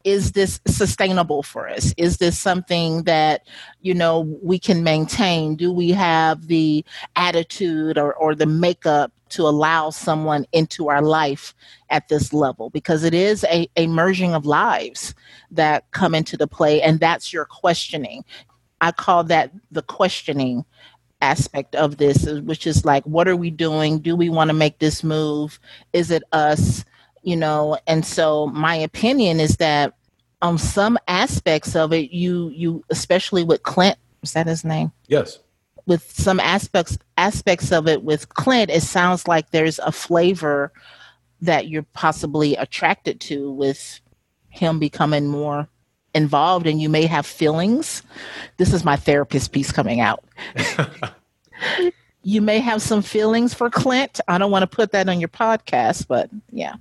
is 0.05 0.33
this 0.33 0.61
sustainable 0.67 1.45
for 1.45 1.69
us 1.69 1.95
is 1.97 2.17
this 2.17 2.37
something 2.37 3.05
that 3.05 3.47
you 3.83 3.95
know 3.95 4.21
we 4.43 4.59
can 4.59 4.83
maintain 4.83 5.55
do 5.55 5.73
we 5.73 5.91
have 5.91 6.49
the 6.49 6.85
attitude 7.15 7.97
or, 7.97 8.13
or 8.15 8.35
the 8.35 8.45
makeup 8.45 9.13
to 9.29 9.43
allow 9.43 9.91
someone 9.91 10.45
into 10.51 10.89
our 10.89 11.03
life 11.03 11.55
at 11.89 12.09
this 12.09 12.33
level 12.33 12.69
because 12.71 13.05
it 13.05 13.15
is 13.15 13.45
a, 13.45 13.69
a 13.77 13.87
merging 13.87 14.35
of 14.35 14.45
lives 14.45 15.15
that 15.53 15.89
come 15.93 16.17
into 16.17 16.37
the 16.37 16.49
play 16.49 16.83
and 16.83 16.99
that's 16.99 17.33
your 17.33 17.45
questioning 17.45 18.25
i 18.83 18.93
call 18.93 19.25
that 19.25 19.51
the 19.71 19.83
questioning 19.83 20.65
aspect 21.23 21.75
of 21.77 21.97
this 21.97 22.27
which 22.45 22.67
is 22.67 22.85
like 22.85 23.05
what 23.05 23.29
are 23.29 23.37
we 23.37 23.51
doing? 23.51 24.01
Do 24.01 24.15
we 24.15 24.29
want 24.29 24.49
to 24.49 24.55
make 24.55 24.81
this 24.81 25.03
move? 25.03 25.59
Is 25.93 26.11
it 26.11 26.25
us? 26.33 26.85
You 27.23 27.37
know 27.37 27.79
and 27.87 28.05
so 28.05 28.49
my 28.49 28.75
opinion 28.75 29.39
is 29.39 29.57
that 29.59 29.95
on 30.43 30.59
some 30.59 30.99
aspects 31.07 31.77
of 31.77 31.93
it 31.93 32.11
you 32.11 32.49
you 32.49 32.85
especially 32.91 33.45
with 33.45 33.63
clint 33.63 33.97
is 34.23 34.33
that 34.33 34.49
his 34.49 34.65
name? 34.65 34.91
Yes. 35.07 35.39
With 35.87 36.11
some 36.11 36.41
aspects 36.41 36.99
aspects 37.17 37.71
of 37.71 37.87
it 37.87 38.03
with 38.03 38.29
clint 38.31 38.71
it 38.71 38.83
sounds 38.83 39.29
like 39.29 39.53
there's 39.53 39.79
a 39.79 39.93
flavor 39.93 40.73
that 41.41 41.69
you're 41.69 41.87
possibly 41.93 42.57
attracted 42.57 43.21
to 43.21 43.53
with 43.53 44.01
him 44.49 44.81
becoming 44.81 45.29
more 45.29 45.69
involved 46.15 46.67
and 46.67 46.81
you 46.81 46.89
may 46.89 47.07
have 47.07 47.27
feelings 47.27 48.03
this 48.59 48.73
is 48.73 48.85
my 48.85 48.97
therapist 48.97 49.53
piece 49.53 49.73
coming 49.73 50.01
out 50.01 50.25
you 52.23 52.41
may 52.41 52.59
have 52.59 52.83
some 52.83 53.03
feelings 53.03 53.55
for 53.55 53.71
clint 53.71 54.21
i 54.29 54.37
don't 54.37 54.51
want 54.51 54.63
to 54.63 54.67
put 54.67 54.93
that 54.93 55.09
on 55.09 55.21
your 55.21 55.29
podcast 55.29 56.07
but 56.07 56.29
yeah 56.51 56.75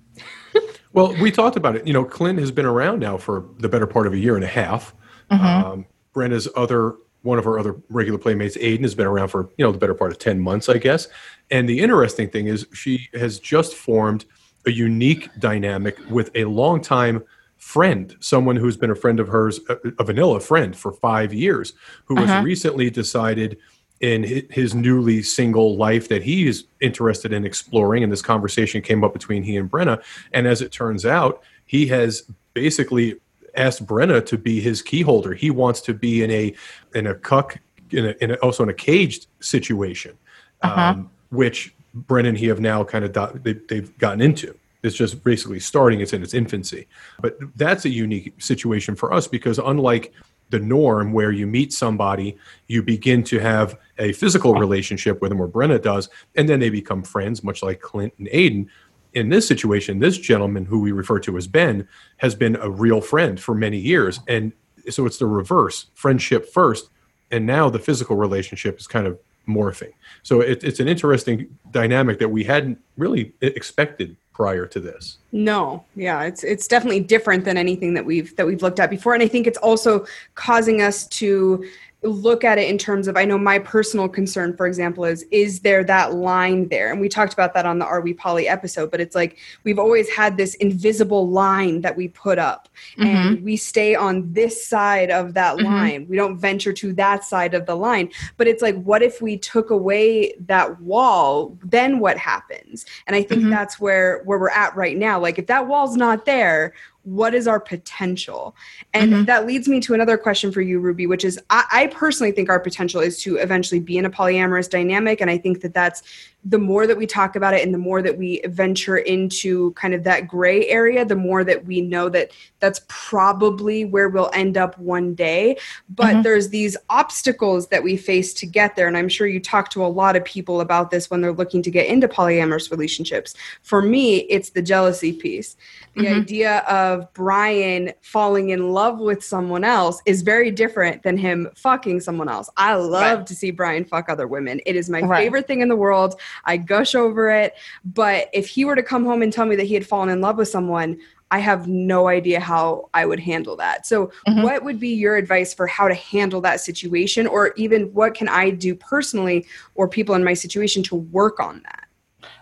well, 0.93 1.15
we 1.21 1.31
talked 1.31 1.57
about 1.57 1.75
it. 1.75 1.87
You 1.87 1.93
know, 1.93 2.05
Clint 2.05 2.39
has 2.39 2.51
been 2.51 2.65
around 2.65 2.99
now 2.99 3.17
for 3.17 3.45
the 3.59 3.69
better 3.69 3.87
part 3.87 4.07
of 4.07 4.13
a 4.13 4.17
year 4.17 4.35
and 4.35 4.43
a 4.43 4.47
half. 4.47 4.93
Mm-hmm. 5.31 5.45
Um, 5.45 5.85
Brenna's 6.13 6.47
other 6.55 6.95
one 7.23 7.37
of 7.37 7.45
her 7.45 7.59
other 7.59 7.75
regular 7.89 8.17
playmates, 8.17 8.57
Aiden, 8.57 8.81
has 8.81 8.95
been 8.95 9.05
around 9.05 9.27
for 9.27 9.49
you 9.57 9.63
know 9.63 9.71
the 9.71 9.77
better 9.77 9.93
part 9.93 10.11
of 10.11 10.19
ten 10.19 10.39
months, 10.39 10.69
I 10.69 10.77
guess. 10.77 11.07
And 11.49 11.67
the 11.67 11.79
interesting 11.79 12.29
thing 12.29 12.47
is, 12.47 12.65
she 12.73 13.09
has 13.13 13.39
just 13.39 13.75
formed 13.75 14.25
a 14.65 14.71
unique 14.71 15.29
dynamic 15.39 15.97
with 16.09 16.29
a 16.35 16.45
longtime 16.45 17.23
friend, 17.61 18.17
someone 18.19 18.55
who's 18.55 18.75
been 18.75 18.89
a 18.89 18.95
friend 18.95 19.19
of 19.19 19.27
hers, 19.27 19.59
a, 19.69 19.77
a 19.99 20.03
vanilla 20.03 20.39
friend 20.39 20.75
for 20.75 20.91
five 20.91 21.31
years, 21.33 21.73
who 22.05 22.17
uh-huh. 22.17 22.25
has 22.25 22.43
recently 22.43 22.89
decided 22.89 23.57
in 23.99 24.23
his 24.49 24.73
newly 24.73 25.21
single 25.21 25.77
life 25.77 26.09
that 26.09 26.23
he 26.23 26.47
is 26.47 26.65
interested 26.79 27.31
in 27.31 27.45
exploring. 27.45 28.03
And 28.03 28.11
this 28.11 28.23
conversation 28.23 28.81
came 28.81 29.03
up 29.03 29.13
between 29.13 29.43
he 29.43 29.57
and 29.57 29.69
Brenna. 29.69 30.01
And 30.33 30.47
as 30.47 30.61
it 30.61 30.71
turns 30.71 31.05
out, 31.05 31.43
he 31.67 31.85
has 31.87 32.23
basically 32.55 33.21
asked 33.55 33.85
Brenna 33.85 34.25
to 34.25 34.37
be 34.37 34.59
his 34.59 34.81
key 34.81 35.01
holder. 35.01 35.33
He 35.35 35.51
wants 35.51 35.81
to 35.81 35.93
be 35.93 36.23
in 36.23 36.31
a 36.31 36.53
in 36.95 37.05
a 37.07 37.13
cuck 37.13 37.59
in, 37.91 38.05
a, 38.07 38.15
in 38.21 38.31
a, 38.31 38.35
also 38.35 38.63
in 38.63 38.69
a 38.69 38.73
caged 38.73 39.27
situation, 39.39 40.17
Uh-huh. 40.63 40.81
um, 40.81 41.11
which 41.29 41.75
Brenna 42.07 42.29
and 42.29 42.37
he 42.37 42.47
have 42.47 42.59
now 42.59 42.83
kind 42.83 43.05
of 43.05 43.11
do, 43.11 43.39
they, 43.43 43.53
they've 43.69 43.97
gotten 43.99 44.21
into. 44.21 44.55
It's 44.83 44.95
just 44.95 45.23
basically 45.23 45.59
starting. 45.59 46.01
It's 46.01 46.13
in 46.13 46.23
its 46.23 46.33
infancy, 46.33 46.87
but 47.19 47.37
that's 47.55 47.85
a 47.85 47.89
unique 47.89 48.33
situation 48.41 48.95
for 48.95 49.13
us 49.13 49.27
because 49.27 49.59
unlike 49.59 50.13
the 50.51 50.59
norm 50.59 51.13
where 51.13 51.31
you 51.31 51.47
meet 51.47 51.73
somebody, 51.73 52.37
you 52.67 52.83
begin 52.83 53.23
to 53.23 53.39
have 53.39 53.79
a 53.97 54.11
physical 54.13 54.53
relationship 54.55 55.21
with 55.21 55.29
them, 55.29 55.41
or 55.41 55.47
Brenna 55.47 55.81
does, 55.81 56.09
and 56.35 56.47
then 56.47 56.59
they 56.59 56.69
become 56.69 57.03
friends, 57.03 57.43
much 57.43 57.63
like 57.63 57.79
Clint 57.79 58.13
and 58.19 58.27
Aiden. 58.27 58.67
In 59.13 59.29
this 59.29 59.47
situation, 59.47 59.99
this 59.99 60.17
gentleman, 60.17 60.65
who 60.65 60.79
we 60.79 60.91
refer 60.91 61.19
to 61.19 61.37
as 61.37 61.47
Ben, 61.47 61.87
has 62.17 62.35
been 62.35 62.55
a 62.57 62.69
real 62.69 63.01
friend 63.01 63.39
for 63.39 63.55
many 63.55 63.77
years. 63.77 64.19
And 64.27 64.53
so 64.89 65.05
it's 65.05 65.17
the 65.17 65.25
reverse 65.25 65.87
friendship 65.95 66.51
first, 66.51 66.89
and 67.31 67.45
now 67.45 67.69
the 67.69 67.79
physical 67.79 68.15
relationship 68.15 68.79
is 68.79 68.87
kind 68.87 69.07
of 69.07 69.19
morphing. 69.47 69.93
So 70.23 70.41
it, 70.41 70.63
it's 70.63 70.79
an 70.79 70.87
interesting 70.87 71.57
dynamic 71.71 72.19
that 72.19 72.29
we 72.29 72.43
hadn't 72.43 72.79
really 72.97 73.33
expected 73.41 74.15
prior 74.41 74.65
to 74.65 74.79
this. 74.79 75.19
No, 75.31 75.85
yeah, 75.95 76.23
it's 76.23 76.43
it's 76.43 76.67
definitely 76.67 77.01
different 77.01 77.45
than 77.45 77.57
anything 77.57 77.93
that 77.93 78.03
we've 78.03 78.35
that 78.37 78.47
we've 78.47 78.63
looked 78.63 78.79
at 78.79 78.89
before, 78.89 79.13
and 79.13 79.21
I 79.21 79.27
think 79.27 79.45
it's 79.45 79.57
also 79.59 80.07
causing 80.33 80.81
us 80.81 81.05
to 81.19 81.63
look 82.03 82.43
at 82.43 82.57
it 82.57 82.67
in 82.67 82.79
terms 82.79 83.07
of 83.07 83.15
I 83.15 83.25
know 83.25 83.37
my 83.37 83.59
personal 83.59 84.09
concern, 84.09 84.57
for 84.57 84.65
example, 84.65 85.05
is 85.05 85.23
is 85.29 85.59
there 85.59 85.83
that 85.83 86.15
line 86.15 86.67
there? 86.69 86.91
And 86.91 86.99
we 86.99 87.07
talked 87.07 87.33
about 87.33 87.53
that 87.53 87.65
on 87.67 87.77
the 87.77 87.85
Are 87.85 88.01
We 88.01 88.13
Poly 88.13 88.47
episode, 88.47 88.89
but 88.89 88.99
it's 88.99 89.15
like 89.15 89.37
we've 89.63 89.77
always 89.77 90.09
had 90.09 90.35
this 90.35 90.55
invisible 90.55 91.29
line 91.29 91.81
that 91.81 91.95
we 91.95 92.07
put 92.07 92.39
up, 92.39 92.69
and 92.97 93.43
we 93.43 93.55
stay 93.55 93.93
on 93.93 94.33
this 94.33 94.65
side 94.65 95.11
of 95.11 95.35
that 95.35 95.57
Mhm. 95.57 95.63
line. 95.63 96.05
We 96.09 96.15
don't 96.15 96.37
venture 96.37 96.73
to 96.73 96.93
that 96.93 97.23
side 97.23 97.53
of 97.53 97.67
the 97.67 97.75
line. 97.75 98.09
But 98.37 98.47
it's 98.47 98.63
like, 98.63 98.81
what 98.81 99.03
if 99.03 99.21
we 99.21 99.37
took 99.37 99.69
away 99.69 100.33
that 100.47 100.81
wall? 100.81 101.55
Then 101.63 101.99
what 101.99 102.17
happens? 102.17 102.85
And 103.05 103.15
I 103.15 103.21
think 103.21 103.43
Mhm. 103.43 103.51
that's 103.51 103.79
where 103.79 104.21
where 104.25 104.39
we're 104.39 104.49
at 104.49 104.75
right 104.75 104.97
now. 104.97 105.19
Like, 105.19 105.37
if 105.37 105.45
that 105.47 105.67
wall's 105.67 105.95
not 105.95 106.25
there, 106.25 106.73
what 107.03 107.33
is 107.33 107.47
our 107.47 107.59
potential? 107.59 108.55
And 108.93 109.11
Mhm. 109.11 109.25
that 109.25 109.47
leads 109.47 109.67
me 109.67 109.79
to 109.81 109.93
another 109.93 110.17
question 110.17 110.51
for 110.51 110.61
you, 110.61 110.79
Ruby, 110.79 111.07
which 111.07 111.25
is 111.25 111.39
I, 111.49 111.63
I 111.71 111.87
personally 111.87 112.31
think 112.31 112.49
our 112.49 112.59
potential 112.59 113.01
is 113.01 113.21
to 113.23 113.37
eventually 113.37 113.79
be 113.79 113.97
in 113.97 114.05
a 114.05 114.09
polyamorous 114.09 114.69
dynamic. 114.69 115.21
And 115.21 115.29
I 115.29 115.37
think 115.37 115.61
that 115.61 115.73
that's 115.73 116.03
the 116.43 116.57
more 116.57 116.87
that 116.87 116.97
we 116.97 117.05
talk 117.05 117.35
about 117.35 117.53
it 117.53 117.63
and 117.63 117.71
the 117.71 117.77
more 117.77 118.01
that 118.01 118.17
we 118.17 118.41
venture 118.45 118.97
into 118.97 119.71
kind 119.73 119.93
of 119.93 120.03
that 120.03 120.27
gray 120.27 120.67
area, 120.67 121.05
the 121.05 121.15
more 121.15 121.43
that 121.43 121.65
we 121.65 121.81
know 121.81 122.09
that 122.09 122.31
that's 122.59 122.81
probably 122.87 123.85
where 123.85 124.09
we'll 124.09 124.31
end 124.33 124.57
up 124.57 124.75
one 124.79 125.13
day. 125.13 125.55
But 125.89 126.15
Mhm. 126.15 126.23
there's 126.23 126.49
these 126.49 126.75
obstacles 126.89 127.67
that 127.67 127.83
we 127.83 127.95
face 127.95 128.33
to 128.35 128.47
get 128.47 128.75
there. 128.75 128.87
And 128.87 128.97
I'm 128.97 129.09
sure 129.09 129.27
you 129.27 129.39
talk 129.39 129.69
to 129.71 129.85
a 129.85 129.87
lot 129.87 130.15
of 130.15 130.25
people 130.25 130.61
about 130.61 130.89
this 130.89 131.11
when 131.11 131.21
they're 131.21 131.31
looking 131.31 131.61
to 131.61 131.69
get 131.69 131.85
into 131.85 132.07
polyamorous 132.07 132.71
relationships. 132.71 133.35
For 133.61 133.81
me, 133.81 134.17
it's 134.21 134.49
the 134.49 134.61
jealousy 134.63 135.13
piece. 135.13 135.55
The 135.95 136.05
Mhm. 136.05 136.21
idea 136.21 136.57
of 136.67 137.11
Brian 137.13 137.91
falling 138.01 138.49
in 138.49 138.71
love 138.71 138.99
with 138.99 139.23
someone 139.23 139.63
else 139.63 140.01
is 140.05 140.21
very 140.21 140.49
different 140.49 141.03
than 141.03 141.17
him 141.17 141.49
fucking 141.55 141.99
someone 141.99 142.29
else. 142.29 142.49
I 142.57 142.75
love 142.75 143.17
Right. 143.19 143.27
to 143.27 143.35
see 143.35 143.51
Brian 143.51 143.83
fuck 143.85 144.09
other 144.09 144.25
women. 144.27 144.59
It 144.65 144.75
is 144.75 144.89
my 144.89 145.01
Right. 145.01 145.23
favorite 145.23 145.47
thing 145.47 145.61
in 145.61 145.67
the 145.67 145.75
world. 145.75 146.15
I 146.45 146.57
gush 146.57 146.95
over 146.95 147.29
it. 147.29 147.55
But 147.83 148.29
if 148.33 148.47
he 148.47 148.65
were 148.65 148.75
to 148.75 148.83
come 148.83 149.05
home 149.05 149.21
and 149.21 149.31
tell 149.31 149.45
me 149.45 149.55
that 149.55 149.65
he 149.65 149.73
had 149.73 149.85
fallen 149.85 150.09
in 150.09 150.21
love 150.21 150.37
with 150.37 150.47
someone, 150.47 150.99
I 151.33 151.39
have 151.39 151.67
no 151.67 152.07
idea 152.09 152.41
how 152.41 152.89
I 152.93 153.05
would 153.05 153.19
handle 153.21 153.55
that. 153.55 153.85
So, 153.87 154.11
Mhm. 154.27 154.43
what 154.43 154.63
would 154.65 154.79
be 154.79 154.89
your 154.89 155.15
advice 155.15 155.53
for 155.53 155.65
how 155.65 155.87
to 155.87 155.93
handle 155.93 156.41
that 156.41 156.59
situation, 156.59 157.25
or 157.25 157.53
even 157.55 157.83
what 157.93 158.15
can 158.15 158.27
I 158.27 158.49
do 158.49 158.75
personally 158.75 159.45
or 159.75 159.87
people 159.87 160.13
in 160.15 160.23
my 160.25 160.33
situation 160.33 160.83
to 160.83 160.95
work 160.95 161.39
on 161.39 161.61
that? 161.63 161.85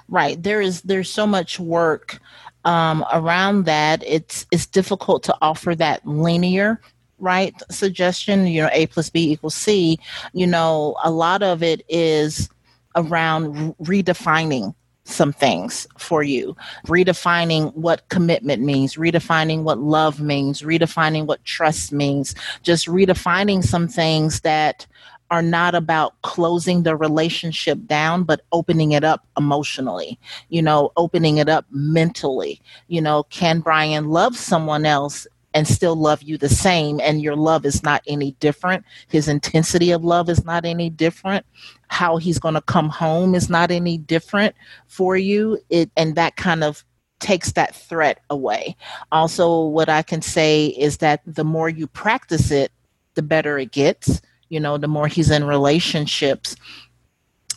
right 0.10 0.42
there 0.42 0.60
is 0.60 0.82
there's 0.82 1.10
so 1.10 1.28
much 1.28 1.60
work 1.60 2.20
um, 2.66 3.06
around 3.14 3.66
that 3.66 4.04
it's 4.06 4.46
it's 4.52 4.66
difficult 4.66 5.24
to 5.24 5.36
offer 5.42 5.76
that 5.76 6.06
linear 6.06 6.82
right 7.20 7.54
suggestion 7.70 8.48
you 8.48 8.62
know 8.62 8.70
a 8.74 8.88
plus 8.88 9.10
b 9.10 9.32
equals 9.32 9.56
c 9.56 10.00
you 10.34 10.48
know 10.48 10.96
a 11.04 11.12
lot 11.12 11.44
of 11.44 11.62
it 11.62 11.84
is 11.90 12.50
around 12.96 13.76
re- 13.80 14.04
redefining 14.04 14.74
some 15.06 15.34
things 15.34 15.88
for 15.98 16.22
you 16.22 16.56
redefining 16.86 17.74
what 17.74 18.08
commitment 18.10 18.62
means 18.62 18.96
redefining 18.96 19.64
what 19.64 19.80
love 19.80 20.22
means 20.22 20.62
redefining 20.62 21.26
what 21.26 21.44
trust 21.46 21.92
means 21.92 22.36
just 22.62 22.86
redefining 22.86 23.64
some 23.64 23.88
things 23.88 24.42
that 24.42 24.86
are 25.32 25.42
not 25.42 25.76
about 25.76 26.20
closing 26.24 26.84
the 26.84 26.96
relationship 26.96 27.78
down, 27.86 28.24
but 28.24 28.42
opening 28.52 28.94
it 28.94 29.04
up 29.04 29.28
emotionally, 29.38 30.20
you 30.50 30.62
know, 30.62 30.92
opening 30.98 31.38
it 31.38 31.48
up 31.48 31.66
mentally. 31.70 32.60
You 32.88 33.02
know, 33.02 33.24
can 33.24 33.60
Brian 33.60 34.10
love 34.10 34.36
someone 34.36 34.86
else 34.86 35.28
and 35.54 35.68
still 35.68 35.96
love 35.96 36.22
you 36.24 36.38
the 36.38 36.50
same? 36.50 37.00
And 37.02 37.22
your 37.22 37.36
love 37.36 37.66
is 37.66 37.84
not 37.84 38.04
any 38.08 38.32
different. 38.40 38.86
His 39.08 39.28
intensity 39.28 39.92
of 39.92 40.04
love 40.04 40.30
is 40.30 40.46
not 40.46 40.66
any 40.66 40.90
different. 40.90 41.46
How 41.88 42.18
he's 42.18 42.40
going 42.40 42.56
to 42.56 42.62
come 42.62 42.90
home 42.90 43.36
is 43.36 43.50
not 43.50 43.72
any 43.72 43.98
different 43.98 44.56
for 44.88 45.18
you. 45.18 45.60
It, 45.70 45.92
and 45.98 46.16
that 46.16 46.36
kind 46.36 46.64
of 46.64 46.84
takes 47.20 47.52
that 47.54 47.76
threat 47.76 48.22
away. 48.30 48.76
Also, 49.12 49.66
what 49.66 49.90
I 49.90 50.04
can 50.04 50.22
say 50.22 50.68
is 50.68 50.98
that 50.98 51.22
the 51.26 51.44
more 51.44 51.70
you 51.70 51.88
practice 51.88 52.52
it, 52.52 52.72
the 53.16 53.22
better 53.22 53.58
it 53.58 53.72
gets 53.72 54.22
you 54.50 54.60
know, 54.60 54.78
the 54.78 54.88
more 54.88 55.08
he's 55.08 55.32
in 55.32 55.44
relationships. 55.46 56.56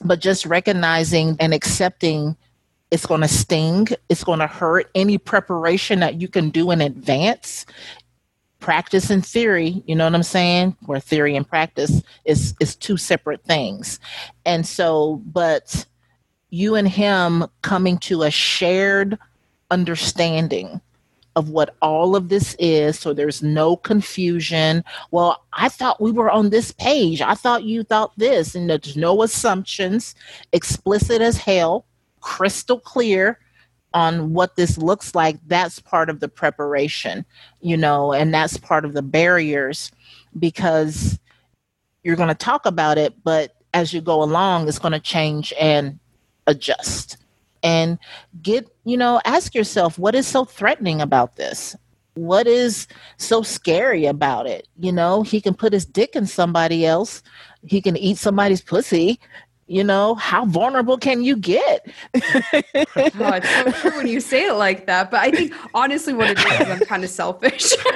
But 0.04 0.20
just 0.20 0.46
recognizing 0.46 1.36
and 1.40 1.52
accepting 1.52 2.36
it's 2.92 3.06
going 3.06 3.22
to 3.22 3.28
sting, 3.28 3.88
it's 4.10 4.22
going 4.22 4.40
to 4.40 4.46
hurt. 4.46 4.90
Any 4.94 5.16
preparation 5.16 6.00
that 6.00 6.20
you 6.20 6.28
can 6.28 6.50
do 6.50 6.70
in 6.70 6.82
advance, 6.82 7.64
practice 8.60 9.08
and 9.08 9.24
theory, 9.24 9.82
you 9.86 9.96
know 9.96 10.04
what 10.04 10.14
I'm 10.14 10.22
saying? 10.22 10.76
Where 10.82 11.00
theory 11.00 11.34
and 11.34 11.48
practice 11.48 12.02
is 12.26 12.54
is 12.60 12.76
two 12.76 12.98
separate 12.98 13.42
things. 13.44 13.98
And 14.44 14.66
so, 14.66 15.22
but 15.24 15.86
you 16.50 16.74
and 16.74 16.86
him 16.86 17.46
coming 17.62 17.96
to 17.96 18.24
a 18.24 18.30
shared 18.30 19.18
understanding 19.70 20.82
of 21.34 21.48
what 21.48 21.74
all 21.80 22.14
of 22.14 22.28
this 22.28 22.54
is 22.58 22.98
so 22.98 23.14
there's 23.14 23.42
no 23.42 23.74
confusion 23.74 24.84
well 25.12 25.42
i 25.54 25.66
thought 25.66 25.98
we 25.98 26.12
were 26.12 26.30
on 26.30 26.50
this 26.50 26.72
page 26.72 27.22
i 27.22 27.34
thought 27.34 27.64
you 27.64 27.82
thought 27.82 28.12
this 28.18 28.54
and 28.54 28.68
there's 28.68 28.98
no 28.98 29.22
assumptions 29.22 30.14
explicit 30.52 31.22
as 31.22 31.38
hell 31.38 31.86
crystal 32.22 32.78
clear 32.78 33.38
on 33.94 34.32
what 34.32 34.56
this 34.56 34.78
looks 34.78 35.14
like 35.14 35.36
that's 35.46 35.78
part 35.78 36.08
of 36.08 36.20
the 36.20 36.28
preparation 36.28 37.26
you 37.60 37.76
know 37.76 38.12
and 38.12 38.32
that's 38.32 38.56
part 38.56 38.86
of 38.86 38.94
the 38.94 39.02
barriers 39.02 39.92
because 40.38 41.18
you're 42.02 42.16
going 42.16 42.28
to 42.28 42.34
talk 42.34 42.64
about 42.64 42.96
it 42.96 43.14
but 43.22 43.56
as 43.74 43.92
you 43.92 44.00
go 44.00 44.22
along 44.22 44.66
it's 44.66 44.78
going 44.78 44.92
to 44.92 45.00
change 45.00 45.52
and 45.60 45.98
adjust. 46.46 47.18
And 47.64 47.98
get 48.42 48.68
you 48.84 48.96
know 48.96 49.20
ask 49.24 49.54
yourself 49.54 49.98
what 49.98 50.16
is 50.16 50.26
so 50.26 50.44
threatening 50.44 51.00
about 51.00 51.36
this? 51.36 51.76
What 52.14 52.46
is 52.46 52.88
so 53.18 53.42
scary 53.42 54.04
about 54.04 54.46
it? 54.46 54.66
You 54.78 54.90
know 54.90 55.22
he 55.22 55.40
can 55.40 55.54
put 55.54 55.72
his 55.72 55.84
dick 55.84 56.16
in 56.16 56.26
somebody 56.26 56.84
else. 56.84 57.22
He 57.64 57.80
can 57.80 57.96
eat 57.96 58.18
somebody's 58.18 58.60
pussy 58.60 59.20
you 59.72 59.82
know 59.82 60.14
how 60.16 60.44
vulnerable 60.44 60.98
can 60.98 61.22
you 61.22 61.36
get 61.36 61.86
Oh, 62.14 62.20
it's 63.34 63.48
so 63.48 63.70
true 63.80 63.96
when 63.98 64.06
you 64.06 64.20
say 64.20 64.46
it 64.46 64.54
like 64.54 64.86
that. 64.86 65.10
But 65.10 65.20
I 65.20 65.30
think 65.30 65.54
honestly, 65.74 66.12
what 66.12 66.30
it 66.30 66.38
is 66.38 66.60
is 66.60 66.68
I'm 66.68 66.80
kind 66.80 67.04
of 67.04 67.10
selfish. 67.10 67.72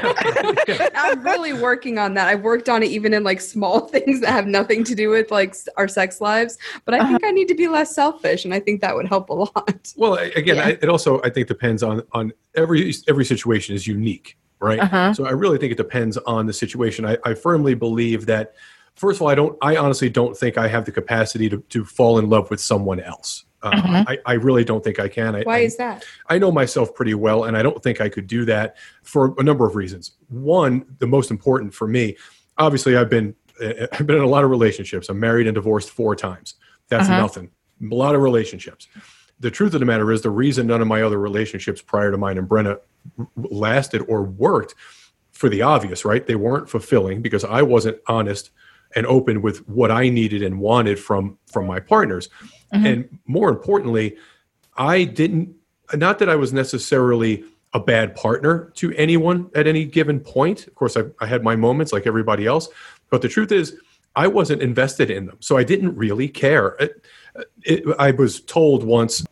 I'm 0.94 1.22
really 1.22 1.52
working 1.52 1.98
on 1.98 2.14
that. 2.14 2.28
I've 2.28 2.42
worked 2.42 2.68
on 2.68 2.82
it 2.82 2.90
even 2.90 3.12
in 3.14 3.24
like 3.24 3.40
small 3.40 3.80
things 3.88 4.20
that 4.20 4.30
have 4.30 4.46
nothing 4.46 4.84
to 4.84 4.94
do 4.94 5.10
with 5.10 5.30
like 5.30 5.54
our 5.76 5.88
sex 5.88 6.20
lives. 6.20 6.58
But 6.84 6.94
I 6.94 7.06
think 7.06 7.24
I 7.24 7.30
need 7.30 7.48
to 7.48 7.54
be 7.54 7.68
less 7.68 7.94
selfish, 7.94 8.44
and 8.44 8.54
I 8.54 8.60
think 8.60 8.80
that 8.80 8.94
would 8.94 9.06
help 9.08 9.30
a 9.30 9.34
lot. 9.34 9.92
Well, 9.96 10.18
I- 10.18 10.32
again, 10.36 10.56
Yeah. 10.56 10.66
I, 10.66 10.68
it 10.70 10.88
also 10.88 11.20
I 11.22 11.30
think 11.30 11.48
depends 11.48 11.82
on 11.82 12.02
on 12.12 12.32
every 12.54 12.94
every 13.08 13.24
situation 13.24 13.74
is 13.74 13.86
unique, 13.86 14.36
right? 14.60 14.80
Uh-huh. 14.80 15.12
So 15.14 15.26
I 15.26 15.30
really 15.30 15.58
think 15.58 15.72
it 15.72 15.78
depends 15.78 16.16
on 16.18 16.46
the 16.46 16.52
situation. 16.52 17.04
I, 17.04 17.16
I 17.24 17.34
firmly 17.34 17.74
believe 17.74 18.26
that. 18.26 18.54
First 18.96 19.18
of 19.18 19.22
all, 19.22 19.28
I 19.28 19.34
don't. 19.34 19.56
I 19.62 19.76
honestly 19.76 20.08
don't 20.10 20.36
think 20.36 20.56
I 20.58 20.68
have 20.68 20.84
the 20.86 20.92
capacity 20.92 21.48
to, 21.50 21.58
to 21.68 21.84
fall 21.84 22.18
in 22.18 22.28
love 22.28 22.50
with 22.50 22.60
someone 22.60 22.98
else. 23.00 23.44
Uh, 23.62 23.70
Mhm. 23.72 24.04
I, 24.08 24.18
I 24.26 24.32
really 24.34 24.64
don't 24.64 24.82
think 24.82 24.98
I 25.00 25.08
can. 25.08 25.34
I, 25.36 25.42
Why 25.42 25.58
is 25.58 25.76
that? 25.76 26.04
I 26.28 26.38
know 26.38 26.50
myself 26.52 26.94
pretty 26.94 27.14
well, 27.14 27.44
and 27.44 27.56
I 27.56 27.62
don't 27.62 27.82
think 27.82 28.00
I 28.00 28.08
could 28.08 28.26
do 28.26 28.44
that 28.46 28.76
for 29.02 29.34
a 29.38 29.42
number 29.42 29.66
of 29.66 29.76
reasons. 29.76 30.12
One, 30.28 30.84
the 30.98 31.06
most 31.06 31.30
important 31.30 31.74
for 31.74 31.86
me, 31.88 32.16
obviously, 32.58 32.96
I've 32.96 33.10
been 33.10 33.34
I've 33.60 34.06
been 34.06 34.16
in 34.16 34.22
a 34.22 34.26
lot 34.28 34.44
of 34.44 34.50
relationships. 34.50 35.08
I'm 35.08 35.20
married 35.20 35.46
and 35.46 35.54
divorced 35.54 35.90
four 35.90 36.16
times. 36.16 36.54
That's 36.88 37.08
Uh-huh. 37.08 37.20
nothing. 37.20 37.50
A 37.90 37.94
lot 37.94 38.14
of 38.14 38.22
relationships. 38.22 38.88
The 39.40 39.50
truth 39.50 39.74
of 39.74 39.80
the 39.80 39.86
matter 39.86 40.10
is, 40.12 40.22
the 40.22 40.30
reason 40.30 40.66
none 40.66 40.80
of 40.80 40.88
my 40.88 41.02
other 41.02 41.18
relationships 41.18 41.82
prior 41.82 42.10
to 42.10 42.16
mine 42.16 42.38
and 42.38 42.48
Brenna 42.48 42.78
lasted 43.36 44.02
or 44.08 44.22
worked 44.22 44.74
for 45.32 45.50
the 45.50 45.60
obvious, 45.60 46.04
right? 46.06 46.26
They 46.26 46.34
weren't 46.36 46.68
fulfilling 46.70 47.20
because 47.20 47.44
I 47.44 47.60
wasn't 47.62 47.98
honest 48.08 48.50
and 48.96 49.06
open 49.06 49.42
with 49.42 49.58
what 49.68 49.92
I 49.92 50.08
needed 50.08 50.42
and 50.42 50.58
wanted 50.58 50.98
from 50.98 51.38
from 51.46 51.66
my 51.66 51.78
partners. 51.78 52.28
Mm-hmm. 52.74 52.86
And 52.86 53.18
more 53.26 53.48
importantly, 53.48 54.16
I 54.76 55.04
didn't 55.04 55.54
not 55.94 56.18
that 56.18 56.28
I 56.28 56.34
was 56.34 56.52
necessarily 56.52 57.44
a 57.72 57.78
bad 57.78 58.16
partner 58.16 58.72
to 58.76 58.92
anyone 58.94 59.50
at 59.54 59.66
any 59.66 59.84
given 59.84 60.18
point. 60.18 60.66
Of 60.66 60.74
course, 60.74 60.96
I, 60.96 61.02
I 61.20 61.26
had 61.26 61.44
my 61.44 61.54
moments 61.54 61.92
like 61.92 62.06
everybody 62.06 62.46
else, 62.46 62.68
but 63.10 63.22
the 63.22 63.28
truth 63.28 63.52
is, 63.52 63.76
I 64.16 64.26
wasn't 64.26 64.62
invested 64.62 65.10
in 65.10 65.26
them, 65.26 65.36
so 65.40 65.58
I 65.58 65.62
didn't 65.62 65.94
really 65.94 66.26
care. 66.26 66.68
It, 66.80 67.04
it, 67.64 67.84
I 67.98 68.12
was 68.12 68.40
told 68.40 68.82
once, 68.82 69.26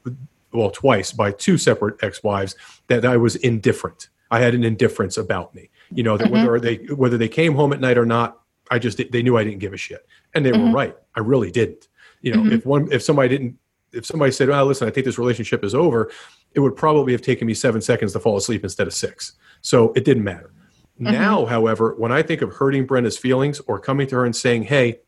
well, 0.52 0.70
twice 0.70 1.10
by 1.10 1.32
two 1.32 1.56
separate 1.56 2.04
ex-wives 2.04 2.54
that 2.88 3.06
I 3.06 3.16
was 3.16 3.36
indifferent. 3.36 4.10
I 4.30 4.40
had 4.40 4.54
an 4.54 4.62
indifference 4.62 5.16
about 5.16 5.54
me. 5.54 5.70
You 5.90 6.02
know 6.02 6.18
that 6.18 6.30
mm-hmm. 6.30 6.46
whether 6.46 6.60
they 6.60 6.76
whether 6.94 7.16
they 7.16 7.28
came 7.28 7.54
home 7.54 7.72
at 7.72 7.80
night 7.80 7.96
or 7.96 8.04
not, 8.06 8.43
I 8.70 8.78
just 8.78 9.00
they 9.10 9.22
knew 9.22 9.36
I 9.36 9.44
didn't 9.44 9.58
give 9.58 9.72
a 9.72 9.76
shit, 9.76 10.06
and 10.34 10.44
they 10.44 10.50
mm-hmm. 10.50 10.72
were 10.72 10.76
right. 10.76 10.96
I 11.14 11.20
really 11.20 11.50
didn't. 11.50 11.88
You 12.20 12.34
know, 12.34 12.40
mm-hmm. 12.40 12.52
if 12.52 12.66
one 12.66 12.92
if 12.92 13.02
somebody 13.02 13.28
didn't 13.28 13.58
if 13.92 14.06
somebody 14.06 14.32
said, 14.32 14.48
"Well, 14.48 14.66
listen, 14.66 14.88
I 14.88 14.90
think 14.90 15.06
this 15.06 15.18
relationship 15.18 15.64
is 15.64 15.74
over," 15.74 16.10
it 16.54 16.60
would 16.60 16.76
probably 16.76 17.12
have 17.12 17.22
taken 17.22 17.46
me 17.46 17.54
seven 17.54 17.80
seconds 17.80 18.12
to 18.12 18.20
fall 18.20 18.36
asleep 18.36 18.64
instead 18.64 18.86
of 18.86 18.94
six. 18.94 19.34
So 19.60 19.92
it 19.94 20.04
didn't 20.04 20.24
matter. 20.24 20.52
Mm-hmm. 21.00 21.12
Now, 21.12 21.46
however, 21.46 21.94
when 21.96 22.12
I 22.12 22.22
think 22.22 22.42
of 22.42 22.54
hurting 22.54 22.86
Brenna's 22.86 23.18
feelings 23.18 23.60
or 23.66 23.78
coming 23.78 24.06
to 24.08 24.16
her 24.16 24.24
and 24.24 24.34
saying, 24.34 24.64
"Hey," 24.64 25.00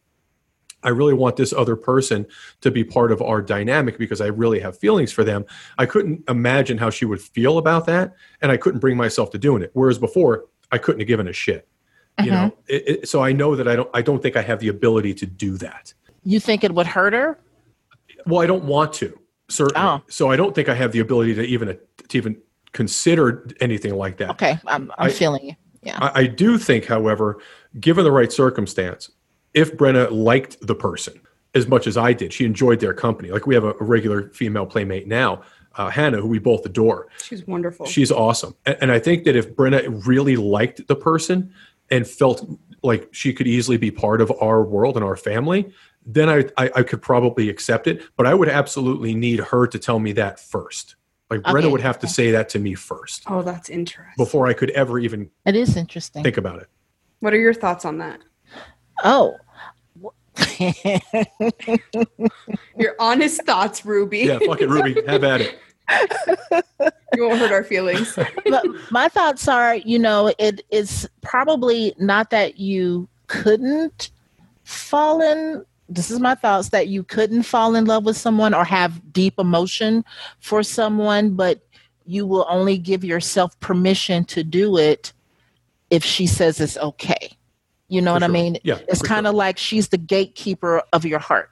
I 0.82 0.90
really 0.90 1.14
want 1.14 1.36
this 1.36 1.52
other 1.52 1.74
person 1.74 2.26
to 2.60 2.70
be 2.70 2.84
part 2.84 3.10
of 3.10 3.20
our 3.22 3.42
dynamic 3.42 3.98
because 3.98 4.20
I 4.20 4.26
really 4.26 4.60
have 4.60 4.78
feelings 4.78 5.12
for 5.12 5.24
them. 5.24 5.44
I 5.78 5.86
couldn't 5.86 6.22
imagine 6.28 6.78
how 6.78 6.90
she 6.90 7.04
would 7.04 7.20
feel 7.20 7.58
about 7.58 7.86
that, 7.86 8.14
and 8.40 8.52
I 8.52 8.56
couldn't 8.56 8.80
bring 8.80 8.96
myself 8.96 9.30
to 9.30 9.38
doing 9.38 9.62
it. 9.62 9.70
Whereas 9.72 9.98
before, 9.98 10.46
I 10.70 10.78
couldn't 10.78 11.00
have 11.00 11.08
given 11.08 11.28
a 11.28 11.32
shit. 11.32 11.68
You 12.22 12.30
know, 12.30 12.36
mm-hmm. 12.36 12.60
it, 12.68 12.88
it, 12.88 13.08
so 13.08 13.22
I 13.22 13.32
know 13.32 13.56
that 13.56 13.68
I 13.68 13.76
don't. 13.76 13.90
I 13.92 14.00
don't 14.00 14.22
think 14.22 14.36
I 14.36 14.42
have 14.42 14.60
the 14.60 14.68
ability 14.68 15.12
to 15.14 15.26
do 15.26 15.58
that. 15.58 15.92
You 16.24 16.40
think 16.40 16.64
it 16.64 16.74
would 16.74 16.86
hurt 16.86 17.12
her? 17.12 17.38
Well, 18.26 18.40
I 18.40 18.46
don't 18.46 18.64
want 18.64 18.92
to 18.94 19.18
certainly. 19.48 19.88
Oh. 19.88 20.02
So 20.08 20.30
I 20.30 20.36
don't 20.36 20.54
think 20.54 20.68
I 20.68 20.74
have 20.74 20.92
the 20.92 21.00
ability 21.00 21.34
to 21.34 21.42
even 21.42 21.68
to 21.68 22.16
even 22.16 22.36
consider 22.72 23.46
anything 23.60 23.94
like 23.94 24.18
that. 24.18 24.30
Okay, 24.30 24.58
I'm, 24.66 24.90
I'm 24.98 25.08
I, 25.08 25.10
feeling 25.10 25.46
you. 25.46 25.54
Yeah. 25.82 25.98
I, 26.00 26.22
I 26.22 26.26
do 26.26 26.58
think, 26.58 26.84
however, 26.86 27.38
given 27.78 28.04
the 28.04 28.12
right 28.12 28.32
circumstance, 28.32 29.10
if 29.54 29.76
Brenna 29.76 30.10
liked 30.10 30.58
the 30.66 30.74
person 30.74 31.20
as 31.54 31.66
much 31.66 31.86
as 31.86 31.96
I 31.96 32.12
did, 32.12 32.32
she 32.32 32.44
enjoyed 32.44 32.80
their 32.80 32.92
company. 32.92 33.30
Like 33.30 33.46
we 33.46 33.54
have 33.54 33.64
a, 33.64 33.70
a 33.70 33.84
regular 33.84 34.30
female 34.30 34.66
playmate 34.66 35.06
now, 35.06 35.42
uh, 35.76 35.90
Hannah, 35.90 36.20
who 36.20 36.28
we 36.28 36.38
both 36.38 36.66
adore. 36.66 37.08
She's 37.22 37.46
wonderful. 37.46 37.86
She's 37.86 38.10
awesome. 38.10 38.54
And, 38.66 38.76
and 38.82 38.92
I 38.92 38.98
think 38.98 39.24
that 39.24 39.36
if 39.36 39.54
Brenna 39.54 40.06
really 40.06 40.36
liked 40.36 40.86
the 40.86 40.96
person 40.96 41.52
and 41.90 42.06
felt 42.06 42.48
like 42.82 43.08
she 43.12 43.32
could 43.32 43.46
easily 43.46 43.76
be 43.76 43.90
part 43.90 44.20
of 44.20 44.32
our 44.40 44.62
world 44.62 44.96
and 44.96 45.04
our 45.04 45.16
family, 45.16 45.72
then 46.04 46.28
I, 46.28 46.44
I, 46.56 46.70
I, 46.76 46.82
could 46.82 47.02
probably 47.02 47.48
accept 47.48 47.86
it. 47.86 48.02
But 48.16 48.26
I 48.26 48.34
would 48.34 48.48
absolutely 48.48 49.14
need 49.14 49.40
her 49.40 49.66
to 49.66 49.78
tell 49.78 49.98
me 49.98 50.12
that 50.12 50.38
first. 50.38 50.94
Like 51.30 51.40
okay. 51.40 51.50
Brenna 51.50 51.70
would 51.70 51.80
have 51.80 51.98
to 52.00 52.06
say 52.06 52.30
that 52.30 52.48
to 52.50 52.58
me 52.60 52.74
first. 52.74 53.24
Oh, 53.26 53.42
that's 53.42 53.68
interesting. 53.68 54.14
Before 54.16 54.46
I 54.46 54.52
could 54.52 54.70
ever 54.70 54.98
even. 54.98 55.30
It 55.44 55.56
is 55.56 55.76
interesting. 55.76 56.22
Think 56.22 56.36
about 56.36 56.62
it. 56.62 56.68
What 57.20 57.34
are 57.34 57.40
your 57.40 57.54
thoughts 57.54 57.84
on 57.84 57.98
that? 57.98 58.20
Oh. 59.02 59.36
your 62.76 62.94
honest 63.00 63.42
thoughts, 63.44 63.84
Ruby. 63.84 64.20
Yeah, 64.20 64.38
fuck 64.46 64.60
it, 64.60 64.68
Ruby. 64.68 65.02
Have 65.06 65.24
at 65.24 65.40
it. 65.40 65.58
you 65.90 67.26
won't 67.26 67.38
hurt 67.38 67.52
our 67.52 67.64
feelings. 67.64 68.18
but 68.48 68.64
my 68.90 69.08
thoughts 69.08 69.48
are, 69.48 69.76
you 69.76 69.98
know, 69.98 70.32
it 70.38 70.64
is 70.70 71.08
probably 71.22 71.94
not 71.98 72.30
that 72.30 72.58
you 72.58 73.08
couldn't 73.26 74.10
fall 74.64 75.20
in 75.20 75.64
this 75.88 76.10
is 76.10 76.18
my 76.18 76.34
thoughts 76.34 76.70
that 76.70 76.88
you 76.88 77.02
couldn't 77.04 77.44
fall 77.44 77.74
in 77.74 77.84
love 77.84 78.04
with 78.04 78.16
someone 78.16 78.54
or 78.54 78.64
have 78.64 79.12
deep 79.12 79.38
emotion 79.38 80.04
for 80.40 80.62
someone, 80.62 81.34
but 81.36 81.60
you 82.04 82.26
will 82.26 82.46
only 82.48 82.78
give 82.78 83.04
yourself 83.04 83.58
permission 83.60 84.24
to 84.24 84.42
do 84.42 84.76
it 84.78 85.12
if 85.90 86.04
she 86.04 86.26
says 86.26 86.60
it's 86.60 86.76
okay. 86.78 87.36
You 87.88 88.00
know 88.00 88.10
for 88.10 88.14
what 88.14 88.22
sure. 88.22 88.30
I 88.30 88.32
mean? 88.32 88.58
Yeah. 88.64 88.78
It's 88.88 89.02
kind 89.02 89.26
of 89.26 89.32
sure. 89.32 89.38
like 89.38 89.58
she's 89.58 89.88
the 89.88 89.98
gatekeeper 89.98 90.82
of 90.92 91.04
your 91.04 91.20
heart. 91.20 91.50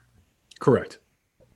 Correct. 0.59 0.99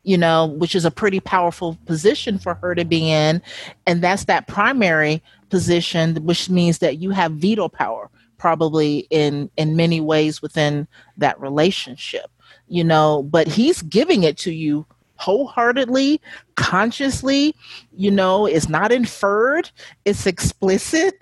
You 0.04 0.18
know, 0.18 0.46
which 0.46 0.76
is 0.76 0.86
a 0.86 0.92
pretty 0.92 1.20
powerful 1.20 1.78
position 1.86 2.40
for 2.40 2.56
her 2.56 2.74
to 2.74 2.86
be 2.86 3.12
in. 3.12 3.42
And 3.86 4.02
that's 4.02 4.26
that 4.26 4.48
primary 4.48 5.22
position, 5.50 6.16
which 6.26 6.50
means 6.50 6.80
that 6.80 6.98
you 6.98 7.12
have 7.12 7.34
veto 7.34 7.68
power 7.68 8.10
probably 8.38 9.06
in 9.10 9.50
in 9.58 9.76
many 9.76 10.00
ways 10.00 10.42
within 10.42 10.88
that 11.18 11.40
relationship 11.40 12.32
you 12.70 12.84
know, 12.84 13.24
but 13.24 13.48
he's 13.48 13.82
giving 13.82 14.24
it 14.24 14.38
to 14.38 14.52
you 14.54 14.86
wholeheartedly, 15.16 16.22
consciously, 16.56 17.54
you 17.98 18.10
know, 18.10 18.46
it's 18.46 18.70
not 18.70 18.92
inferred, 18.92 19.70
it's 20.06 20.26
explicit. 20.26 21.16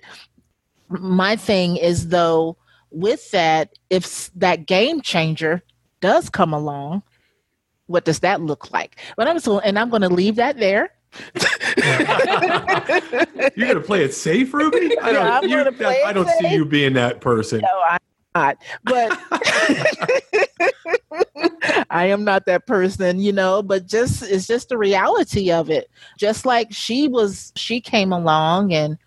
My 0.90 1.36
thing 1.36 1.78
is 1.78 2.10
though, 2.10 2.58
with 2.92 3.32
that, 3.32 3.74
if 3.90 4.30
that 4.36 4.68
game 4.68 5.02
changer 5.02 5.64
does 6.00 6.30
come 6.30 6.54
along, 6.54 7.02
what 7.88 8.06
does 8.06 8.20
that 8.20 8.42
look 8.42 8.72
like? 8.72 8.98
But 9.16 9.28
I'm 9.28 9.40
so, 9.40 9.60
and 9.60 9.80
I'm 9.80 9.90
going 9.90 10.04
to 10.04 10.10
leave 10.10 10.36
that 10.36 10.58
there. 10.58 10.92
You're 13.56 13.68
gonna 13.68 13.82
play 13.82 14.04
it 14.04 14.14
safe, 14.14 14.54
Ruby. 14.54 14.98
I 15.02 15.12
don't. 15.12 15.50
You, 15.50 15.58
I 16.06 16.14
don't 16.14 16.30
see 16.30 16.54
you 16.54 16.66
being 16.66 16.94
that 16.94 17.22
person. 17.22 17.62
No, 17.62 17.82
I'm 17.90 18.00
not. 18.36 18.58
But 18.84 19.18
I 21.90 22.08
am 22.08 22.24
not 22.24 22.46
that 22.46 22.68
person, 22.68 23.20
you 23.20 23.32
know, 23.32 23.64
but 23.64 23.88
just 23.88 24.24
it's 24.24 24.48
just 24.48 24.70
the 24.70 24.78
reality 24.78 25.52
of 25.52 25.70
it. 25.70 25.90
Just 26.18 26.46
like 26.46 26.72
she 26.72 27.08
was 27.08 27.52
she 27.56 27.82
came 27.82 28.12
along 28.12 28.74
and 28.74 28.98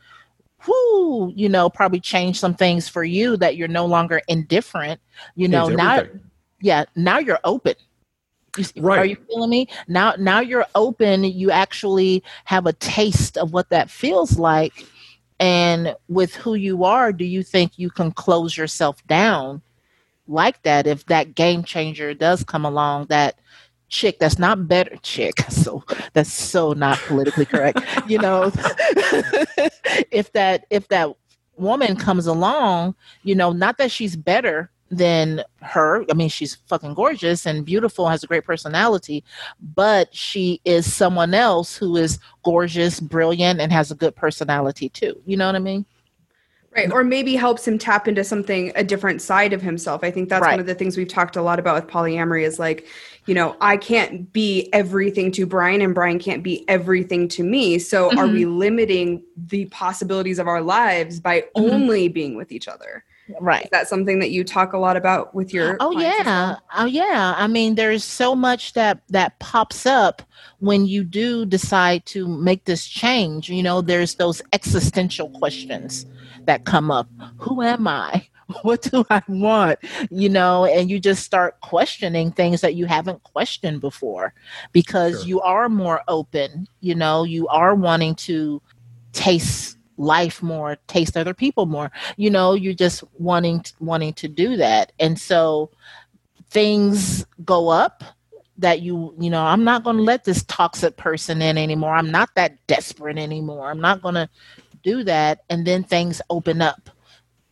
whoo, 0.67 1.33
you 1.35 1.49
know, 1.49 1.71
probably 1.71 2.01
changed 2.01 2.41
some 2.41 2.55
things 2.55 2.89
for 2.89 3.05
you 3.05 3.37
that 3.37 3.57
you're 3.57 3.69
no 3.69 3.87
longer 3.87 4.21
indifferent. 4.29 5.01
You 5.37 5.49
know, 5.49 5.69
now 5.69 6.05
yeah, 6.61 6.85
now 6.97 7.19
you're 7.19 7.41
open. 7.45 7.75
You, 8.57 8.65
right. 8.83 8.99
Are 8.99 9.05
you 9.05 9.17
feeling 9.29 9.51
me? 9.51 9.69
Now 9.89 10.15
now 10.19 10.41
you're 10.41 10.67
open, 10.75 11.25
you 11.25 11.51
actually 11.51 12.23
have 12.45 12.67
a 12.67 12.73
taste 12.75 13.37
of 13.37 13.53
what 13.53 13.71
that 13.71 13.91
feels 13.91 14.39
like. 14.39 14.87
And 15.39 15.95
with 16.09 16.35
who 16.35 16.55
you 16.55 16.85
are, 16.85 17.13
do 17.13 17.25
you 17.25 17.43
think 17.43 17.79
you 17.79 17.91
can 17.91 18.13
close 18.13 18.57
yourself 18.57 19.05
down 19.07 19.63
like 20.31 20.63
that 20.63 20.87
if 20.87 21.05
that 21.07 21.35
game 21.35 21.65
changer 21.65 22.15
does 22.15 22.45
come 22.45 22.65
along 22.65 23.07
that 23.07 23.39
chick 23.89 24.19
that's 24.21 24.39
not 24.39 24.69
better 24.69 24.97
chick 25.03 25.35
so 25.49 25.83
that's 26.13 26.33
so 26.33 26.73
not 26.73 26.97
politically 27.01 27.45
correct 27.45 27.81
you 28.07 28.19
know 28.19 28.53
if 30.13 30.33
that 30.33 30.65
if 30.71 30.89
that 30.89 31.11
woman 31.57 31.97
comes 31.97 32.27
along 32.27 32.95
you 33.25 33.35
know 33.35 33.53
not 33.53 33.77
that 33.77 33.91
she's 33.91 34.17
better 34.17 34.71
than 34.91 35.43
her 35.63 36.05
i 36.11 36.15
mean 36.15 36.29
she's 36.29 36.57
fucking 36.67 36.95
gorgeous 36.95 37.47
and 37.47 37.65
beautiful 37.65 38.09
has 38.09 38.25
a 38.25 38.27
great 38.27 38.45
personality 38.45 39.23
but 39.75 40.13
she 40.15 40.61
is 40.65 40.93
someone 40.93 41.33
else 41.33 41.77
who 41.77 41.97
is 41.97 42.19
gorgeous 42.43 42.99
brilliant 42.99 43.61
and 43.61 43.73
has 43.73 43.91
a 43.91 43.95
good 43.95 44.17
personality 44.17 44.89
too 44.89 45.21
you 45.27 45.37
know 45.37 45.47
what 45.47 45.55
i 45.55 45.61
mean 45.61 45.85
Right. 46.77 46.91
Or 46.93 47.03
maybe 47.03 47.35
helps 47.35 47.67
him 47.67 47.79
tap 47.79 48.07
into 48.07 48.23
something, 48.23 48.71
a 48.77 48.85
different 48.85 49.21
side 49.21 49.53
of 49.53 49.61
himself. 49.61 50.05
I 50.05 50.13
think 50.13 50.29
that's 50.29 50.43
right. 50.43 50.53
one 50.53 50.61
of 50.61 50.67
the 50.67 50.75
things 50.75 50.97
we've 50.97 51.09
talked 51.09 51.35
a 51.35 51.43
lot 51.43 51.59
about 51.59 51.75
with 51.75 51.93
polyamory 51.93 52.45
is 52.45 52.61
like, 52.61 52.87
you 53.27 53.35
know, 53.35 53.57
I 53.61 53.77
can't 53.77 54.33
be 54.33 54.73
everything 54.73 55.33
to 55.33 55.47
Brian 55.47 55.83
and 55.83 55.93
Brian 55.97 56.21
can't 56.21 56.45
be 56.45 56.69
everything 56.69 57.27
to 57.31 57.43
me. 57.43 57.81
So 57.81 58.09
mm-hmm. 58.09 58.19
are 58.21 58.29
we 58.29 58.45
limiting 58.45 59.25
the 59.37 59.65
possibilities 59.67 60.39
of 60.39 60.47
our 60.47 60.63
lives 60.63 61.19
by 61.19 61.41
mm-hmm. 61.41 61.73
only 61.73 62.07
being 62.07 62.37
with 62.37 62.53
each 62.53 62.69
other? 62.69 63.05
Right. 63.41 63.65
Is 63.65 63.71
that 63.71 63.89
something 63.89 64.19
that 64.21 64.31
you 64.31 64.45
talk 64.45 64.73
a 64.73 64.79
lot 64.79 64.97
about 64.97 65.35
with 65.35 65.53
your 65.53 65.77
Oh 65.81 65.93
yeah. 65.93 66.23
Well? 66.25 66.63
Oh 66.77 66.87
yeah. 66.87 67.35
I 67.37 67.47
mean 67.47 67.75
there's 67.75 68.05
so 68.05 68.35
much 68.35 68.73
that 68.75 69.03
that 69.09 69.39
pops 69.39 69.87
up 69.87 70.23
when 70.59 70.87
you 70.87 71.05
do 71.05 71.45
decide 71.47 72.07
to 72.07 72.27
make 72.27 72.65
this 72.65 72.87
change. 72.87 73.49
You 73.49 73.63
know, 73.63 73.81
there's 73.81 74.17
those 74.17 74.43
existential 74.53 75.31
questions 75.31 76.07
that 76.45 76.65
come 76.65 76.91
up. 76.91 77.09
Who 77.39 77.63
am 77.63 77.87
I? 77.87 78.27
What 78.63 78.83
do 78.83 79.05
I 79.11 79.23
want? 79.29 79.79
You 80.11 80.29
know, 80.29 80.65
and 80.65 80.91
you 80.91 80.99
just 80.99 81.23
start 81.23 81.61
questioning 81.61 82.33
things 82.33 82.63
that 82.63 82.75
you 82.75 82.87
haven't 82.87 83.23
questioned 83.23 83.81
before 83.81 84.35
because 84.73 85.21
sure. 85.21 85.29
you 85.29 85.41
are 85.43 85.69
more 85.69 86.03
open. 86.09 86.67
You 86.81 86.97
know, 86.97 87.23
you 87.23 87.47
are 87.47 87.77
wanting 87.77 88.17
to 88.17 88.61
taste 89.13 89.79
life 90.01 90.43
more 90.43 90.77
taste 90.87 91.17
other 91.17 91.35
people 91.35 91.67
more 91.67 91.91
you 92.17 92.31
know 92.31 92.55
you're 92.55 92.73
just 92.73 93.05
wanting 93.19 93.63
wanting 93.81 94.13
to 94.15 94.29
do 94.29 94.57
that 94.57 94.93
and 94.99 95.19
so 95.19 95.71
things 96.49 97.27
go 97.45 97.69
up 97.69 98.03
that 98.57 98.81
you 98.81 99.15
you 99.19 99.29
know 99.29 99.43
i'm 99.43 99.65
not 99.65 99.85
going 99.85 99.97
to 99.97 100.03
let 100.03 100.25
this 100.25 100.43
toxic 100.45 100.97
person 100.97 101.43
in 101.43 101.59
anymore 101.59 101.95
i'm 101.95 102.11
not 102.11 102.31
that 102.35 102.57
desperate 102.67 103.19
anymore 103.19 103.71
i'm 103.71 103.81
not 103.81 104.01
going 104.01 104.15
to 104.15 104.29
do 104.83 105.05
that 105.05 105.45
and 105.51 105.67
then 105.67 105.85
things 105.85 106.23
open 106.31 106.63
up 106.63 106.91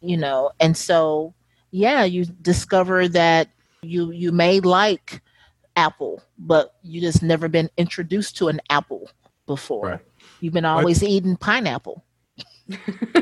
you 0.00 0.16
know, 0.16 0.50
and 0.60 0.76
so 0.76 1.34
yeah, 1.70 2.04
you 2.04 2.24
discover 2.24 3.08
that 3.08 3.48
you 3.82 4.10
you 4.10 4.32
may 4.32 4.60
like 4.60 5.22
apple, 5.76 6.22
but 6.38 6.74
you 6.82 7.00
just 7.00 7.22
never 7.22 7.48
been 7.48 7.70
introduced 7.76 8.36
to 8.38 8.48
an 8.48 8.60
apple 8.70 9.10
before. 9.46 9.86
Right. 9.86 10.00
You've 10.40 10.54
been 10.54 10.64
always 10.64 11.02
I, 11.02 11.06
eating 11.06 11.36
pineapple. 11.36 12.04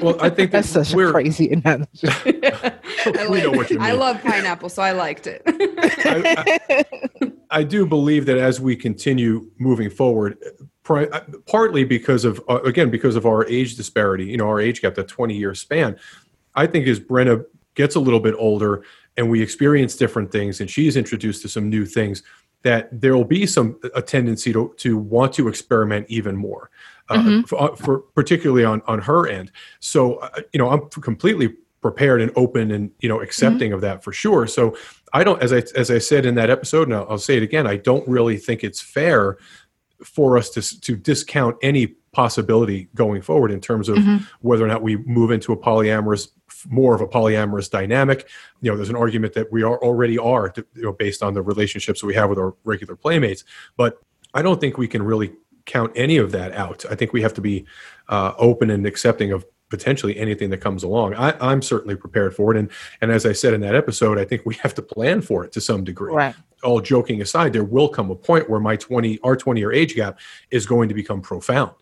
Well, 0.01 0.17
I 0.21 0.31
think 0.31 0.51
that's 0.53 0.69
such 0.69 0.93
a 0.93 1.11
crazy 1.11 1.51
analogy. 1.51 2.09
I, 2.09 3.27
like, 3.29 3.43
know 3.43 3.51
what 3.53 3.71
you 3.71 3.79
mean. 3.79 3.87
I 3.87 3.93
love 3.93 4.21
pineapple, 4.23 4.69
so 4.69 4.83
I 4.83 4.93
liked 4.93 5.27
it. 5.27 5.43
I, 5.47 6.59
I, 6.81 7.33
I, 7.51 7.63
do 7.63 7.87
believe 7.87 8.27
that 8.27 8.39
as 8.39 8.61
we 8.61 8.75
continue 8.75 9.49
moving 9.59 9.91
forward, 9.91 10.39
pri- 10.83 11.07
uh, 11.07 11.21
partly 11.47 11.85
because 11.85 12.25
of 12.25 12.43
uh, 12.49 12.61
again 12.63 12.91
because 12.91 13.15
of 13.17 13.27
our 13.27 13.47
age 13.47 13.77
disparity, 13.77 14.27
you 14.27 14.37
know, 14.37 14.49
our 14.49 14.61
age 14.61 14.83
gap, 14.83 14.95
that 14.97 15.09
twenty 15.09 15.37
year 15.37 15.55
span. 15.55 15.97
I 16.55 16.67
think 16.67 16.87
as 16.89 16.99
Brenna 16.99 17.45
gets 17.75 17.95
a 17.95 18.01
little 18.01 18.21
bit 18.21 18.35
older 18.39 18.83
and 19.17 19.31
we 19.31 19.43
experience 19.43 19.97
different 19.97 20.33
things, 20.33 20.61
and 20.61 20.69
she's 20.69 20.97
introduced 20.97 21.43
to 21.43 21.49
some 21.49 21.69
new 21.69 21.87
things, 21.87 22.23
that 22.63 22.89
there 22.93 23.17
will 23.17 23.25
be 23.25 23.47
some 23.47 23.79
a 23.95 24.03
tendency 24.03 24.53
to 24.53 24.75
to 24.79 24.97
want 24.97 25.33
to 25.35 25.49
experiment 25.49 26.07
even 26.09 26.37
more 26.37 26.71
uh, 27.09 27.15
mm-hmm. 27.17 27.43
for, 27.43 27.63
uh, 27.63 27.77
for, 27.77 27.99
particularly 28.15 28.65
on 28.65 28.83
on 28.87 29.01
her 29.01 29.29
end. 29.29 29.53
So 29.81 30.17
uh, 30.17 30.41
you 30.53 30.59
know, 30.59 30.71
I'm 30.71 30.89
completely 30.89 31.55
prepared 31.81 32.21
and 32.21 32.33
open 32.35 32.71
and 32.71 32.91
you 33.01 33.09
know 33.09 33.21
accepting 33.21 33.69
mm-hmm. 33.69 33.75
of 33.77 33.81
that 33.83 34.03
for 34.03 34.13
sure. 34.13 34.47
So 34.47 34.77
I 35.13 35.25
don't, 35.25 35.43
as 35.43 35.53
I 35.53 35.63
as 35.77 35.91
I 35.91 35.99
said 35.99 36.27
in 36.27 36.35
that 36.37 36.51
episode, 36.51 36.89
and 36.89 36.95
I'll, 36.95 37.07
I'll 37.11 37.19
say 37.19 37.37
it 37.37 37.43
again, 37.43 37.67
I 37.67 37.77
don't 37.77 38.07
really 38.09 38.37
think 38.37 38.65
it's 38.65 38.81
fair 38.81 39.39
for 40.03 40.37
us 40.37 40.51
to 40.51 40.81
to 40.81 40.97
discount 40.97 41.57
any 41.63 41.95
possibility 42.17 42.89
going 42.95 43.21
forward 43.21 43.51
in 43.51 43.61
terms 43.61 43.89
of 43.89 43.97
mm-hmm. 43.99 44.25
whether 44.41 44.65
or 44.65 44.69
not 44.69 44.83
we 44.83 44.97
move 44.97 45.31
into 45.31 45.53
a 45.53 45.57
polyamorous 45.57 46.29
more 46.69 46.95
of 46.95 47.03
a 47.03 47.07
polyamorous 47.07 47.71
dynamic 47.71 48.27
you 48.63 48.71
know 48.71 48.77
there's 48.77 48.89
an 48.89 48.97
argument 48.97 49.35
that 49.35 49.53
we 49.53 49.63
are 49.63 49.79
already 49.83 50.17
are 50.17 50.53
you 50.57 50.83
know 50.83 50.93
based 50.93 51.23
on 51.23 51.35
the 51.35 51.43
relationships 51.43 52.01
that 52.01 52.07
we 52.07 52.15
have 52.15 52.31
with 52.31 52.39
our 52.39 52.55
regular 52.65 52.97
playmates 52.97 53.45
but 53.77 54.01
i 54.33 54.41
don't 54.41 54.61
think 54.61 54.79
we 54.79 54.89
can 54.89 55.03
really 55.03 55.31
count 55.67 55.93
any 55.95 56.17
of 56.17 56.33
that 56.33 56.53
out. 56.53 56.85
I 56.91 56.95
think 56.95 57.13
we 57.13 57.21
have 57.23 57.35
to 57.35 57.41
be 57.41 57.67
uh, 58.09 58.33
open 58.39 58.71
and 58.71 58.87
accepting 58.87 59.33
of 59.33 59.45
potentially 59.69 60.17
anything 60.17 60.49
that 60.51 60.59
comes 60.59 60.85
along. 60.85 61.15
I, 61.15 61.53
am 61.53 61.61
certainly 61.61 61.97
prepared 61.97 62.35
for 62.35 62.55
it, 62.55 62.59
and 62.59 62.71
and 63.01 63.11
as 63.11 63.27
I 63.27 63.33
said 63.33 63.53
in 63.53 63.61
that 63.63 63.75
episode, 63.75 64.17
I 64.19 64.25
think 64.25 64.47
we 64.47 64.55
have 64.57 64.75
to 64.75 64.83
plan 64.83 65.21
for 65.21 65.45
it 65.45 65.53
to 65.53 65.61
some 65.61 65.85
degree. 65.85 66.15
Right. 66.15 66.35
All 66.63 66.81
joking 66.81 67.21
aside, 67.21 67.53
there 67.53 67.65
will 67.65 67.89
come 67.89 68.11
a 68.11 68.15
point 68.15 68.49
where 68.49 68.61
my 68.61 68.77
20 68.77 69.19
our 69.23 69.37
20 69.37 69.61
year 69.61 69.73
age 69.73 69.95
gap 69.95 70.19
is 70.51 70.65
going 70.65 70.89
to 70.89 70.95
become 70.95 71.21
profound. 71.21 71.73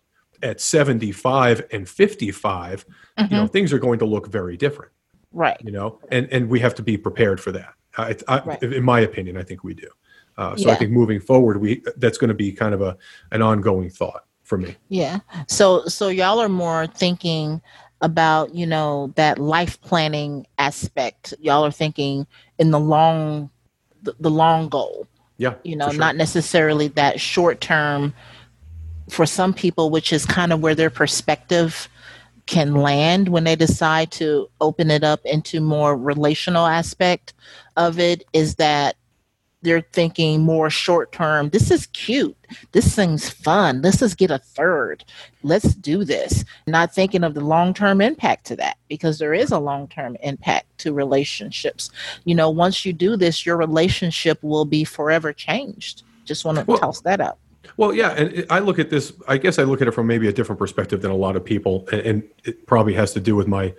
At 0.42 0.60
75 0.60 1.66
and 1.72 1.88
55, 1.88 2.86
mm-hmm. 2.86 3.34
you 3.34 3.40
know, 3.40 3.46
things 3.46 3.72
are 3.72 3.78
going 3.78 3.98
to 4.00 4.04
look 4.04 4.28
very 4.28 4.56
different. 4.56 4.92
Right. 5.32 5.56
You 5.64 5.72
know, 5.72 5.98
and 6.10 6.28
and 6.30 6.48
we 6.48 6.60
have 6.60 6.74
to 6.76 6.82
be 6.82 6.96
prepared 6.96 7.40
for 7.40 7.52
that. 7.52 7.74
I, 7.96 8.16
I, 8.28 8.40
right. 8.40 8.62
In 8.62 8.84
my 8.84 9.00
opinion, 9.00 9.36
I 9.36 9.42
think 9.42 9.64
we 9.64 9.74
do. 9.74 9.88
Uh, 10.36 10.56
so 10.56 10.68
yeah. 10.68 10.74
I 10.74 10.76
think 10.76 10.90
moving 10.90 11.20
forward, 11.20 11.60
we 11.60 11.82
that's 11.96 12.18
going 12.18 12.28
to 12.28 12.34
be 12.34 12.52
kind 12.52 12.74
of 12.74 12.82
a 12.82 12.96
an 13.32 13.42
ongoing 13.42 13.90
thought 13.90 14.24
for 14.42 14.58
me. 14.58 14.76
Yeah. 14.88 15.20
So 15.48 15.86
so 15.86 16.08
y'all 16.08 16.40
are 16.40 16.48
more 16.48 16.86
thinking 16.86 17.60
about 18.00 18.54
you 18.54 18.66
know 18.66 19.12
that 19.16 19.38
life 19.38 19.80
planning 19.80 20.46
aspect. 20.58 21.34
Y'all 21.40 21.64
are 21.64 21.72
thinking 21.72 22.26
in 22.58 22.70
the 22.70 22.80
long 22.80 23.50
the, 24.02 24.14
the 24.20 24.30
long 24.30 24.68
goal. 24.68 25.06
Yeah. 25.36 25.54
You 25.64 25.76
know, 25.76 25.90
sure. 25.90 25.98
not 25.98 26.16
necessarily 26.16 26.88
that 26.88 27.20
short 27.20 27.60
term. 27.60 28.14
For 29.10 29.26
some 29.26 29.52
people, 29.52 29.90
which 29.90 30.12
is 30.12 30.24
kind 30.26 30.52
of 30.52 30.60
where 30.60 30.74
their 30.74 30.90
perspective 30.90 31.88
can 32.46 32.74
land 32.74 33.28
when 33.28 33.44
they 33.44 33.56
decide 33.56 34.10
to 34.12 34.48
open 34.60 34.90
it 34.90 35.02
up 35.02 35.20
into 35.24 35.60
more 35.60 35.96
relational 35.96 36.66
aspect 36.66 37.32
of 37.76 37.98
it 37.98 38.24
is 38.32 38.56
that 38.56 38.96
they're 39.64 39.80
thinking 39.92 40.42
more 40.42 40.68
short 40.68 41.10
term. 41.10 41.48
This 41.48 41.70
is 41.70 41.86
cute. 41.86 42.36
This 42.72 42.94
thing's 42.94 43.30
fun. 43.30 43.80
Let's 43.80 43.98
just 43.98 44.18
get 44.18 44.30
a 44.30 44.38
third. 44.38 45.04
Let's 45.42 45.74
do 45.74 46.04
this. 46.04 46.44
Not 46.66 46.94
thinking 46.94 47.24
of 47.24 47.32
the 47.32 47.40
long 47.40 47.72
term 47.72 48.02
impact 48.02 48.44
to 48.48 48.56
that 48.56 48.76
because 48.88 49.18
there 49.18 49.32
is 49.32 49.50
a 49.50 49.58
long 49.58 49.88
term 49.88 50.16
impact 50.22 50.66
to 50.78 50.92
relationships. 50.92 51.90
You 52.24 52.34
know, 52.34 52.50
once 52.50 52.84
you 52.84 52.92
do 52.92 53.16
this, 53.16 53.46
your 53.46 53.56
relationship 53.56 54.38
will 54.42 54.66
be 54.66 54.84
forever 54.84 55.32
changed. 55.32 56.02
Just 56.26 56.44
want 56.44 56.58
to 56.58 56.64
well, 56.64 56.78
toss 56.78 57.00
that 57.00 57.20
up. 57.20 57.38
Well, 57.76 57.92
yeah, 57.92 58.10
and 58.10 58.46
I 58.50 58.60
look 58.60 58.78
at 58.78 58.90
this. 58.90 59.12
I 59.26 59.38
guess 59.38 59.58
I 59.58 59.62
look 59.64 59.82
at 59.82 59.88
it 59.88 59.92
from 59.92 60.06
maybe 60.06 60.28
a 60.28 60.32
different 60.32 60.58
perspective 60.58 61.02
than 61.02 61.10
a 61.10 61.16
lot 61.16 61.36
of 61.36 61.44
people, 61.44 61.88
and 61.92 62.22
it 62.44 62.66
probably 62.66 62.94
has 62.94 63.12
to 63.14 63.20
do 63.20 63.34
with 63.36 63.48
my 63.48 63.74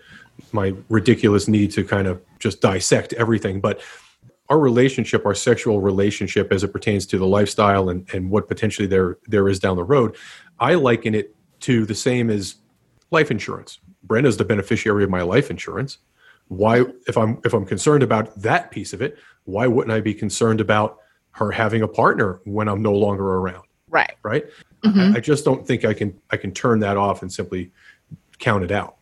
my 0.51 0.73
ridiculous 0.89 1.47
need 1.47 1.71
to 1.71 1.83
kind 1.83 2.07
of 2.07 2.21
just 2.39 2.61
dissect 2.61 3.13
everything. 3.13 3.61
But 3.61 3.81
our 4.49 4.59
relationship, 4.59 5.25
our 5.25 5.33
sexual 5.33 5.81
relationship 5.81 6.51
as 6.51 6.63
it 6.63 6.69
pertains 6.69 7.05
to 7.07 7.17
the 7.17 7.25
lifestyle 7.25 7.89
and, 7.89 8.07
and 8.13 8.29
what 8.29 8.47
potentially 8.47 8.87
there 8.87 9.17
there 9.27 9.49
is 9.49 9.59
down 9.59 9.75
the 9.75 9.83
road, 9.83 10.15
I 10.59 10.75
liken 10.75 11.15
it 11.15 11.35
to 11.61 11.85
the 11.85 11.95
same 11.95 12.29
as 12.29 12.55
life 13.11 13.31
insurance. 13.31 13.79
Brenna's 14.03 14.37
the 14.37 14.45
beneficiary 14.45 15.03
of 15.03 15.09
my 15.09 15.21
life 15.21 15.49
insurance. 15.49 15.97
Why 16.47 16.85
if 17.07 17.17
I'm 17.17 17.39
if 17.43 17.53
I'm 17.53 17.65
concerned 17.65 18.03
about 18.03 18.39
that 18.41 18.71
piece 18.71 18.93
of 18.93 19.01
it, 19.01 19.17
why 19.45 19.67
wouldn't 19.67 19.91
I 19.91 20.01
be 20.01 20.13
concerned 20.13 20.61
about 20.61 20.99
her 21.31 21.51
having 21.51 21.81
a 21.81 21.87
partner 21.87 22.39
when 22.45 22.67
I'm 22.67 22.81
no 22.81 22.93
longer 22.93 23.25
around? 23.25 23.64
Right. 23.95 24.11
Right. 24.23 24.45
Mm-hmm. 24.83 25.13
I, 25.13 25.17
I 25.17 25.19
just 25.21 25.45
don't 25.45 25.65
think 25.65 25.85
I 25.85 25.93
can 25.93 26.19
I 26.29 26.35
can 26.35 26.51
turn 26.51 26.81
that 26.81 26.97
off 26.97 27.21
and 27.21 27.31
simply 27.31 27.71
count 28.39 28.65
it 28.65 28.71
out. 28.71 28.97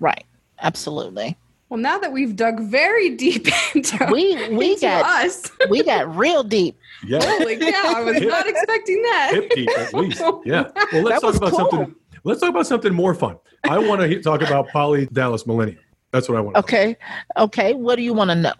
Right. 0.00 0.24
Absolutely. 0.60 1.38
Well, 1.70 1.80
now 1.80 1.96
that 1.96 2.12
we've 2.12 2.36
dug 2.36 2.60
very 2.60 3.16
deep 3.16 3.48
into 3.74 4.06
we 4.12 4.34
we 4.54 4.72
into 4.72 4.82
got 4.82 5.24
us, 5.24 5.50
we 5.70 5.82
got 5.82 6.14
real 6.14 6.42
deep. 6.44 6.78
Yeah. 7.06 7.20
Holy 7.22 7.56
cow! 7.56 7.94
I 7.96 8.02
was 8.02 8.20
not 8.20 8.46
expecting 8.46 9.00
that. 9.00 9.30
Hip 9.32 9.50
deep, 9.54 9.70
at 9.78 9.94
least. 9.94 10.22
Yeah. 10.44 10.70
Well, 10.92 11.02
let's 11.02 11.22
talk 11.22 11.36
about 11.36 11.50
cool. 11.50 11.70
something. 11.70 11.94
Let's 12.24 12.42
talk 12.42 12.50
about 12.50 12.66
something 12.66 12.92
more 12.92 13.14
fun. 13.14 13.38
I 13.64 13.78
want 13.78 14.02
to 14.02 14.20
talk 14.20 14.42
about 14.42 14.68
Poly 14.68 15.06
Dallas 15.06 15.46
Millennium. 15.46 15.78
That's 16.10 16.28
what 16.28 16.36
I 16.36 16.42
want. 16.42 16.58
Okay. 16.58 16.98
Okay. 17.38 17.72
What 17.72 17.96
do 17.96 18.02
you 18.02 18.12
want 18.12 18.28
to 18.28 18.34
know? 18.34 18.52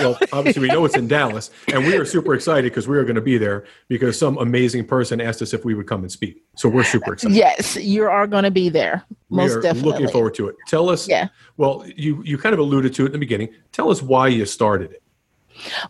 Well, 0.00 0.18
obviously, 0.32 0.62
we 0.62 0.68
know 0.68 0.84
it's 0.84 0.96
in 0.96 1.08
Dallas, 1.08 1.50
and 1.72 1.86
we 1.86 1.96
are 1.96 2.04
super 2.04 2.34
excited 2.34 2.70
because 2.70 2.88
we 2.88 2.96
are 2.96 3.04
going 3.04 3.16
to 3.16 3.20
be 3.20 3.38
there 3.38 3.64
because 3.88 4.18
some 4.18 4.38
amazing 4.38 4.86
person 4.86 5.20
asked 5.20 5.42
us 5.42 5.52
if 5.52 5.64
we 5.64 5.74
would 5.74 5.86
come 5.86 6.02
and 6.02 6.10
speak. 6.10 6.42
So 6.56 6.68
we're 6.68 6.84
super 6.84 7.12
excited. 7.14 7.36
Yes, 7.36 7.76
you 7.76 8.04
are 8.04 8.26
going 8.26 8.44
to 8.44 8.50
be 8.50 8.68
there. 8.68 9.04
Most 9.28 9.50
we 9.50 9.56
are 9.56 9.60
definitely. 9.62 9.92
Looking 9.92 10.08
forward 10.08 10.34
to 10.34 10.48
it. 10.48 10.56
Tell 10.66 10.88
us. 10.88 11.08
Yeah. 11.08 11.28
Well, 11.56 11.84
you 11.96 12.22
you 12.24 12.38
kind 12.38 12.52
of 12.52 12.58
alluded 12.58 12.94
to 12.94 13.04
it 13.04 13.06
in 13.06 13.12
the 13.12 13.18
beginning. 13.18 13.50
Tell 13.72 13.90
us 13.90 14.02
why 14.02 14.28
you 14.28 14.46
started 14.46 14.92
it. 14.92 15.02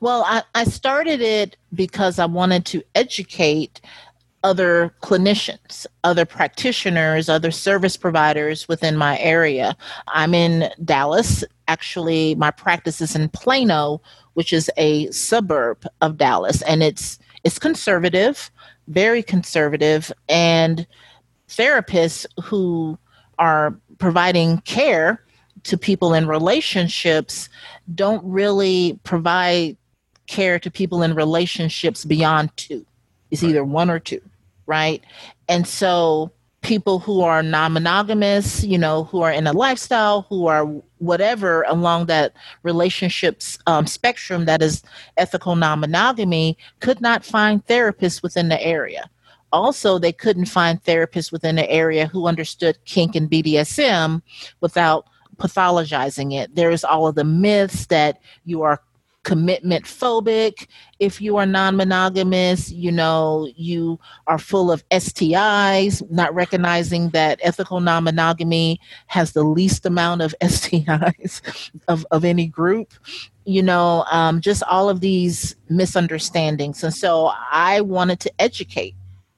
Well, 0.01 0.25
I, 0.27 0.43
I 0.55 0.65
started 0.65 1.21
it 1.21 1.57
because 1.75 2.19
I 2.19 2.27
wanted 2.27 2.65
to 2.67 2.83
educate 2.95 3.81
other 4.43 4.95
clinicians, 5.03 5.87
other 6.05 6.25
practitioners, 6.25 7.29
other 7.29 7.51
service 7.51 7.97
providers 7.97 8.67
within 8.69 8.97
my 8.97 9.19
area. 9.19 9.77
I'm 10.09 10.35
in 10.35 10.71
Dallas. 10.85 11.45
Actually, 11.69 12.35
my 12.37 12.51
practice 12.51 13.01
is 13.01 13.15
in 13.15 13.29
Plano, 13.29 14.01
which 14.35 14.53
is 14.53 14.71
a 14.77 15.11
suburb 15.11 15.87
of 16.01 16.17
Dallas, 16.17 16.63
and 16.63 16.83
it's 16.83 17.19
it's 17.45 17.59
conservative, 17.59 18.51
very 18.89 19.23
conservative, 19.23 20.13
and 20.29 20.87
therapists 21.49 22.27
who 22.43 22.99
are 23.39 23.75
providing 23.99 24.59
care 24.59 25.23
to 25.65 25.77
people 25.77 26.15
in 26.15 26.27
relationships 26.27 27.49
don't 27.95 28.23
really 28.25 28.99
provide 29.05 29.77
care 30.27 30.59
to 30.59 30.71
people 30.71 31.03
in 31.03 31.15
relationships 31.15 32.05
beyond 32.05 32.55
two. 32.57 32.85
It's 33.31 33.43
either 33.43 33.65
one 33.65 33.91
or 33.91 33.99
two 33.99 34.21
right? 34.71 35.03
And 35.49 35.67
so 35.67 36.31
people 36.61 37.01
who 37.01 37.23
are 37.23 37.43
non-monogamous, 37.43 38.63
you 38.63 38.79
know, 38.79 39.05
who 39.05 39.21
are 39.23 39.33
in 39.33 39.49
a 39.49 39.53
lifestyle, 39.53 40.23
who 40.29 40.47
are 40.47 40.65
whatever 40.99 41.63
along 41.63 42.07
that 42.07 42.33
relationships 42.63 43.59
um, 43.67 43.87
spectrum 43.87 44.45
that 44.45 44.63
is 44.63 44.83
ethical 45.17 45.57
non-monogamy, 45.57 46.57
could 46.79 47.01
not 47.01 47.25
find 47.25 47.67
therapists 47.67 48.23
within 48.23 48.49
the 48.49 48.63
area. 48.63 49.11
Also, 49.53 49.99
they 49.99 50.13
couldn't 50.13 50.47
find 50.47 50.81
therapists 50.85 51.33
within 51.33 51.57
the 51.57 51.69
area 51.69 52.07
who 52.07 52.29
understood 52.29 52.79
kink 52.85 53.17
and 53.17 53.29
BDSM 53.29 54.23
without 54.61 55.07
pathologizing 55.39 56.33
it. 56.33 56.55
There's 56.55 56.85
all 56.85 57.09
of 57.09 57.17
the 57.17 57.25
myths 57.25 57.87
that 57.87 58.21
you 58.45 58.63
are 58.63 58.81
commitment 59.23 59.85
phobic. 59.85 60.67
If 60.99 61.21
you 61.21 61.37
are 61.37 61.47
non-monogamous 61.47 62.71
you 62.71 62.91
know 62.91 63.49
you 63.55 63.99
are 64.27 64.39
full 64.39 64.73
of 64.73 64.87
stis 64.89 66.11
not 66.11 66.35
recognizing 66.35 67.11
that 67.11 67.39
ethical 67.43 67.81
non-monogamy 67.81 68.81
has 69.09 69.33
the 69.33 69.45
least 69.45 69.85
amount 69.85 70.23
of 70.23 70.35
stis 70.43 71.43
of, 71.89 72.07
of 72.11 72.25
any 72.25 72.47
group 72.47 72.95
you 73.45 73.63
know 73.63 74.05
um, 74.11 74.41
just 74.41 74.63
all 74.65 74.89
of 74.89 75.01
these 75.01 75.57
misunderstandings. 75.69 76.83
And 76.83 76.95
so 76.95 77.33
i 77.51 77.81
wanted 77.81 78.21
to 78.21 78.33
educate 78.39 78.95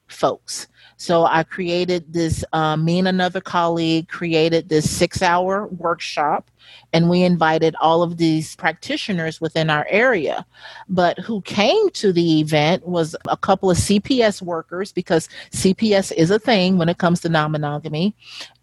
folks 0.07 0.67
So 1.03 1.25
I 1.25 1.43
created 1.43 2.13
this, 2.13 2.45
uh, 2.53 2.77
me 2.77 2.97
and 2.97 3.09
another 3.09 3.41
colleague 3.41 4.07
created 4.07 4.69
this 4.69 4.89
six 4.89 5.21
hour 5.21 5.67
workshop, 5.67 6.49
and 6.93 7.09
we 7.09 7.23
invited 7.23 7.75
all 7.81 8.03
of 8.03 8.15
these 8.15 8.55
practitioners 8.55 9.41
within 9.41 9.69
our 9.69 9.85
area. 9.89 10.45
But 10.87 11.19
who 11.19 11.41
came 11.41 11.89
to 11.89 12.13
the 12.13 12.39
event 12.39 12.87
was 12.87 13.17
a 13.27 13.35
couple 13.35 13.69
of 13.69 13.75
CPS 13.75 14.41
workers 14.41 14.93
because 14.93 15.27
CPS 15.51 16.13
is 16.13 16.31
a 16.31 16.39
thing 16.39 16.77
when 16.77 16.87
it 16.87 16.99
comes 16.99 17.19
to 17.19 17.27
non 17.27 17.51
monogamy, 17.51 18.15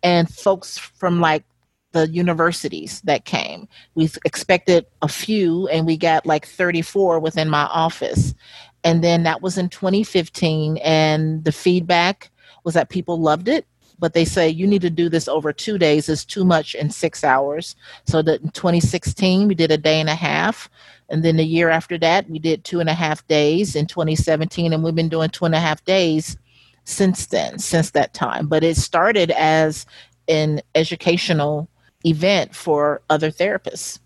and 0.02 0.26
folks 0.26 0.78
from 0.78 1.20
like 1.20 1.44
the 1.92 2.08
universities 2.08 3.02
that 3.02 3.26
came. 3.26 3.68
We 3.94 4.08
expected 4.24 4.86
a 5.02 5.08
few, 5.08 5.68
and 5.68 5.84
we 5.84 5.98
got 5.98 6.24
like 6.24 6.46
34 6.46 7.20
within 7.20 7.50
my 7.50 7.64
office. 7.64 8.34
And 8.82 9.04
then 9.04 9.24
that 9.24 9.42
was 9.42 9.58
in 9.58 9.68
2015, 9.68 10.78
and 10.78 11.44
the 11.44 11.52
feedback 11.52 12.29
was 12.64 12.74
that 12.74 12.88
people 12.88 13.20
loved 13.20 13.48
it. 13.48 13.66
But 13.98 14.14
they 14.14 14.24
say 14.24 14.48
you 14.48 14.66
need 14.66 14.80
to 14.82 14.90
do 14.90 15.10
this 15.10 15.28
over 15.28 15.52
two 15.52 15.76
days. 15.76 16.08
is 16.08 16.24
too 16.24 16.44
much 16.44 16.74
in 16.74 16.88
six 16.90 17.22
hours. 17.22 17.76
So 18.06 18.22
that 18.22 18.40
in 18.40 18.50
2016 18.50 19.46
we 19.48 19.54
did 19.54 19.70
a 19.70 19.76
day 19.76 20.00
and 20.00 20.08
a 20.08 20.14
half, 20.14 20.70
and 21.10 21.22
then 21.22 21.36
the 21.36 21.44
year 21.44 21.68
after 21.68 21.98
that 21.98 22.28
we 22.30 22.38
did 22.38 22.64
two 22.64 22.80
and 22.80 22.88
a 22.88 22.94
half 22.94 23.26
days 23.26 23.76
in 23.76 23.86
2017, 23.86 24.72
and 24.72 24.82
we've 24.82 24.94
been 24.94 25.10
doing 25.10 25.28
two 25.28 25.44
and 25.44 25.54
a 25.54 25.60
half 25.60 25.84
days 25.84 26.38
since 26.84 27.26
then, 27.26 27.58
since 27.58 27.90
that 27.90 28.14
time. 28.14 28.46
But 28.46 28.64
it 28.64 28.76
started 28.76 29.30
as 29.32 29.84
an 30.28 30.62
educational 30.74 31.68
event 32.04 32.54
for 32.54 33.02
other 33.10 33.30
therapists. 33.30 33.98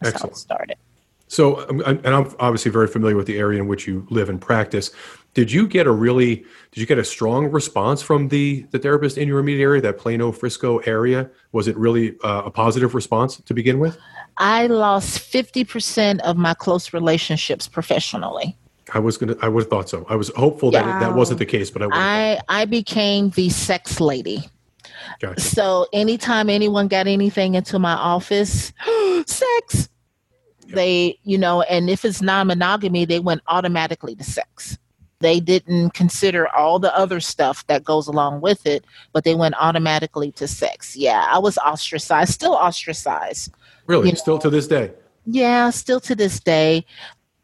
That's 0.00 0.14
Excellent. 0.14 0.22
how 0.22 0.28
it 0.28 0.36
started. 0.36 0.76
So, 1.28 1.68
um, 1.68 1.80
and 1.80 2.06
I'm 2.06 2.34
obviously 2.38 2.70
very 2.70 2.86
familiar 2.86 3.16
with 3.16 3.26
the 3.26 3.38
area 3.38 3.60
in 3.60 3.66
which 3.66 3.86
you 3.86 4.06
live 4.10 4.28
and 4.28 4.40
practice. 4.40 4.90
Did 5.34 5.52
you 5.52 5.66
get 5.66 5.86
a 5.86 5.90
really, 5.90 6.36
did 6.36 6.80
you 6.80 6.86
get 6.86 6.98
a 6.98 7.04
strong 7.04 7.50
response 7.50 8.00
from 8.00 8.28
the 8.28 8.62
the 8.70 8.78
therapist 8.78 9.18
in 9.18 9.28
your 9.28 9.38
immediate 9.38 9.64
area, 9.64 9.82
that 9.82 9.98
Plano 9.98 10.32
Frisco 10.32 10.78
area? 10.78 11.30
Was 11.52 11.68
it 11.68 11.76
really 11.76 12.16
uh, 12.24 12.42
a 12.46 12.50
positive 12.50 12.94
response 12.94 13.36
to 13.36 13.52
begin 13.52 13.78
with? 13.78 13.98
I 14.38 14.66
lost 14.66 15.18
50% 15.32 16.20
of 16.20 16.36
my 16.36 16.54
close 16.54 16.92
relationships 16.92 17.68
professionally. 17.68 18.56
I 18.94 18.98
was 18.98 19.16
gonna, 19.16 19.36
I 19.42 19.48
would 19.48 19.64
have 19.64 19.70
thought 19.70 19.88
so. 19.88 20.06
I 20.08 20.16
was 20.16 20.30
hopeful 20.36 20.70
that 20.70 20.84
it, 20.84 21.00
that 21.00 21.14
wasn't 21.14 21.38
the 21.38 21.46
case, 21.46 21.70
but 21.70 21.82
I. 21.82 21.88
I, 21.92 22.40
I 22.48 22.64
became 22.64 23.30
the 23.30 23.48
sex 23.48 24.00
lady. 24.00 24.48
Gotcha. 25.20 25.40
So 25.40 25.86
anytime 25.92 26.48
anyone 26.48 26.88
got 26.88 27.06
anything 27.06 27.54
into 27.54 27.78
my 27.78 27.94
office, 27.94 28.72
sex, 29.26 29.88
they, 30.68 31.18
you 31.24 31.38
know, 31.38 31.62
and 31.62 31.88
if 31.90 32.04
it's 32.04 32.22
non 32.22 32.48
monogamy, 32.48 33.04
they 33.04 33.20
went 33.20 33.42
automatically 33.48 34.14
to 34.16 34.24
sex. 34.24 34.78
They 35.20 35.40
didn't 35.40 35.90
consider 35.90 36.46
all 36.54 36.78
the 36.78 36.94
other 36.96 37.20
stuff 37.20 37.66
that 37.68 37.84
goes 37.84 38.06
along 38.06 38.42
with 38.42 38.66
it, 38.66 38.84
but 39.12 39.24
they 39.24 39.34
went 39.34 39.54
automatically 39.58 40.30
to 40.32 40.46
sex. 40.46 40.94
Yeah, 40.94 41.26
I 41.30 41.38
was 41.38 41.56
ostracized, 41.58 42.32
still 42.32 42.52
ostracized. 42.52 43.52
Really, 43.86 44.10
you 44.10 44.16
still 44.16 44.38
to 44.38 44.50
this 44.50 44.66
day. 44.66 44.92
Yeah, 45.24 45.70
still 45.70 46.00
to 46.00 46.14
this 46.14 46.38
day. 46.38 46.84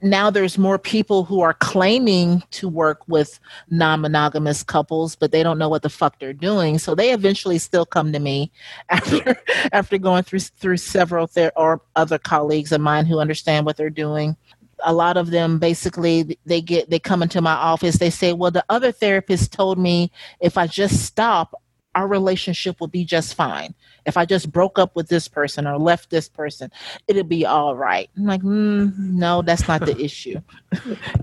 Now 0.03 0.30
there's 0.30 0.59
more 0.59 0.78
people 0.78 1.24
who 1.24 1.40
are 1.42 1.55
claiming 1.55 2.42
to 2.53 2.68
work 2.68 3.07
with 3.07 3.38
non-monogamous 3.70 4.64
couples, 4.64 5.14
but 5.14 5.30
they 5.30 5.44
don't 5.44 5.59
know 5.59 5.68
what 5.68 5.82
the 5.82 5.88
fuck 5.88 6.18
they're 6.18 6.32
doing. 6.32 6.78
So 6.78 6.96
they 6.96 7.12
eventually 7.12 7.59
still 7.59 7.86
come 7.86 8.12
to 8.12 8.18
me 8.18 8.50
after 8.90 9.36
after 9.72 9.98
going 9.98 10.24
through 10.24 10.40
through 10.40 10.78
several 10.78 11.28
ther- 11.28 11.53
or 11.57 11.82
other 11.94 12.18
colleagues 12.18 12.72
of 12.72 12.80
mine 12.80 13.07
who 13.07 13.20
understand 13.20 13.64
what 13.64 13.76
they're 13.76 13.90
doing. 13.90 14.36
A 14.84 14.92
lot 14.92 15.16
of 15.16 15.30
them 15.30 15.61
basically 15.61 16.36
they 16.46 16.61
get 16.61 16.90
they 16.90 16.98
come 16.98 17.22
into 17.22 17.40
my 17.40 17.53
office. 17.55 17.98
They 17.98 18.11
say, 18.11 18.32
"Well, 18.32 18.50
the 18.50 18.64
other 18.68 18.90
therapist 18.90 19.53
told 19.53 19.78
me 19.78 20.11
if 20.40 20.59
I 20.59 20.66
just 20.66 21.05
stop, 21.05 21.55
our 21.95 22.07
relationship 22.07 22.80
will 22.80 22.88
be 22.88 23.05
just 23.05 23.34
fine. 23.34 23.74
If 24.07 24.16
I 24.16 24.24
just 24.24 24.51
broke 24.51 24.78
up 24.78 24.97
with 24.97 25.09
this 25.09 25.28
person 25.28 25.66
or 25.66 25.78
left 25.78 26.11
this 26.11 26.28
person, 26.28 26.70
it'll 27.07 27.22
be 27.22 27.47
all 27.47 27.76
right. 27.76 28.11
I'm 28.16 28.24
like, 28.24 28.43
mm, 28.43 28.97
no, 28.99 29.43
that's 29.43 29.68
not 29.68 29.84
the 29.84 29.97
issue. 30.03 30.40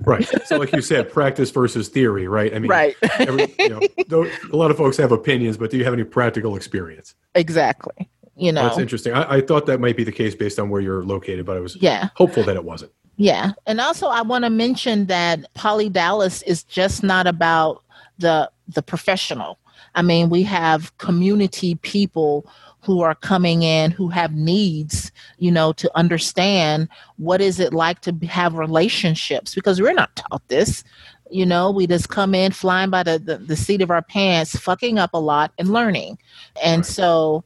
Right. 0.01 0.27
So, 0.45 0.57
like 0.57 0.71
you 0.71 0.81
said, 0.81 1.11
practice 1.11 1.51
versus 1.51 1.89
theory, 1.89 2.27
right? 2.27 2.53
I 2.53 2.59
mean, 2.59 2.69
right. 2.69 2.95
every, 3.19 3.53
you 3.59 3.69
know, 3.69 3.81
a 4.51 4.55
lot 4.55 4.71
of 4.71 4.77
folks 4.77 4.97
have 4.97 5.11
opinions, 5.11 5.57
but 5.57 5.71
do 5.71 5.77
you 5.77 5.83
have 5.83 5.93
any 5.93 6.03
practical 6.03 6.55
experience? 6.55 7.15
exactly. 7.35 8.09
You 8.35 8.53
know, 8.53 8.63
That's 8.63 8.77
interesting. 8.77 9.11
I, 9.11 9.35
I 9.35 9.41
thought 9.41 9.65
that 9.65 9.81
might 9.81 9.97
be 9.97 10.05
the 10.05 10.13
case 10.13 10.33
based 10.33 10.59
on 10.59 10.69
where 10.69 10.79
you're 10.79 11.03
located, 11.03 11.45
but 11.45 11.57
I 11.57 11.59
was 11.59 11.75
yeah. 11.75 12.09
hopeful 12.15 12.43
that 12.43 12.55
it 12.55 12.63
wasn't. 12.63 12.93
Yeah. 13.17 13.51
And 13.67 13.81
also 13.81 14.07
I 14.07 14.21
want 14.21 14.45
to 14.45 14.49
mention 14.49 15.07
that 15.07 15.53
Poly 15.53 15.89
Dallas 15.89 16.41
is 16.43 16.63
just 16.63 17.03
not 17.03 17.27
about 17.27 17.83
the 18.17 18.49
the 18.69 18.81
professional. 18.81 19.58
I 19.95 20.01
mean, 20.01 20.29
we 20.29 20.43
have 20.43 20.95
community 20.97 21.75
people 21.75 22.49
who 22.81 23.01
are 23.01 23.15
coming 23.15 23.61
in 23.63 23.91
who 23.91 24.07
have 24.09 24.33
needs, 24.33 25.11
you 25.37 25.51
know, 25.51 25.73
to 25.73 25.91
understand 25.97 26.87
what 27.17 27.41
is 27.41 27.59
it 27.59 27.73
like 27.73 27.99
to 28.01 28.13
have 28.27 28.53
relationships 28.55 29.53
because 29.53 29.81
we're 29.81 29.93
not 29.93 30.15
taught 30.15 30.47
this. 30.47 30.83
You 31.29 31.45
know, 31.45 31.69
we 31.71 31.85
just 31.87 32.09
come 32.09 32.33
in 32.33 32.51
flying 32.51 32.89
by 32.89 33.03
the, 33.03 33.19
the, 33.19 33.37
the 33.37 33.55
seat 33.55 33.81
of 33.81 33.91
our 33.91 34.01
pants, 34.01 34.57
fucking 34.57 34.97
up 34.97 35.11
a 35.13 35.19
lot 35.19 35.51
and 35.57 35.71
learning. 35.71 36.17
And 36.63 36.79
Right. 36.79 36.85
so, 36.85 37.43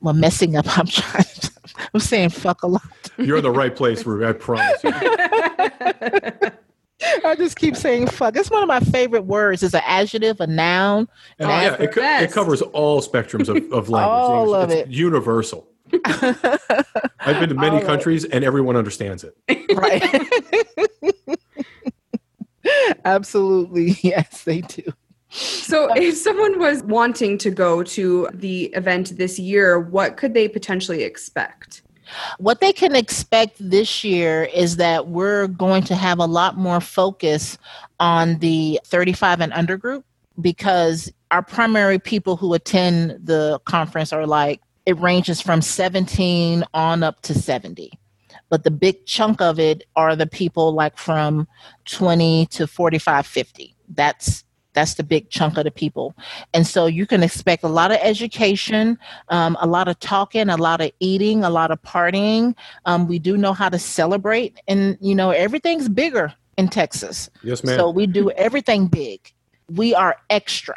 well, 0.00 0.14
messing 0.14 0.56
up, 0.56 0.66
I'm 0.78 0.86
trying, 0.86 1.24
I'm 1.94 2.00
saying 2.00 2.30
fuck 2.30 2.62
a 2.62 2.66
lot. 2.66 2.82
You're 3.18 3.38
in 3.38 3.44
the 3.44 3.50
right 3.50 3.74
place, 3.74 4.04
Ruby. 4.04 4.26
I 4.26 4.32
promise 4.32 4.82
you. 4.84 6.50
I 7.24 7.34
just 7.36 7.56
keep 7.56 7.76
saying 7.76 8.08
fuck. 8.08 8.36
It's 8.36 8.50
one 8.50 8.62
of 8.62 8.68
my 8.68 8.80
favorite 8.80 9.24
words. 9.24 9.62
It's 9.62 9.74
an 9.74 9.82
adjective, 9.84 10.40
a 10.40 10.46
noun. 10.46 11.08
And 11.38 11.50
That's 11.50 11.76
oh, 11.76 11.82
yeah, 11.82 11.88
it, 11.88 11.92
co- 11.92 12.24
it 12.24 12.32
covers 12.32 12.62
all 12.62 13.00
spectrums 13.00 13.48
of, 13.48 13.56
of 13.72 13.88
language. 13.90 14.12
All 14.12 14.54
it's, 14.54 14.64
of 14.64 14.70
it's 14.78 14.88
it. 14.88 14.92
universal. 14.92 15.68
I've 17.20 17.38
been 17.38 17.50
to 17.50 17.54
many 17.54 17.76
All 17.76 17.82
countries 17.82 18.24
and 18.24 18.44
everyone 18.44 18.76
understands 18.76 19.24
it. 19.24 19.36
right. 19.76 20.02
Absolutely. 23.04 23.96
Yes, 24.02 24.44
they 24.44 24.62
do. 24.62 24.82
So, 25.30 25.90
if 25.94 26.14
someone 26.16 26.58
was 26.58 26.82
wanting 26.82 27.38
to 27.38 27.50
go 27.50 27.82
to 27.84 28.28
the 28.34 28.64
event 28.74 29.16
this 29.16 29.38
year, 29.38 29.80
what 29.80 30.18
could 30.18 30.34
they 30.34 30.46
potentially 30.46 31.04
expect? 31.04 31.82
What 32.38 32.60
they 32.60 32.72
can 32.72 32.94
expect 32.94 33.56
this 33.58 34.04
year 34.04 34.44
is 34.44 34.76
that 34.76 35.08
we're 35.08 35.46
going 35.46 35.82
to 35.84 35.94
have 35.94 36.18
a 36.18 36.26
lot 36.26 36.56
more 36.56 36.80
focus 36.80 37.58
on 38.00 38.38
the 38.38 38.80
35 38.84 39.40
and 39.40 39.52
under 39.52 39.76
group 39.76 40.04
because 40.40 41.12
our 41.30 41.42
primary 41.42 41.98
people 41.98 42.36
who 42.36 42.54
attend 42.54 43.18
the 43.24 43.60
conference 43.64 44.12
are 44.12 44.26
like, 44.26 44.60
it 44.84 44.98
ranges 44.98 45.40
from 45.40 45.62
17 45.62 46.64
on 46.74 47.02
up 47.02 47.22
to 47.22 47.34
70. 47.34 47.92
But 48.48 48.64
the 48.64 48.70
big 48.70 49.06
chunk 49.06 49.40
of 49.40 49.58
it 49.58 49.84
are 49.96 50.14
the 50.14 50.26
people 50.26 50.72
like 50.72 50.98
from 50.98 51.48
20 51.86 52.46
to 52.46 52.66
45, 52.66 53.26
50. 53.26 53.76
That's 53.88 54.44
that's 54.74 54.94
the 54.94 55.02
big 55.02 55.28
chunk 55.30 55.58
of 55.58 55.64
the 55.64 55.70
people. 55.70 56.14
And 56.54 56.66
so 56.66 56.86
you 56.86 57.06
can 57.06 57.22
expect 57.22 57.62
a 57.64 57.68
lot 57.68 57.90
of 57.92 57.98
education, 58.00 58.98
um, 59.28 59.56
a 59.60 59.66
lot 59.66 59.88
of 59.88 59.98
talking, 60.00 60.48
a 60.48 60.56
lot 60.56 60.80
of 60.80 60.90
eating, 61.00 61.44
a 61.44 61.50
lot 61.50 61.70
of 61.70 61.80
partying. 61.82 62.54
Um, 62.86 63.06
we 63.06 63.18
do 63.18 63.36
know 63.36 63.52
how 63.52 63.68
to 63.68 63.78
celebrate, 63.78 64.60
and 64.68 64.96
you 65.00 65.14
know 65.14 65.30
everything's 65.30 65.88
bigger 65.88 66.32
in 66.58 66.68
Texas. 66.68 67.28
Yes, 67.42 67.64
ma'am. 67.64 67.78
So 67.78 67.90
we 67.90 68.06
do 68.06 68.30
everything 68.32 68.86
big. 68.86 69.20
We 69.70 69.94
are 69.94 70.16
extra 70.30 70.76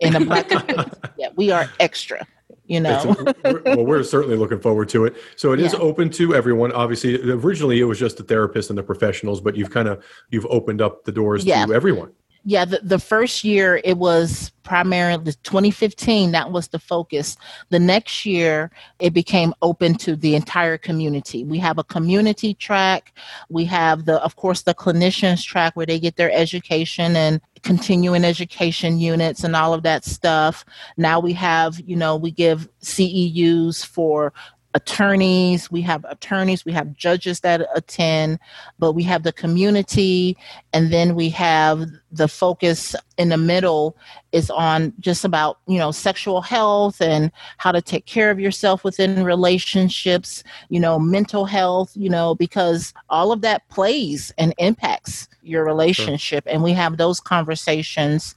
in 0.00 0.12
the 0.12 0.20
black 0.20 0.48
community. 0.48 0.90
Yeah, 1.18 1.28
we 1.34 1.50
are 1.50 1.68
extra. 1.80 2.24
You 2.66 2.80
know, 2.80 3.16
we're- 3.44 3.62
well, 3.64 3.84
we're 3.86 4.02
certainly 4.04 4.36
looking 4.36 4.60
forward 4.60 4.88
to 4.90 5.04
it. 5.06 5.16
So 5.36 5.52
it 5.52 5.58
is 5.60 5.72
Yeah. 5.72 5.78
open 5.80 6.10
to 6.10 6.34
everyone. 6.34 6.70
Obviously, 6.72 7.18
originally 7.32 7.80
it 7.80 7.84
was 7.84 7.98
just 7.98 8.18
the 8.18 8.22
therapists 8.22 8.68
and 8.68 8.78
the 8.78 8.82
professionals, 8.82 9.40
but 9.40 9.56
you've 9.56 9.70
kind 9.70 9.88
of 9.88 10.04
you've 10.30 10.46
opened 10.50 10.80
up 10.82 11.04
the 11.04 11.10
doors 11.12 11.44
Yeah. 11.44 11.64
to 11.66 11.72
everyone. 11.74 12.12
Yeah. 12.48 12.64
The, 12.64 12.80
the 12.82 12.98
first 12.98 13.44
year 13.44 13.78
it 13.84 13.98
was 13.98 14.52
primarily 14.62 15.34
2015. 15.42 16.32
That 16.32 16.50
was 16.50 16.68
the 16.68 16.78
focus. 16.78 17.36
The 17.68 17.78
next 17.78 18.24
year 18.24 18.70
it 19.00 19.12
became 19.12 19.52
open 19.60 19.96
to 19.96 20.16
the 20.16 20.34
entire 20.34 20.78
community. 20.78 21.44
We 21.44 21.58
have 21.58 21.76
a 21.76 21.84
community 21.84 22.54
track. 22.54 23.12
We 23.50 23.66
have 23.66 24.06
the, 24.06 24.18
of 24.22 24.36
course, 24.36 24.62
the 24.62 24.72
clinicians 24.72 25.44
track 25.44 25.76
where 25.76 25.84
they 25.84 26.00
get 26.00 26.16
their 26.16 26.32
education 26.32 27.16
and 27.16 27.42
continuing 27.62 28.24
education 28.24 28.98
units 28.98 29.44
and 29.44 29.54
all 29.54 29.74
of 29.74 29.82
that 29.82 30.06
stuff. 30.06 30.64
Now 30.96 31.20
we 31.20 31.34
have, 31.34 31.78
you 31.80 31.96
know, 31.96 32.16
we 32.16 32.30
give 32.30 32.66
CEUs 32.80 33.84
for 33.84 34.32
attorneys, 34.74 35.70
we 35.70 35.80
have 35.82 36.04
attorneys, 36.08 36.64
we 36.64 36.72
have 36.72 36.94
judges 36.94 37.40
that 37.40 37.66
attend, 37.74 38.38
but 38.78 38.92
we 38.92 39.02
have 39.04 39.22
the 39.22 39.32
community, 39.32 40.36
and 40.72 40.92
then 40.92 41.14
we 41.14 41.30
have 41.30 41.86
the 42.12 42.28
focus 42.28 42.94
in 43.16 43.30
the 43.30 43.36
middle 43.36 43.96
is 44.32 44.50
on 44.50 44.92
just 45.00 45.24
about, 45.24 45.58
you 45.66 45.78
know, 45.78 45.90
sexual 45.90 46.42
health 46.42 47.00
and 47.00 47.32
how 47.58 47.72
to 47.72 47.82
take 47.82 48.06
care 48.06 48.30
of 48.30 48.38
yourself 48.38 48.84
within 48.84 49.24
relationships, 49.24 50.44
you 50.68 50.80
know, 50.80 50.98
mental 50.98 51.46
health, 51.46 51.92
you 51.94 52.10
know, 52.10 52.34
because 52.34 52.94
all 53.10 53.32
of 53.32 53.40
that 53.40 53.68
plays 53.70 54.32
and 54.38 54.54
impacts 54.58 55.28
your 55.42 55.64
relationship. 55.64 56.44
And 56.46 56.62
we 56.62 56.72
have 56.72 56.98
those 56.98 57.20
conversations 57.20 58.36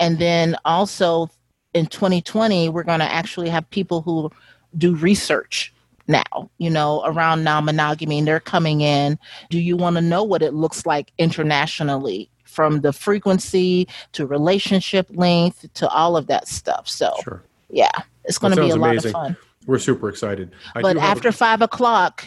And 0.00 0.18
then 0.18 0.56
also 0.64 1.30
in 1.74 1.86
2020, 1.86 2.70
we're 2.70 2.82
going 2.82 3.00
to 3.00 3.12
actually 3.12 3.48
have 3.50 3.68
people 3.70 4.02
who 4.02 4.30
do 4.76 4.94
research 4.94 5.72
now, 6.06 6.50
you 6.58 6.70
know, 6.70 7.02
around 7.04 7.44
non 7.44 7.64
monogamy. 7.64 8.18
And 8.18 8.26
they're 8.28 8.40
coming 8.40 8.80
in. 8.80 9.18
Do 9.48 9.60
you 9.60 9.76
want 9.76 9.96
to 9.96 10.02
know 10.02 10.22
what 10.24 10.42
it 10.42 10.54
looks 10.54 10.84
like 10.86 11.12
internationally? 11.18 12.30
From 12.44 12.80
the 12.80 12.92
frequency 12.92 13.86
to 14.12 14.26
relationship 14.26 15.06
length 15.10 15.72
to 15.74 15.88
all 15.88 16.16
of 16.16 16.26
that 16.26 16.48
stuff. 16.48 16.88
So, 16.88 17.12
Sure. 17.22 17.44
yeah, 17.68 17.92
it's 18.24 18.38
going 18.38 18.52
to 18.56 18.60
be 18.60 18.66
a 18.66 18.70
sounds 18.72 18.80
lot 18.82 19.04
of 19.04 19.12
fun. 19.12 19.36
We're 19.66 19.78
super 19.78 20.08
excited. 20.08 20.50
I 20.74 20.82
But 20.82 20.96
have 20.96 21.04
a- 21.04 21.10
after 21.10 21.30
five 21.32 21.62
o'clock, 21.62 22.26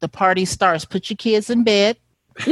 the 0.00 0.08
party 0.08 0.44
starts. 0.44 0.84
Put 0.84 1.08
your 1.08 1.16
kids 1.16 1.48
in 1.48 1.64
bed. 1.64 1.96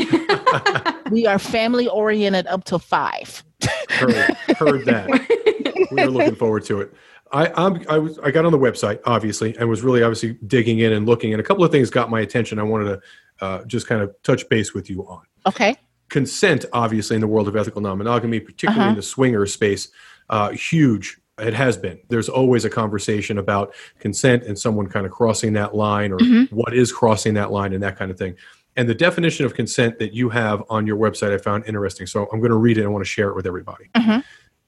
we 1.10 1.26
are 1.26 1.38
family 1.38 1.88
oriented 1.88 2.46
up 2.46 2.64
to 2.64 2.78
five. 2.78 3.44
heard, 3.90 4.14
heard 4.56 4.84
that. 4.86 5.08
We 5.90 6.02
are 6.02 6.06
looking 6.10 6.36
forward 6.36 6.64
to 6.66 6.80
it. 6.82 6.94
I, 7.32 7.46
I'm, 7.54 7.82
I 7.88 7.98
was 7.98 8.18
I 8.18 8.30
got 8.30 8.44
on 8.44 8.52
the 8.52 8.58
website 8.58 9.00
obviously 9.06 9.56
and 9.56 9.68
was 9.68 9.82
really 9.82 10.02
obviously 10.02 10.36
digging 10.46 10.80
in 10.80 10.92
and 10.92 11.06
looking 11.06 11.32
and 11.32 11.40
a 11.40 11.44
couple 11.44 11.64
of 11.64 11.70
things 11.70 11.88
got 11.90 12.10
my 12.10 12.20
attention. 12.20 12.58
I 12.58 12.62
wanted 12.64 12.84
to 12.86 13.00
uh, 13.44 13.64
just 13.64 13.86
kind 13.86 14.02
of 14.02 14.14
touch 14.22 14.48
base 14.48 14.74
with 14.74 14.90
you 14.90 15.02
on 15.06 15.22
Okay. 15.46 15.76
consent. 16.08 16.64
Obviously, 16.72 17.14
in 17.14 17.20
the 17.20 17.26
world 17.28 17.48
of 17.48 17.56
ethical 17.56 17.80
non-monogamy, 17.80 18.40
particularly 18.40 18.80
Uh-huh. 18.80 18.90
in 18.90 18.96
the 18.96 19.02
swinger 19.02 19.46
space, 19.46 19.88
uh, 20.28 20.50
huge. 20.50 21.18
It 21.38 21.54
has 21.54 21.78
been. 21.78 21.98
There's 22.10 22.28
always 22.28 22.66
a 22.66 22.70
conversation 22.70 23.38
about 23.38 23.74
consent 23.98 24.42
and 24.42 24.58
someone 24.58 24.88
kind 24.88 25.06
of 25.06 25.12
crossing 25.12 25.54
that 25.54 25.74
line 25.74 26.12
or 26.12 26.18
Mhm. 26.18 26.52
what 26.52 26.74
is 26.74 26.92
crossing 26.92 27.32
that 27.34 27.50
line 27.50 27.72
and 27.72 27.82
that 27.82 27.96
kind 27.96 28.10
of 28.10 28.18
thing. 28.18 28.34
And 28.76 28.88
the 28.88 28.94
definition 28.94 29.46
of 29.46 29.54
consent 29.54 29.98
that 30.00 30.12
you 30.12 30.28
have 30.28 30.62
on 30.68 30.86
your 30.86 30.98
website, 30.98 31.32
I 31.32 31.38
found 31.38 31.64
interesting. 31.66 32.06
So 32.06 32.28
I'm 32.30 32.40
going 32.40 32.50
to 32.50 32.56
read 32.58 32.76
it. 32.76 32.82
and 32.82 32.88
I 32.88 32.92
want 32.92 33.04
to 33.04 33.08
share 33.08 33.28
it 33.30 33.36
with 33.36 33.46
everybody. 33.46 33.86
Mhm. 33.96 34.22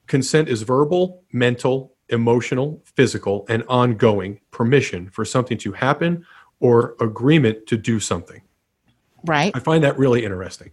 Consent 0.07 0.49
is 0.49 0.63
verbal, 0.63 1.23
mental, 1.31 1.92
emotional, 2.09 2.81
physical, 2.95 3.45
and 3.49 3.63
ongoing 3.67 4.39
permission 4.51 5.09
for 5.09 5.25
something 5.25 5.57
to 5.59 5.71
happen 5.71 6.25
or 6.59 6.95
agreement 6.99 7.65
to 7.67 7.77
do 7.77 7.99
something. 7.99 8.41
Right. 9.25 9.51
I 9.55 9.59
find 9.59 9.83
that 9.83 9.97
really 9.97 10.23
interesting. 10.25 10.71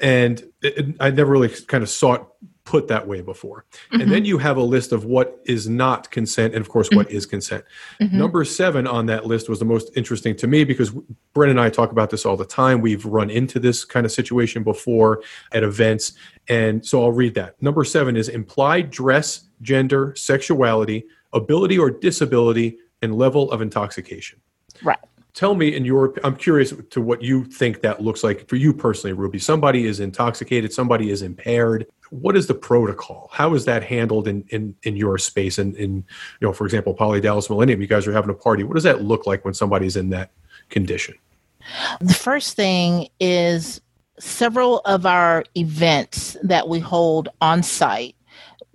And 0.00 0.40
it, 0.62 0.76
it- 0.78 0.96
I 1.00 1.10
never 1.10 1.32
really 1.32 1.48
kind 1.48 1.82
of 1.82 1.88
saw 1.90 2.14
it 2.14 2.22
put 2.64 2.88
that 2.88 3.06
way 3.06 3.20
before. 3.20 3.64
And 3.92 4.10
then 4.10 4.24
you 4.24 4.38
have 4.38 4.56
a 4.56 4.62
list 4.62 4.90
of 4.90 5.04
what 5.04 5.40
is 5.44 5.68
not 5.68 6.10
consent 6.10 6.52
and, 6.52 6.60
of 6.60 6.68
course, 6.68 6.88
what 6.90 7.08
is 7.12 7.24
consent. 7.24 7.64
Mhm. 8.02 8.14
Number 8.14 8.44
seven 8.44 8.88
on 8.88 9.06
that 9.06 9.24
list 9.24 9.48
was 9.48 9.60
the 9.60 9.64
most 9.64 9.88
interesting 9.96 10.34
to 10.38 10.48
me 10.48 10.64
because 10.64 10.90
Brenna 11.32 11.50
and 11.50 11.60
I 11.60 11.70
talk 11.70 11.92
about 11.92 12.10
this 12.10 12.26
all 12.26 12.36
the 12.36 12.44
time. 12.44 12.80
We've 12.80 13.04
run 13.04 13.30
into 13.30 13.60
this 13.60 13.84
kind 13.84 14.04
of 14.04 14.10
situation 14.10 14.64
before 14.64 15.22
at 15.52 15.62
events. 15.62 16.14
And 16.48 16.84
so 16.84 17.04
I'll 17.04 17.12
read 17.12 17.34
that. 17.34 17.54
Number 17.62 17.84
seven 17.84 18.16
is 18.16 18.28
implied 18.28 18.90
dress, 18.90 19.44
gender, 19.62 20.14
sexuality, 20.16 21.04
ability 21.32 21.78
or 21.78 21.90
disability, 21.90 22.78
and 23.02 23.14
level 23.14 23.50
of 23.52 23.60
intoxication. 23.60 24.40
Right. 24.82 24.98
Tell 25.34 25.54
me, 25.54 25.76
in 25.76 25.84
your, 25.84 26.14
I'm 26.24 26.34
curious 26.34 26.72
to 26.90 27.00
what 27.02 27.22
you 27.22 27.44
think 27.44 27.82
that 27.82 28.02
looks 28.02 28.24
like 28.24 28.48
for 28.48 28.56
you 28.56 28.72
personally, 28.72 29.12
Ruby. 29.12 29.38
Somebody 29.38 29.84
is 29.84 30.00
intoxicated, 30.00 30.72
somebody 30.72 31.10
is 31.10 31.20
impaired. 31.20 31.86
What 32.08 32.38
is 32.38 32.46
the 32.46 32.54
protocol? 32.54 33.28
How 33.32 33.52
is 33.52 33.66
that 33.66 33.82
handled 33.82 34.28
in 34.28 34.44
in, 34.48 34.74
in 34.84 34.96
your 34.96 35.18
space? 35.18 35.58
And 35.58 35.76
in, 35.76 35.96
you 35.96 36.04
know, 36.40 36.54
for 36.54 36.64
example, 36.64 36.94
Poly 36.94 37.20
Dallas 37.20 37.50
Millennium, 37.50 37.82
you 37.82 37.86
guys 37.86 38.06
are 38.06 38.12
having 38.12 38.30
a 38.30 38.34
party. 38.34 38.62
What 38.62 38.74
does 38.74 38.84
that 38.84 39.02
look 39.02 39.26
like 39.26 39.44
when 39.44 39.52
somebody's 39.52 39.94
in 39.94 40.08
that 40.10 40.30
condition? 40.70 41.16
The 42.00 42.14
first 42.14 42.56
thing 42.56 43.08
is 43.20 43.82
several 44.18 44.80
of 44.86 45.04
our 45.04 45.44
events 45.54 46.36
that 46.42 46.68
we 46.68 46.80
hold 46.80 47.28
on 47.42 47.62
site, 47.62 48.15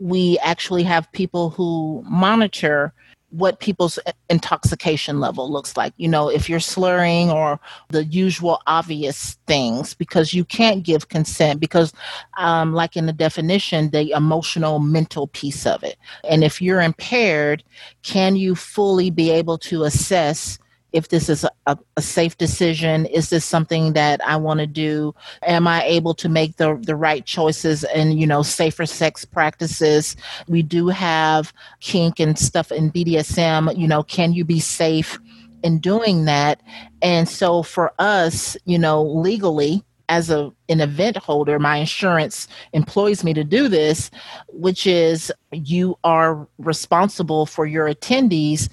we 0.02 0.40
actually 0.40 0.82
have 0.82 1.12
people 1.12 1.52
who 1.52 2.04
monitor 2.10 2.92
what 3.30 3.60
people's 3.60 4.00
intoxication 4.30 5.20
level 5.20 5.50
looks 5.50 5.78
like. 5.78 5.94
You 5.96 6.10
know, 6.10 6.28
if 6.28 6.50
you're 6.50 6.60
slurring 6.60 7.30
or 7.30 7.60
the 7.90 8.04
usual 8.06 8.62
obvious 8.66 9.38
things, 9.46 9.94
because 9.94 10.34
you 10.34 10.44
can't 10.44 10.84
give 10.84 11.08
consent, 11.08 11.60
because, 11.60 11.94
um, 12.38 12.74
like 12.74 12.98
in 12.98 13.06
the 13.06 13.14
definition, 13.14 13.92
the 13.92 14.12
emotional, 14.12 14.80
mental 14.80 15.28
piece 15.28 15.66
of 15.68 15.84
it. 15.84 15.98
And 16.28 16.44
if 16.44 16.62
you're 16.62 16.82
impaired, 16.82 17.64
can 18.02 18.36
you 18.36 18.56
fully 18.56 19.12
be 19.12 19.30
able 19.30 19.60
to 19.60 19.84
assess? 19.84 20.58
If 20.94 21.10
this 21.10 21.30
is 21.30 21.46
a, 21.66 21.78
a, 21.96 22.02
safe 22.02 22.38
decision 22.38 23.06
is 23.06 23.30
this 23.30 23.46
something 23.46 23.94
that 23.94 24.20
i 24.26 24.36
want 24.36 24.60
to 24.60 24.68
do? 24.68 25.14
Am 25.44 25.68
i 25.68 25.84
able 25.84 26.14
to 26.16 26.30
make 26.30 26.58
the, 26.58 26.78
the 26.82 26.96
right 26.96 27.26
choices 27.26 27.84
and 27.86 28.20
you 28.20 28.28
know 28.28 28.42
safer 28.42 28.86
sex 28.86 29.26
practices? 29.26 30.16
We 30.48 30.62
do 30.62 30.88
have 30.88 31.54
kink 31.80 32.20
and 32.20 32.38
stuff 32.38 32.72
in 32.72 32.92
bdsm 32.92 33.78
you 33.78 33.88
know 33.88 34.04
can 34.04 34.34
you 34.34 34.46
be 34.46 34.60
safe 34.60 35.20
in 35.64 35.80
doing 35.80 36.26
that? 36.26 36.62
And 37.02 37.28
so 37.30 37.64
for 37.64 37.94
us 38.00 38.58
you 38.66 38.80
know 38.80 39.04
legally 39.04 39.84
as 40.12 40.30
a 40.30 40.52
an 40.68 40.82
event 40.82 41.16
holder 41.16 41.58
my 41.58 41.78
insurance 41.78 42.48
employs 42.74 43.24
me 43.24 43.34
to 43.34 43.46
do 43.46 43.70
this 43.70 44.12
which 44.50 44.86
is 44.86 45.32
you 45.54 45.98
are 46.04 46.46
responsible 46.58 47.46
for 47.46 47.66
your 47.66 47.88
attendees 47.88 48.68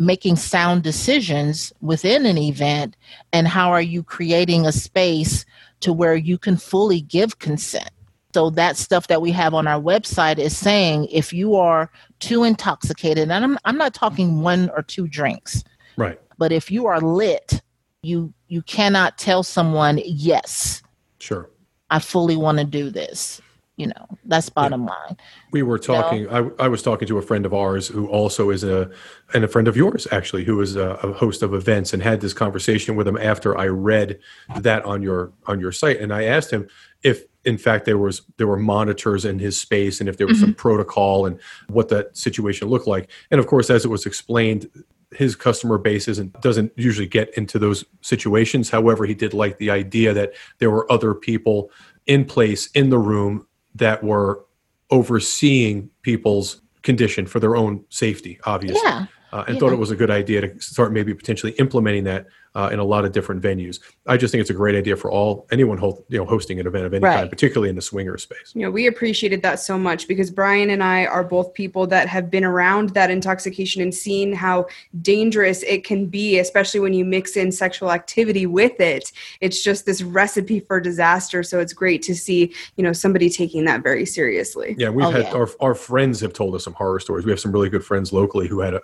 making 0.00 0.34
sound 0.34 0.82
decisions 0.82 1.72
within 1.80 2.26
an 2.26 2.38
event 2.38 2.96
and 3.32 3.46
how 3.46 3.70
are 3.70 3.82
you 3.82 4.02
creating 4.02 4.66
a 4.66 4.72
space 4.72 5.44
to 5.78 5.92
where 5.92 6.16
you 6.16 6.36
can 6.36 6.56
fully 6.56 7.00
give 7.00 7.38
consent? 7.38 7.90
So 8.34 8.50
that 8.50 8.76
stuff 8.76 9.06
that 9.08 9.22
we 9.22 9.30
have 9.32 9.54
on 9.54 9.66
our 9.66 9.80
website 9.80 10.38
is 10.38 10.56
saying 10.56 11.06
if 11.12 11.32
you 11.32 11.54
are 11.54 11.90
too 12.18 12.44
intoxicated 12.44 13.30
and 13.30 13.44
I'm, 13.44 13.58
I'm 13.64 13.76
not 13.76 13.94
talking 13.94 14.40
one 14.40 14.70
or 14.70 14.82
two 14.82 15.06
drinks. 15.06 15.62
Right. 15.96 16.18
But 16.38 16.50
if 16.50 16.70
you 16.70 16.86
are 16.86 17.00
lit 17.00 17.60
you 18.02 18.32
you 18.48 18.62
cannot 18.62 19.18
tell 19.18 19.42
someone 19.42 20.00
yes 20.04 20.82
sure. 21.18 21.50
I 21.90 21.98
fully 21.98 22.36
want 22.36 22.58
to 22.58 22.64
do 22.64 22.90
this 22.90 23.40
you 23.80 23.86
know 23.86 24.06
that's 24.26 24.50
bottom 24.50 24.82
yeah. 24.82 24.90
line 24.90 25.16
we 25.52 25.62
were 25.62 25.78
talking 25.78 26.28
I, 26.28 26.50
I, 26.58 26.68
was 26.68 26.82
talking 26.82 27.08
to 27.08 27.16
a 27.16 27.22
friend 27.22 27.46
of 27.46 27.54
ours 27.54 27.88
who 27.88 28.06
also 28.08 28.50
is 28.50 28.62
a 28.62 28.90
and 29.32 29.42
a 29.42 29.48
friend 29.48 29.66
of 29.66 29.76
yours 29.76 30.06
actually 30.12 30.44
who 30.44 30.60
is 30.60 30.76
a, 30.76 30.90
a, 31.02 31.12
host 31.14 31.42
of 31.42 31.54
events 31.54 31.94
and 31.94 32.02
had 32.02 32.20
this 32.20 32.34
conversation 32.34 32.94
with 32.94 33.08
him 33.08 33.16
after 33.16 33.56
i 33.56 33.66
read 33.66 34.18
that 34.58 34.84
on 34.84 35.02
your 35.02 35.32
on 35.46 35.58
your 35.58 35.72
site 35.72 35.98
and 35.98 36.12
i 36.12 36.24
asked 36.24 36.50
him 36.50 36.68
if 37.02 37.24
in 37.46 37.56
fact 37.56 37.86
there 37.86 37.96
was 37.96 38.20
there 38.36 38.46
were 38.46 38.58
monitors 38.58 39.24
in 39.24 39.38
his 39.38 39.58
space 39.58 39.98
and 39.98 40.08
if 40.10 40.18
there 40.18 40.26
was 40.26 40.36
mm-hmm. 40.36 40.46
some 40.46 40.54
protocol 40.54 41.24
and 41.24 41.40
what 41.68 41.88
that 41.88 42.14
situation 42.14 42.68
looked 42.68 42.86
like 42.86 43.10
and 43.30 43.40
of 43.40 43.46
course 43.46 43.70
as 43.70 43.86
it 43.86 43.88
was 43.88 44.04
explained 44.04 44.68
his 45.12 45.34
customer 45.34 45.78
base 45.78 46.06
isn't 46.06 46.38
doesn't 46.42 46.70
usually 46.76 47.08
get 47.08 47.32
into 47.36 47.58
those 47.58 47.84
situations 48.02 48.68
however 48.68 49.06
he 49.06 49.14
did 49.14 49.32
like 49.32 49.56
the 49.56 49.70
idea 49.70 50.12
that 50.12 50.34
there 50.58 50.70
were 50.70 50.90
other 50.92 51.14
people 51.14 51.70
in 52.06 52.24
place 52.24 52.68
in 52.72 52.90
the 52.90 52.98
room 52.98 53.46
that 53.74 54.02
were 54.02 54.44
overseeing 54.90 55.90
people's 56.02 56.60
condition 56.82 57.26
for 57.26 57.40
their 57.40 57.56
own 57.56 57.84
safety, 57.88 58.38
obviously. 58.44 58.80
Yeah. 58.84 59.06
Uh, 59.32 59.44
and 59.46 59.54
yeah. 59.54 59.60
thought 59.60 59.72
it 59.72 59.76
was 59.78 59.90
a 59.90 59.96
good 59.96 60.10
idea 60.10 60.40
to 60.40 60.60
start 60.60 60.92
maybe 60.92 61.14
potentially 61.14 61.52
implementing 61.52 62.04
that 62.04 62.26
uh, 62.56 62.68
in 62.72 62.80
a 62.80 62.84
lot 62.84 63.04
of 63.04 63.12
different 63.12 63.40
venues. 63.40 63.78
I 64.08 64.16
just 64.16 64.32
think 64.32 64.40
it's 64.40 64.50
a 64.50 64.54
great 64.54 64.74
idea 64.74 64.96
for 64.96 65.08
all 65.08 65.46
anyone 65.52 65.78
hold, 65.78 66.04
you 66.08 66.18
know 66.18 66.24
hosting 66.24 66.58
an 66.58 66.66
event 66.66 66.84
of 66.84 66.92
any 66.92 67.04
Right. 67.04 67.14
kind, 67.18 67.30
particularly 67.30 67.68
in 67.70 67.76
the 67.76 67.82
swinger 67.82 68.18
space. 68.18 68.50
You 68.56 68.62
know, 68.62 68.72
we 68.72 68.88
appreciated 68.88 69.40
that 69.42 69.60
so 69.60 69.78
much 69.78 70.08
because 70.08 70.32
Brian 70.32 70.70
and 70.70 70.82
I 70.82 71.06
are 71.06 71.22
both 71.22 71.54
people 71.54 71.86
that 71.86 72.08
have 72.08 72.28
been 72.28 72.42
around 72.42 72.88
that 72.90 73.08
intoxication 73.08 73.82
and 73.82 73.94
seen 73.94 74.32
how 74.32 74.66
dangerous 75.00 75.62
it 75.62 75.84
can 75.84 76.06
be, 76.06 76.40
especially 76.40 76.80
when 76.80 76.92
you 76.92 77.04
mix 77.04 77.36
in 77.36 77.52
sexual 77.52 77.92
activity 77.92 78.46
with 78.46 78.80
it. 78.80 79.12
It's 79.40 79.62
just 79.62 79.86
this 79.86 80.02
recipe 80.02 80.58
for 80.58 80.80
disaster. 80.80 81.44
So 81.44 81.60
it's 81.60 81.72
great 81.72 82.02
to 82.02 82.16
see, 82.16 82.52
you 82.76 82.82
know, 82.82 82.92
somebody 82.92 83.30
taking 83.30 83.64
that 83.66 83.82
very 83.84 84.04
seriously. 84.04 84.74
Yeah, 84.76 84.90
we've 84.90 85.06
Oh, 85.06 85.10
had 85.10 85.22
yeah. 85.26 85.34
our 85.34 85.48
our 85.60 85.74
friends 85.74 86.20
have 86.20 86.32
told 86.32 86.56
us 86.56 86.64
some 86.64 86.74
horror 86.74 86.98
stories. 86.98 87.24
We 87.24 87.30
have 87.30 87.40
some 87.40 87.52
really 87.52 87.68
good 87.68 87.84
friends 87.84 88.12
locally 88.12 88.48
who 88.48 88.58
had 88.60 88.74
a- 88.74 88.82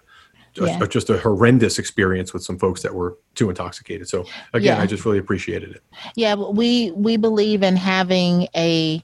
Yeah. 0.65 0.79
a- 0.83 0.89
just 0.89 1.11
a 1.11 1.19
horrendous 1.19 1.79
experience 1.79 2.33
with 2.33 2.43
some 2.43 2.59
folks 2.59 2.83
that 2.83 2.95
were 2.95 3.19
too 3.35 3.49
intoxicated. 3.51 4.09
So 4.09 4.25
again, 4.53 4.77
Yeah. 4.77 4.83
I 4.83 4.87
just 4.87 5.05
really 5.05 5.19
appreciated 5.19 5.71
it. 5.71 5.83
Yeah, 6.15 6.35
we 6.35 6.91
we 6.93 7.17
believe 7.17 7.63
in 7.63 7.77
having 7.77 8.49
a 8.57 9.03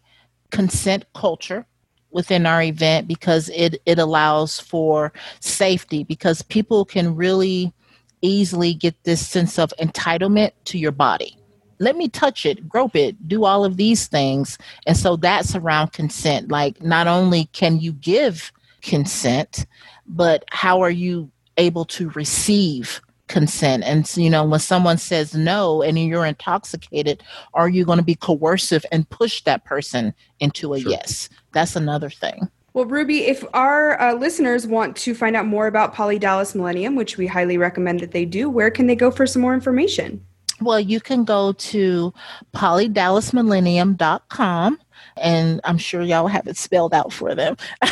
consent 0.51 1.05
culture 1.15 1.67
within 2.11 2.45
our 2.47 2.63
event 2.63 3.09
because 3.09 3.49
it 3.55 3.81
it 3.87 3.99
allows 3.99 4.61
for 4.61 5.13
safety 5.41 6.05
because 6.05 6.43
people 6.43 6.85
can 6.85 7.15
really 7.17 7.73
easily 8.21 8.73
get 8.75 8.95
this 9.05 9.27
sense 9.27 9.59
of 9.59 9.73
entitlement 9.81 10.53
to 10.67 10.79
your 10.79 10.93
body. 10.93 11.37
Let 11.81 11.97
me 11.97 12.09
touch 12.09 12.47
it, 12.47 12.69
grope 12.69 12.95
it, 12.95 13.27
do 13.27 13.45
all 13.45 13.65
of 13.65 13.77
these 13.77 14.07
things. 14.07 14.57
And 14.87 14.97
so 14.97 15.17
that's 15.17 15.57
around 15.57 15.93
consent. 15.93 16.49
Like 16.51 16.81
not 16.81 17.09
only 17.09 17.47
can 17.47 17.81
you 17.81 17.93
give 17.95 18.53
consent, 18.83 19.67
but 20.07 20.45
how 20.51 20.81
are 20.83 20.91
you 20.91 21.31
able 21.57 21.85
to 21.85 22.11
receive 22.11 23.01
consent 23.29 23.83
and 23.85 24.07
so, 24.07 24.21
you 24.21 24.29
know 24.29 24.45
when 24.45 24.61
someone 24.61 24.99
says 24.99 25.35
no 25.35 25.81
and 25.81 25.99
you're 25.99 26.27
intoxicated 26.27 27.23
are 27.55 27.69
you 27.69 27.85
going 27.85 27.99
to 27.99 28.05
be 28.05 28.15
coercive 28.15 28.85
and 28.93 29.09
push 29.09 29.43
that 29.45 29.65
person 29.65 30.13
into 30.41 30.75
a 30.75 30.81
Sure. 30.81 30.91
yes 30.91 31.29
that's 31.53 31.77
another 31.77 32.11
thing 32.11 32.49
Well, 32.75 32.85
Ruby, 32.87 33.27
if 33.27 33.45
our 33.55 34.01
uh, 34.01 34.15
listeners 34.15 34.67
want 34.67 34.97
to 34.97 35.15
find 35.15 35.37
out 35.37 35.47
more 35.47 35.67
about 35.67 35.93
Poly 35.95 36.19
Dallas 36.19 36.55
Millennium, 36.55 36.95
which 36.97 37.19
we 37.19 37.27
highly 37.27 37.59
recommend 37.59 38.01
that 38.01 38.13
they 38.13 38.25
do, 38.25 38.49
where 38.49 38.71
can 38.71 38.87
they 38.87 38.97
go 38.97 39.11
for 39.11 39.27
some 39.27 39.43
more 39.43 39.53
information? 39.53 40.25
Well, 40.63 40.81
you 40.81 40.99
can 40.99 41.25
go 41.25 41.53
to 41.53 42.15
polydallasmillennium.com 42.55 44.79
and 45.17 45.61
I'm 45.65 45.79
sure 45.79 46.03
y'all 46.03 46.27
have 46.27 46.47
it 46.47 46.57
spelled 46.57 46.95
out 46.95 47.13
for 47.13 47.35
them. 47.35 47.57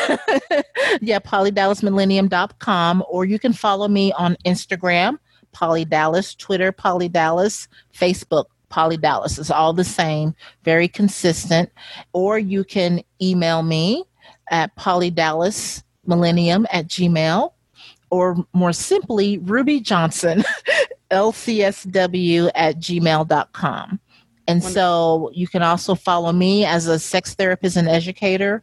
yeah, 1.00 1.18
polydallasmillennium.com, 1.18 3.04
or 3.08 3.24
you 3.24 3.38
can 3.38 3.52
follow 3.52 3.88
me 3.88 4.12
on 4.12 4.36
Instagram, 4.44 5.18
polydallas, 5.54 6.36
Twitter, 6.36 6.72
polydallas, 6.72 7.68
Facebook, 7.94 8.46
polydallas. 8.70 9.38
It's 9.38 9.50
all 9.50 9.72
the 9.72 9.84
same, 9.84 10.34
very 10.64 10.88
consistent. 10.88 11.70
Or 12.12 12.38
you 12.38 12.64
can 12.64 13.02
email 13.20 13.62
me 13.62 14.04
at 14.50 14.74
polydallasmillennium 14.76 16.66
at 16.72 16.88
gmail, 16.88 17.52
or 18.10 18.44
more 18.52 18.72
simply, 18.72 19.38
Ruby 19.38 19.80
Johnson, 19.80 20.44
lcsw 21.10 22.50
at 22.54 22.76
gmail.com. 22.78 24.00
And 24.46 24.62
so 24.62 25.30
you 25.32 25.46
can 25.46 25.62
also 25.62 25.94
follow 25.94 26.32
me 26.32 26.64
as 26.64 26.86
a 26.86 26.98
sex 26.98 27.34
therapist 27.34 27.76
and 27.76 27.88
educator 27.88 28.62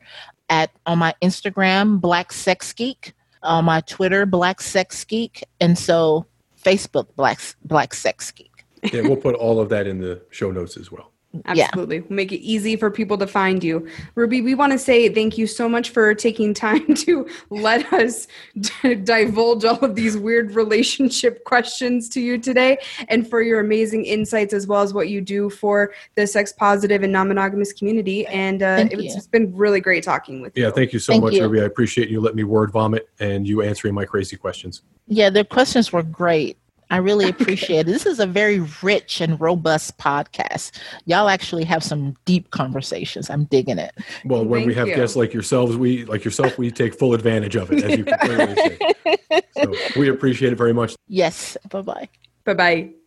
at 0.50 0.72
on 0.86 0.98
my 1.00 1.14
Instagram, 1.22 2.02
Black 2.02 2.32
Sex 2.34 2.74
Geek, 2.74 3.14
on 3.44 3.66
my 3.66 3.82
Twitter, 3.82 4.26
Black 4.26 4.62
Sex 4.62 5.04
Geek, 5.04 5.44
and 5.60 5.78
so 5.78 6.26
Facebook, 6.62 7.08
Black 7.16 7.40
Black 7.64 7.94
Sex 7.94 8.32
Geek. 8.32 8.52
Yeah, 8.92 9.02
we'll 9.02 9.18
put 9.18 9.36
all 9.36 9.60
of 9.60 9.70
that 9.70 9.88
in 9.88 10.00
the 10.00 10.22
show 10.30 10.52
notes 10.52 10.78
as 10.78 10.92
well. 10.92 11.12
Absolutely. 11.46 11.98
Yeah. 11.98 12.04
Make 12.10 12.32
it 12.32 12.40
easy 12.40 12.76
for 12.76 12.90
people 12.92 13.18
to 13.18 13.28
find 13.28 13.64
you. 13.64 13.88
Ruby, 14.16 14.42
we 14.42 14.56
want 14.56 14.72
to 14.74 14.80
say 14.80 15.10
thank 15.10 15.38
you 15.38 15.48
so 15.48 15.68
much 15.68 15.90
for 15.90 16.14
taking 16.14 16.54
time 16.54 16.94
to 16.96 17.28
let 17.50 17.92
us 17.94 18.28
d- 18.60 18.96
divulge 18.96 19.66
all 19.66 19.80
of 19.80 19.96
these 19.96 20.18
weird 20.18 20.56
relationship 20.56 21.44
questions 21.46 22.10
to 22.10 22.22
you 22.22 22.38
today 22.38 22.78
and 23.08 23.30
for 23.30 23.42
your 23.42 23.60
amazing 23.60 24.06
insights 24.06 24.54
as 24.54 24.68
well 24.68 24.82
as 24.82 24.94
what 24.94 25.10
you 25.10 25.22
do 25.22 25.50
for 25.50 25.94
the 26.16 26.28
sex 26.28 26.52
positive 26.52 27.04
and 27.04 27.14
non 27.14 27.28
monogamous 27.28 27.74
community. 27.74 28.26
And 28.28 28.64
uh, 28.64 28.88
it's 28.92 29.28
been 29.28 29.56
really 29.56 29.82
great 29.82 30.04
talking 30.04 30.42
with 30.42 30.58
you. 30.58 30.64
Yeah, 30.64 30.72
thank 30.72 30.94
you 30.94 31.00
so 31.00 31.14
thank 31.14 31.24
much, 31.24 31.34
you. 31.34 31.44
Ruby. 31.44 31.62
I 31.62 31.66
appreciate 31.66 32.10
you 32.10 32.22
letting 32.22 32.38
me 32.38 32.44
word 32.44 32.72
vomit 32.72 33.10
and 33.20 33.48
you 33.48 33.62
answering 33.62 33.94
my 33.94 34.06
crazy 34.06 34.38
questions. 34.38 34.82
Yeah, 35.08 35.30
the 35.30 35.46
questions 35.46 35.92
were 35.94 36.04
great. 36.04 36.58
I 36.90 36.98
really 36.98 37.28
appreciate 37.30 37.82
it. 37.82 37.86
This 37.88 38.06
is 38.06 38.20
a 38.20 38.26
very 38.26 38.60
rich 38.82 39.20
and 39.22 39.40
robust 39.40 39.98
podcast. 39.98 40.72
Y'all 41.06 41.28
actually 41.30 41.64
have 41.66 41.84
some 41.84 42.16
deep 42.26 42.52
conversations. 42.52 43.30
I'm 43.30 43.46
digging 43.46 43.78
it. 43.78 43.94
Well, 44.26 44.46
when 44.46 44.62
Thank 44.62 44.68
we 44.68 44.76
have 44.76 44.88
you. 44.88 44.96
guests 44.96 45.16
like 45.16 45.34
yourselves, 45.34 45.76
we 45.76 46.06
like 46.06 46.24
yourself, 46.24 46.58
we 46.58 46.72
take 46.72 46.98
full 46.98 47.14
advantage 47.14 47.56
of 47.56 47.72
it, 47.72 47.84
as 47.84 47.98
you 47.98 48.06
can 48.06 48.18
clearly 48.20 48.56
see. 48.56 49.42
So 49.62 50.00
we 50.00 50.10
appreciate 50.10 50.54
it 50.54 50.58
very 50.58 50.74
much. 50.74 50.96
Yes. 51.08 51.58
Bye 51.70 51.82
bye. 51.82 52.10
Bye 52.46 52.54
bye. 52.54 53.07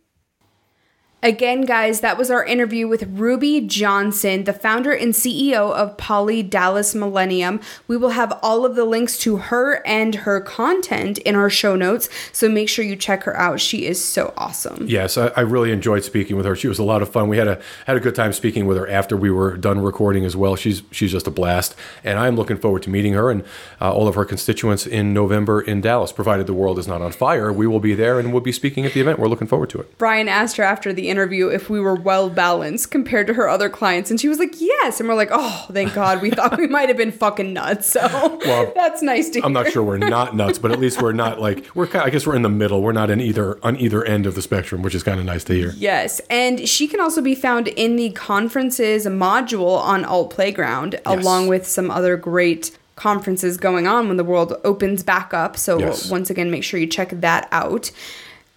Again, 1.23 1.61
guys, 1.61 2.01
that 2.01 2.17
was 2.17 2.31
our 2.31 2.43
interview 2.43 2.87
with 2.87 3.03
Ruby 3.03 3.61
Johnson, 3.61 4.45
the 4.45 4.53
founder 4.53 4.91
and 4.91 5.13
CEO 5.13 5.71
of 5.71 5.95
Poly 5.95 6.41
Dallas 6.41 6.95
Millennium. 6.95 7.59
We 7.87 7.95
will 7.95 8.09
have 8.09 8.39
all 8.41 8.65
of 8.65 8.75
the 8.75 8.85
links 8.85 9.19
to 9.19 9.37
her 9.37 9.85
and 9.85 10.15
her 10.15 10.41
content 10.41 11.19
in 11.19 11.35
our 11.35 11.51
show 11.51 11.75
notes, 11.75 12.09
so 12.31 12.49
make 12.49 12.69
sure 12.69 12.83
you 12.83 12.95
check 12.95 13.21
her 13.25 13.37
out. 13.37 13.59
She 13.59 13.85
is 13.85 14.03
so 14.03 14.33
awesome. 14.35 14.87
Yes, 14.87 15.15
I, 15.15 15.27
I 15.27 15.41
really 15.41 15.71
enjoyed 15.71 16.03
speaking 16.03 16.37
with 16.37 16.45
her. 16.47 16.55
She 16.55 16.67
was 16.67 16.79
a 16.79 16.83
lot 16.83 17.03
of 17.03 17.09
fun. 17.09 17.27
We 17.27 17.37
had 17.37 17.47
a 17.47 17.61
had 17.85 17.97
a 17.97 17.99
good 17.99 18.15
time 18.15 18.33
speaking 18.33 18.65
with 18.65 18.77
her 18.77 18.89
after 18.89 19.15
we 19.15 19.29
were 19.29 19.57
done 19.57 19.79
recording 19.79 20.25
as 20.25 20.35
well. 20.35 20.55
She's 20.55 20.81
she's 20.89 21.11
just 21.11 21.27
a 21.27 21.31
blast, 21.31 21.75
and 22.03 22.17
I'm 22.17 22.35
looking 22.35 22.57
forward 22.57 22.81
to 22.81 22.89
meeting 22.89 23.13
her 23.13 23.29
and 23.29 23.43
uh, 23.79 23.93
all 23.93 24.07
of 24.07 24.15
her 24.15 24.25
constituents 24.25 24.87
in 24.87 25.13
November 25.13 25.61
in 25.61 25.81
Dallas. 25.81 26.11
Provided 26.11 26.47
the 26.47 26.55
world 26.55 26.79
is 26.79 26.87
not 26.87 27.03
on 27.03 27.11
fire, 27.11 27.53
we 27.53 27.67
will 27.67 27.79
be 27.79 27.93
there 27.93 28.19
and 28.19 28.33
we'll 28.33 28.41
be 28.41 28.51
speaking 28.51 28.87
at 28.87 28.93
the 28.93 29.01
event. 29.01 29.19
We're 29.19 29.27
looking 29.27 29.47
forward 29.47 29.69
to 29.69 29.81
it. 29.81 29.99
Brian 29.99 30.27
asked 30.27 30.57
her 30.57 30.63
after 30.63 30.91
the 30.91 31.10
interview 31.11 31.49
if 31.49 31.69
we 31.69 31.79
were 31.79 31.93
well 31.95 32.29
balanced 32.29 32.89
compared 32.89 33.27
to 33.27 33.33
her 33.35 33.47
other 33.47 33.69
clients, 33.69 34.09
and 34.09 34.19
she 34.19 34.27
was 34.29 34.39
like, 34.39 34.59
"Yes." 34.59 34.99
And 34.99 35.07
we're 35.07 35.15
like, 35.15 35.29
"Oh, 35.31 35.65
thank 35.71 35.93
God." 35.93 36.21
We 36.21 36.31
thought 36.31 36.57
we 36.57 36.67
might 36.67 36.87
have 36.87 36.97
been 36.97 37.11
fucking 37.11 37.53
nuts. 37.53 37.91
So 37.91 38.01
Well, 38.45 38.71
that's 38.75 39.01
nice 39.03 39.27
to 39.31 39.33
hear. 39.39 39.45
I'm 39.45 39.53
not 39.53 39.71
sure 39.71 39.83
we're 39.83 39.97
not 39.97 40.35
nuts, 40.35 40.57
but 40.57 40.71
at 40.71 40.79
least 40.79 41.01
we're 41.01 41.11
not 41.11 41.39
like 41.39 41.67
we're. 41.75 41.85
Kind 41.85 42.03
of, 42.03 42.07
I 42.07 42.09
guess 42.09 42.25
we're 42.25 42.35
in 42.35 42.41
the 42.41 42.49
middle. 42.49 42.81
We're 42.81 42.91
not 42.93 43.09
in 43.11 43.21
either 43.21 43.59
on 43.63 43.77
either 43.77 44.03
end 44.03 44.25
of 44.25 44.33
the 44.35 44.41
spectrum, 44.41 44.81
which 44.81 44.95
is 44.95 45.03
kind 45.03 45.19
of 45.19 45.25
nice 45.25 45.43
to 45.43 45.53
hear. 45.53 45.73
Yes, 45.75 46.21
and 46.29 46.67
she 46.67 46.87
can 46.87 46.99
also 47.01 47.21
be 47.21 47.35
found 47.35 47.67
in 47.67 47.97
the 47.97 48.09
conferences 48.11 49.05
module 49.05 49.77
on 49.79 50.05
Alt 50.05 50.31
Playground, 50.31 50.93
Yes. 50.93 51.01
along 51.05 51.47
with 51.47 51.67
some 51.67 51.91
other 51.91 52.15
great 52.17 52.77
conferences 52.95 53.57
going 53.57 53.87
on 53.87 54.07
when 54.07 54.17
the 54.17 54.23
world 54.23 54.53
opens 54.63 55.01
back 55.03 55.33
up. 55.33 55.57
So, 55.57 55.79
Yes. 55.79 56.09
once 56.09 56.29
again, 56.29 56.51
make 56.51 56.63
sure 56.63 56.79
you 56.79 56.85
check 56.87 57.09
that 57.21 57.47
out. 57.51 57.89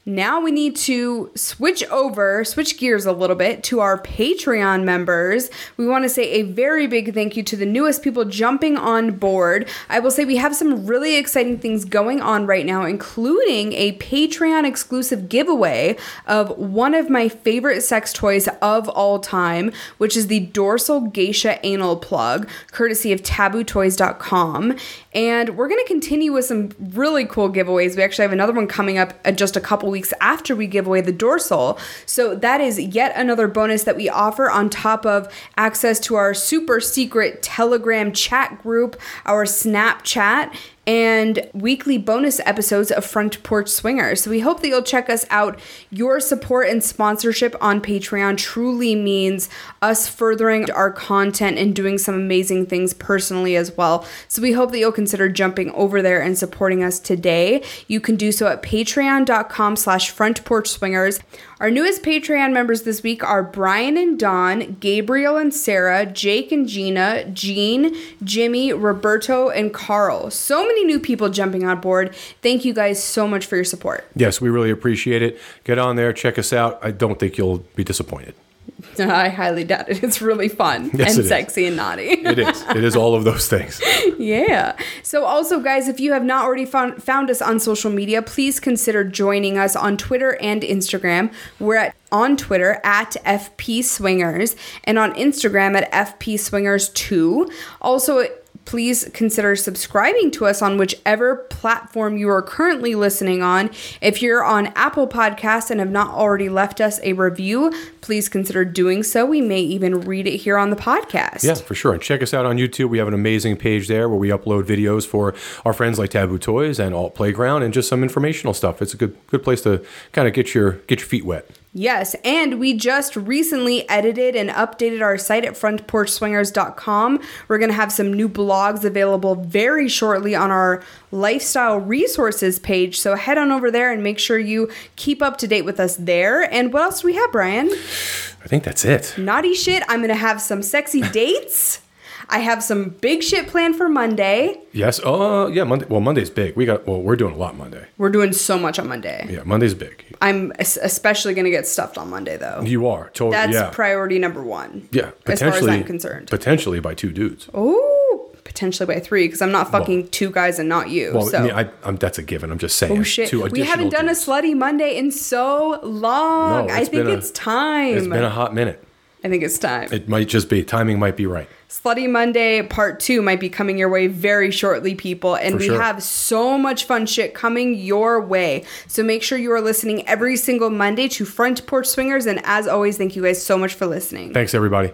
Now 0.06 0.38
we 0.38 0.50
need 0.50 0.76
to 0.76 1.30
switch 1.34 1.82
over, 1.84 2.44
switch 2.44 2.76
gears 2.76 3.06
a 3.06 3.12
little 3.12 3.36
bit 3.36 3.62
to 3.64 3.80
our 3.80 3.98
Patreon 3.98 4.84
members. 4.84 5.48
We 5.78 5.86
want 5.86 6.04
to 6.04 6.10
say 6.10 6.30
a 6.32 6.42
very 6.42 6.86
big 6.86 7.14
thank 7.14 7.38
you 7.38 7.42
to 7.44 7.56
the 7.56 7.64
newest 7.64 8.02
people 8.02 8.26
jumping 8.26 8.76
on 8.76 9.12
board. 9.12 9.66
I 9.88 10.00
will 10.00 10.10
say 10.10 10.26
we 10.26 10.36
have 10.36 10.54
some 10.54 10.86
really 10.86 11.16
exciting 11.16 11.58
things 11.58 11.86
going 11.86 12.20
on 12.20 12.44
right 12.44 12.66
now, 12.66 12.84
including 12.84 13.72
a 13.72 13.96
Patreon 13.96 14.66
exclusive 14.66 15.30
giveaway 15.30 15.96
of 16.26 16.50
one 16.58 16.92
of 16.92 17.08
my 17.08 17.30
favorite 17.30 17.80
sex 17.80 18.12
toys 18.12 18.46
of 18.60 18.90
all 18.90 19.18
time, 19.18 19.72
which 19.96 20.18
is 20.18 20.26
the 20.26 20.48
Dorcel 20.48 21.10
Geisha 21.14 21.58
Anal 21.64 21.96
Plug, 21.96 22.46
courtesy 22.72 23.10
of 23.10 23.22
tabootoys.com. 23.22 24.76
And 25.14 25.56
we're 25.56 25.68
going 25.68 25.82
to 25.82 25.88
continue 25.88 26.34
with 26.34 26.44
some 26.44 26.72
really 26.78 27.24
cool 27.24 27.48
giveaways. 27.48 27.96
We 27.96 28.02
actually 28.02 28.24
have 28.24 28.32
another 28.32 28.52
one 28.52 28.66
coming 28.66 28.98
up 28.98 29.14
uh, 29.24 29.32
just 29.32 29.56
a 29.56 29.60
couple 29.60 29.93
weeks 29.94 30.12
after 30.20 30.54
we 30.54 30.66
give 30.66 30.86
away 30.86 31.00
the 31.00 31.12
Dorcel. 31.12 31.78
So 32.04 32.34
that 32.34 32.60
is 32.60 32.78
yet 32.78 33.12
another 33.16 33.48
bonus 33.48 33.84
that 33.84 33.96
we 33.96 34.08
offer 34.10 34.50
on 34.50 34.68
top 34.68 35.06
of 35.06 35.32
access 35.56 35.98
to 36.00 36.16
our 36.16 36.34
super 36.34 36.80
secret 36.80 37.42
Telegram 37.42 38.12
chat 38.12 38.60
group, 38.62 39.00
our 39.24 39.44
Snapchat, 39.44 40.54
and 40.86 41.48
weekly 41.54 41.96
bonus 41.96 42.40
episodes 42.40 42.90
of 42.90 43.04
Front 43.04 43.42
Porch 43.42 43.68
Swingers. 43.68 44.22
So 44.22 44.30
we 44.30 44.40
hope 44.40 44.60
that 44.60 44.68
you'll 44.68 44.82
check 44.82 45.08
us 45.08 45.24
out. 45.30 45.58
Your 45.90 46.20
support 46.20 46.68
and 46.68 46.84
sponsorship 46.84 47.56
on 47.60 47.80
Patreon 47.80 48.36
truly 48.36 48.94
means 48.94 49.48
us 49.84 50.08
furthering 50.08 50.70
our 50.70 50.90
content 50.90 51.58
and 51.58 51.74
doing 51.74 51.98
some 51.98 52.14
amazing 52.14 52.66
things 52.66 52.94
personally 52.94 53.56
as 53.56 53.76
well. 53.76 54.06
So 54.28 54.40
we 54.42 54.52
hope 54.52 54.70
that 54.72 54.78
you'll 54.78 54.92
consider 54.92 55.28
jumping 55.28 55.70
over 55.72 56.02
there 56.02 56.22
and 56.22 56.36
supporting 56.36 56.82
us 56.82 56.98
today. 56.98 57.62
You 57.86 58.00
can 58.00 58.16
do 58.16 58.32
so 58.32 58.46
at 58.46 58.62
patreon.com 58.62 59.76
slash 59.76 60.10
front 60.10 60.44
porch 60.44 60.68
swingers. 60.68 61.20
Our 61.60 61.70
newest 61.70 62.02
Patreon 62.02 62.52
members 62.52 62.82
this 62.82 63.02
week 63.02 63.22
are 63.22 63.42
Brian 63.42 63.96
and 63.96 64.18
Don, 64.18 64.76
Gabriel 64.80 65.36
and 65.36 65.54
Sarah, 65.54 66.04
Jake 66.04 66.50
and 66.50 66.68
Gina, 66.68 67.24
Jean, 67.30 67.94
Jimmy, 68.22 68.72
Roberto, 68.72 69.50
and 69.50 69.72
Carl. 69.72 70.30
So 70.30 70.66
many 70.66 70.84
new 70.84 70.98
people 70.98 71.28
jumping 71.28 71.64
on 71.64 71.80
board. 71.80 72.14
Thank 72.42 72.64
you 72.64 72.74
guys 72.74 73.02
so 73.02 73.28
much 73.28 73.46
for 73.46 73.56
your 73.56 73.64
support. 73.64 74.06
Yes, 74.16 74.40
we 74.40 74.48
really 74.48 74.70
appreciate 74.70 75.22
it. 75.22 75.40
Get 75.62 75.78
on 75.78 75.96
there, 75.96 76.12
check 76.12 76.38
us 76.38 76.52
out. 76.52 76.78
I 76.82 76.90
don't 76.90 77.18
think 77.18 77.38
you'll 77.38 77.58
be 77.76 77.84
disappointed. 77.84 78.34
I 78.98 79.28
highly 79.28 79.64
doubt 79.64 79.88
it. 79.88 80.02
It's 80.04 80.20
really 80.22 80.48
fun 80.48 80.90
Yes, 80.94 81.10
and 81.10 81.18
it 81.18 81.22
is. 81.22 81.28
sexy 81.28 81.66
and 81.66 81.76
naughty. 81.76 82.08
It 82.24 82.38
is. 82.38 82.62
It 82.70 82.84
is 82.84 82.94
all 82.96 83.14
of 83.14 83.24
those 83.24 83.48
things. 83.48 83.80
Yeah. 84.18 84.76
So, 85.02 85.24
also, 85.24 85.60
guys, 85.60 85.88
if 85.88 85.98
you 86.00 86.12
have 86.12 86.24
not 86.24 86.44
already 86.44 86.64
found, 86.64 87.02
found 87.02 87.30
us 87.30 87.42
on 87.42 87.58
social 87.58 87.90
media, 87.90 88.22
please 88.22 88.60
consider 88.60 89.02
joining 89.04 89.58
us 89.58 89.74
on 89.76 89.96
Twitter 89.96 90.36
and 90.40 90.62
Instagram. 90.62 91.32
We're 91.58 91.76
at 91.76 91.96
on 92.12 92.36
Twitter 92.36 92.80
at 92.84 93.16
FP 93.26 93.82
Swingers 93.82 94.54
and 94.84 94.98
on 94.98 95.12
Instagram 95.14 95.74
at 95.76 95.90
FP 95.92 96.38
Swingers 96.38 96.90
2. 96.90 97.50
Also, 97.82 98.26
please 98.64 99.08
consider 99.12 99.56
subscribing 99.56 100.30
to 100.32 100.46
us 100.46 100.62
on 100.62 100.78
whichever 100.78 101.36
platform 101.36 102.16
you 102.16 102.28
are 102.28 102.42
currently 102.42 102.94
listening 102.94 103.42
on. 103.42 103.70
If 104.00 104.22
you're 104.22 104.44
on 104.44 104.68
Apple 104.68 105.06
Podcasts 105.06 105.70
and 105.70 105.80
have 105.80 105.90
not 105.90 106.14
already 106.14 106.48
left 106.48 106.80
us 106.80 107.00
a 107.02 107.12
review, 107.12 107.72
please 108.00 108.28
consider 108.28 108.64
doing 108.64 109.02
so. 109.02 109.24
We 109.26 109.40
may 109.40 109.60
even 109.60 110.00
read 110.00 110.26
it 110.26 110.38
here 110.38 110.56
on 110.56 110.70
the 110.70 110.76
podcast. 110.76 111.44
Yeah, 111.44 111.54
for 111.54 111.74
sure. 111.74 111.92
And 111.92 112.02
check 112.02 112.22
us 112.22 112.34
out 112.34 112.46
on 112.46 112.56
YouTube. 112.56 112.88
We 112.88 112.98
have 112.98 113.08
an 113.08 113.14
amazing 113.14 113.56
page 113.56 113.88
there 113.88 114.08
where 114.08 114.18
we 114.18 114.28
upload 114.28 114.64
videos 114.64 115.06
for 115.06 115.34
our 115.64 115.72
friends 115.72 115.98
like 115.98 116.10
Taboo 116.10 116.38
Toys 116.38 116.78
and 116.78 116.94
Alt 116.94 117.14
Playground 117.14 117.62
and 117.62 117.72
just 117.72 117.88
some 117.88 118.02
informational 118.02 118.54
stuff. 118.54 118.82
It's 118.82 118.94
a 118.94 118.96
good 118.96 119.16
good 119.28 119.42
place 119.42 119.62
to 119.62 119.84
kind 120.12 120.28
of 120.28 120.34
get 120.34 120.54
your 120.54 120.72
get 120.86 121.00
your 121.00 121.08
feet 121.08 121.24
wet. 121.24 121.48
Yes, 121.76 122.14
and 122.22 122.60
we 122.60 122.72
just 122.72 123.16
recently 123.16 123.88
edited 123.88 124.36
and 124.36 124.48
updated 124.50 125.02
our 125.02 125.18
site 125.18 125.44
at 125.44 125.54
frontporchswingers.com. 125.54 127.20
We're 127.48 127.58
going 127.58 127.68
to 127.68 127.74
have 127.74 127.90
some 127.90 128.12
new 128.12 128.28
blogs 128.28 128.84
available 128.84 129.34
very 129.34 129.88
shortly 129.88 130.36
on 130.36 130.52
our 130.52 130.84
lifestyle 131.10 131.78
resources 131.78 132.60
page. 132.60 133.00
So 133.00 133.16
head 133.16 133.38
on 133.38 133.50
over 133.50 133.72
there 133.72 133.92
and 133.92 134.04
make 134.04 134.20
sure 134.20 134.38
you 134.38 134.70
keep 134.94 135.20
up 135.20 135.36
to 135.38 135.48
date 135.48 135.64
with 135.64 135.80
us 135.80 135.96
there. 135.96 136.42
And 136.42 136.72
what 136.72 136.82
else 136.82 137.00
do 137.00 137.08
we 137.08 137.14
have, 137.14 137.32
Brian? 137.32 137.68
I 137.68 138.46
think 138.46 138.62
that's 138.62 138.84
it. 138.84 139.12
Naughty 139.18 139.54
shit. 139.54 139.82
I'm 139.88 139.98
going 139.98 140.10
to 140.10 140.14
have 140.14 140.40
some 140.40 140.62
sexy 140.62 141.00
dates. 141.00 141.80
I 142.28 142.38
have 142.38 142.62
some 142.62 142.90
big 142.90 143.22
shit 143.22 143.46
planned 143.48 143.76
for 143.76 143.88
Monday. 143.88 144.60
Yes. 144.72 145.00
Oh, 145.04 145.46
yeah. 145.48 145.64
Monday. 145.64 145.86
Well, 145.88 146.00
Monday's 146.00 146.30
big. 146.30 146.56
We 146.56 146.66
got. 146.66 146.86
Well, 146.86 147.00
we're 147.00 147.16
doing 147.16 147.34
a 147.34 147.36
lot 147.36 147.56
Monday. 147.56 147.86
We're 147.98 148.10
doing 148.10 148.32
so 148.32 148.58
much 148.58 148.78
on 148.78 148.88
Monday. 148.88 149.26
Yeah, 149.30 149.42
Monday's 149.44 149.74
big. 149.74 150.04
I'm 150.20 150.52
especially 150.58 151.34
going 151.34 151.44
to 151.44 151.50
get 151.50 151.66
stuffed 151.66 151.98
on 151.98 152.10
Monday, 152.10 152.36
though. 152.36 152.62
You 152.62 152.88
are 152.88 153.10
totally. 153.10 153.32
That's 153.32 153.52
yeah. 153.52 153.70
priority 153.70 154.18
number 154.18 154.42
one. 154.42 154.88
yeah. 154.90 155.10
As 155.26 155.40
far 155.40 155.48
as 155.48 155.54
Potentially. 155.54 155.72
I'm 155.72 155.84
concerned. 155.84 156.28
Potentially 156.30 156.80
by 156.80 156.94
two 156.94 157.12
dudes. 157.12 157.48
Oh, 157.54 158.30
potentially 158.44 158.86
by 158.86 159.00
three, 159.00 159.26
because 159.26 159.42
I'm 159.42 159.52
not 159.52 159.70
fucking 159.70 160.08
two 160.08 160.30
guys 160.30 160.58
and 160.58 160.68
not 160.68 160.90
you. 160.90 161.12
Well, 161.14 161.26
so. 161.26 161.48
I 161.54 161.68
I'm, 161.82 161.96
that's 161.96 162.18
a 162.18 162.22
given. 162.22 162.50
I'm 162.52 162.58
just 162.58 162.76
saying. 162.76 162.98
Oh 162.98 163.02
shit! 163.02 163.32
We 163.32 163.62
haven't 163.62 163.90
done 163.90 164.06
dudes. 164.06 164.26
a 164.26 164.30
slutty 164.30 164.56
Monday 164.56 164.96
in 164.96 165.10
so 165.10 165.80
long. 165.82 166.68
No, 166.68 166.74
I 166.74 166.84
think 166.84 167.06
a- 167.06 167.12
it's 167.12 167.30
time. 167.32 167.94
It's 167.96 168.06
been 168.06 168.24
a 168.24 168.30
hot 168.30 168.54
minute. 168.54 168.82
I 169.24 169.28
think 169.28 169.42
it's 169.42 169.58
time. 169.58 169.90
It 169.90 170.06
might 170.06 170.28
just 170.28 170.50
be 170.50 170.62
timing. 170.62 170.98
Might 170.98 171.16
be 171.16 171.24
right. 171.24 171.48
Slutty 171.74 172.08
Monday 172.08 172.62
part 172.62 173.00
two 173.00 173.20
might 173.20 173.40
be 173.40 173.48
coming 173.48 173.76
your 173.76 173.88
way 173.88 174.06
very 174.06 174.52
shortly, 174.52 174.94
people. 174.94 175.34
And 175.34 175.54
For 175.54 175.58
we 175.58 175.66
sure. 175.66 175.82
have 175.82 176.04
so 176.04 176.56
much 176.56 176.84
fun 176.84 177.04
shit 177.04 177.34
coming 177.34 177.74
your 177.74 178.20
way. 178.20 178.64
So 178.86 179.02
make 179.02 179.24
sure 179.24 179.36
you 179.36 179.50
are 179.50 179.60
listening 179.60 180.06
every 180.06 180.36
single 180.36 180.70
Monday 180.70 181.08
to 181.08 181.24
Front 181.24 181.66
Porch 181.66 181.88
Swingers. 181.88 182.26
And 182.26 182.40
as 182.44 182.68
always, 182.68 182.96
thank 182.96 183.16
you 183.16 183.24
guys 183.24 183.44
so 183.44 183.58
much 183.58 183.74
for 183.74 183.86
listening. 183.86 184.32
Thanks, 184.32 184.54
everybody. 184.54 184.92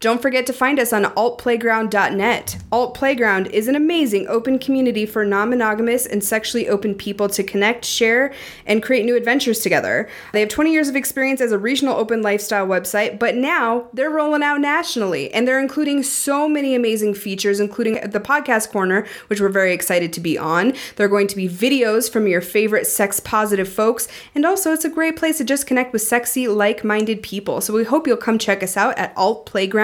Don't 0.00 0.22
forget 0.22 0.46
to 0.46 0.54
find 0.54 0.80
us 0.80 0.94
on 0.94 1.04
altplayground.net. 1.04 2.56
Alt 2.72 2.94
Playground 2.94 3.48
is 3.48 3.68
an 3.68 3.76
amazing 3.76 4.26
open 4.28 4.58
community 4.58 5.04
for 5.04 5.26
non 5.26 5.50
monogamous 5.50 6.06
and 6.06 6.24
sexually 6.24 6.66
open 6.70 6.94
people 6.94 7.28
to 7.28 7.42
connect, 7.42 7.84
share, 7.84 8.32
and 8.64 8.82
create 8.82 9.04
new 9.04 9.14
adventures 9.14 9.58
together. 9.58 10.08
They 10.32 10.40
have 10.40 10.48
20 10.48 10.72
years 10.72 10.88
of 10.88 10.96
experience 10.96 11.42
as 11.42 11.52
a 11.52 11.58
regional 11.58 11.98
open 11.98 12.22
lifestyle 12.22 12.66
website, 12.66 13.18
but 13.18 13.34
now 13.34 13.88
they're 13.92 14.08
rolling 14.08 14.42
out 14.42 14.62
nationally 14.62 15.30
and 15.34 15.46
they're 15.46 15.60
including 15.60 16.02
so 16.02 16.48
many 16.48 16.74
amazing 16.74 17.12
features, 17.12 17.60
including 17.60 17.96
the 17.96 18.20
podcast 18.20 18.70
corner, 18.70 19.06
which 19.26 19.38
we're 19.38 19.50
very 19.50 19.74
excited 19.74 20.14
to 20.14 20.20
be 20.20 20.38
on. 20.38 20.72
There 20.96 21.04
are 21.04 21.10
going 21.10 21.26
to 21.26 21.36
be 21.36 21.46
videos 21.46 22.10
from 22.10 22.26
your 22.26 22.40
favorite 22.40 22.86
sex 22.86 23.20
positive 23.20 23.70
folks, 23.70 24.08
and 24.34 24.46
also 24.46 24.72
it's 24.72 24.86
a 24.86 24.88
great 24.88 25.16
place 25.16 25.36
to 25.36 25.44
just 25.44 25.66
connect 25.66 25.92
with 25.92 26.00
sexy, 26.00 26.48
like 26.48 26.84
minded 26.84 27.22
people. 27.22 27.60
So 27.60 27.74
we 27.74 27.84
hope 27.84 28.06
you'll 28.06 28.16
come 28.16 28.38
check 28.38 28.62
us 28.62 28.78
out 28.78 28.96
at 28.96 29.14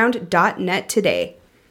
altplayground.net 0.06 0.88
today. 0.88 1.36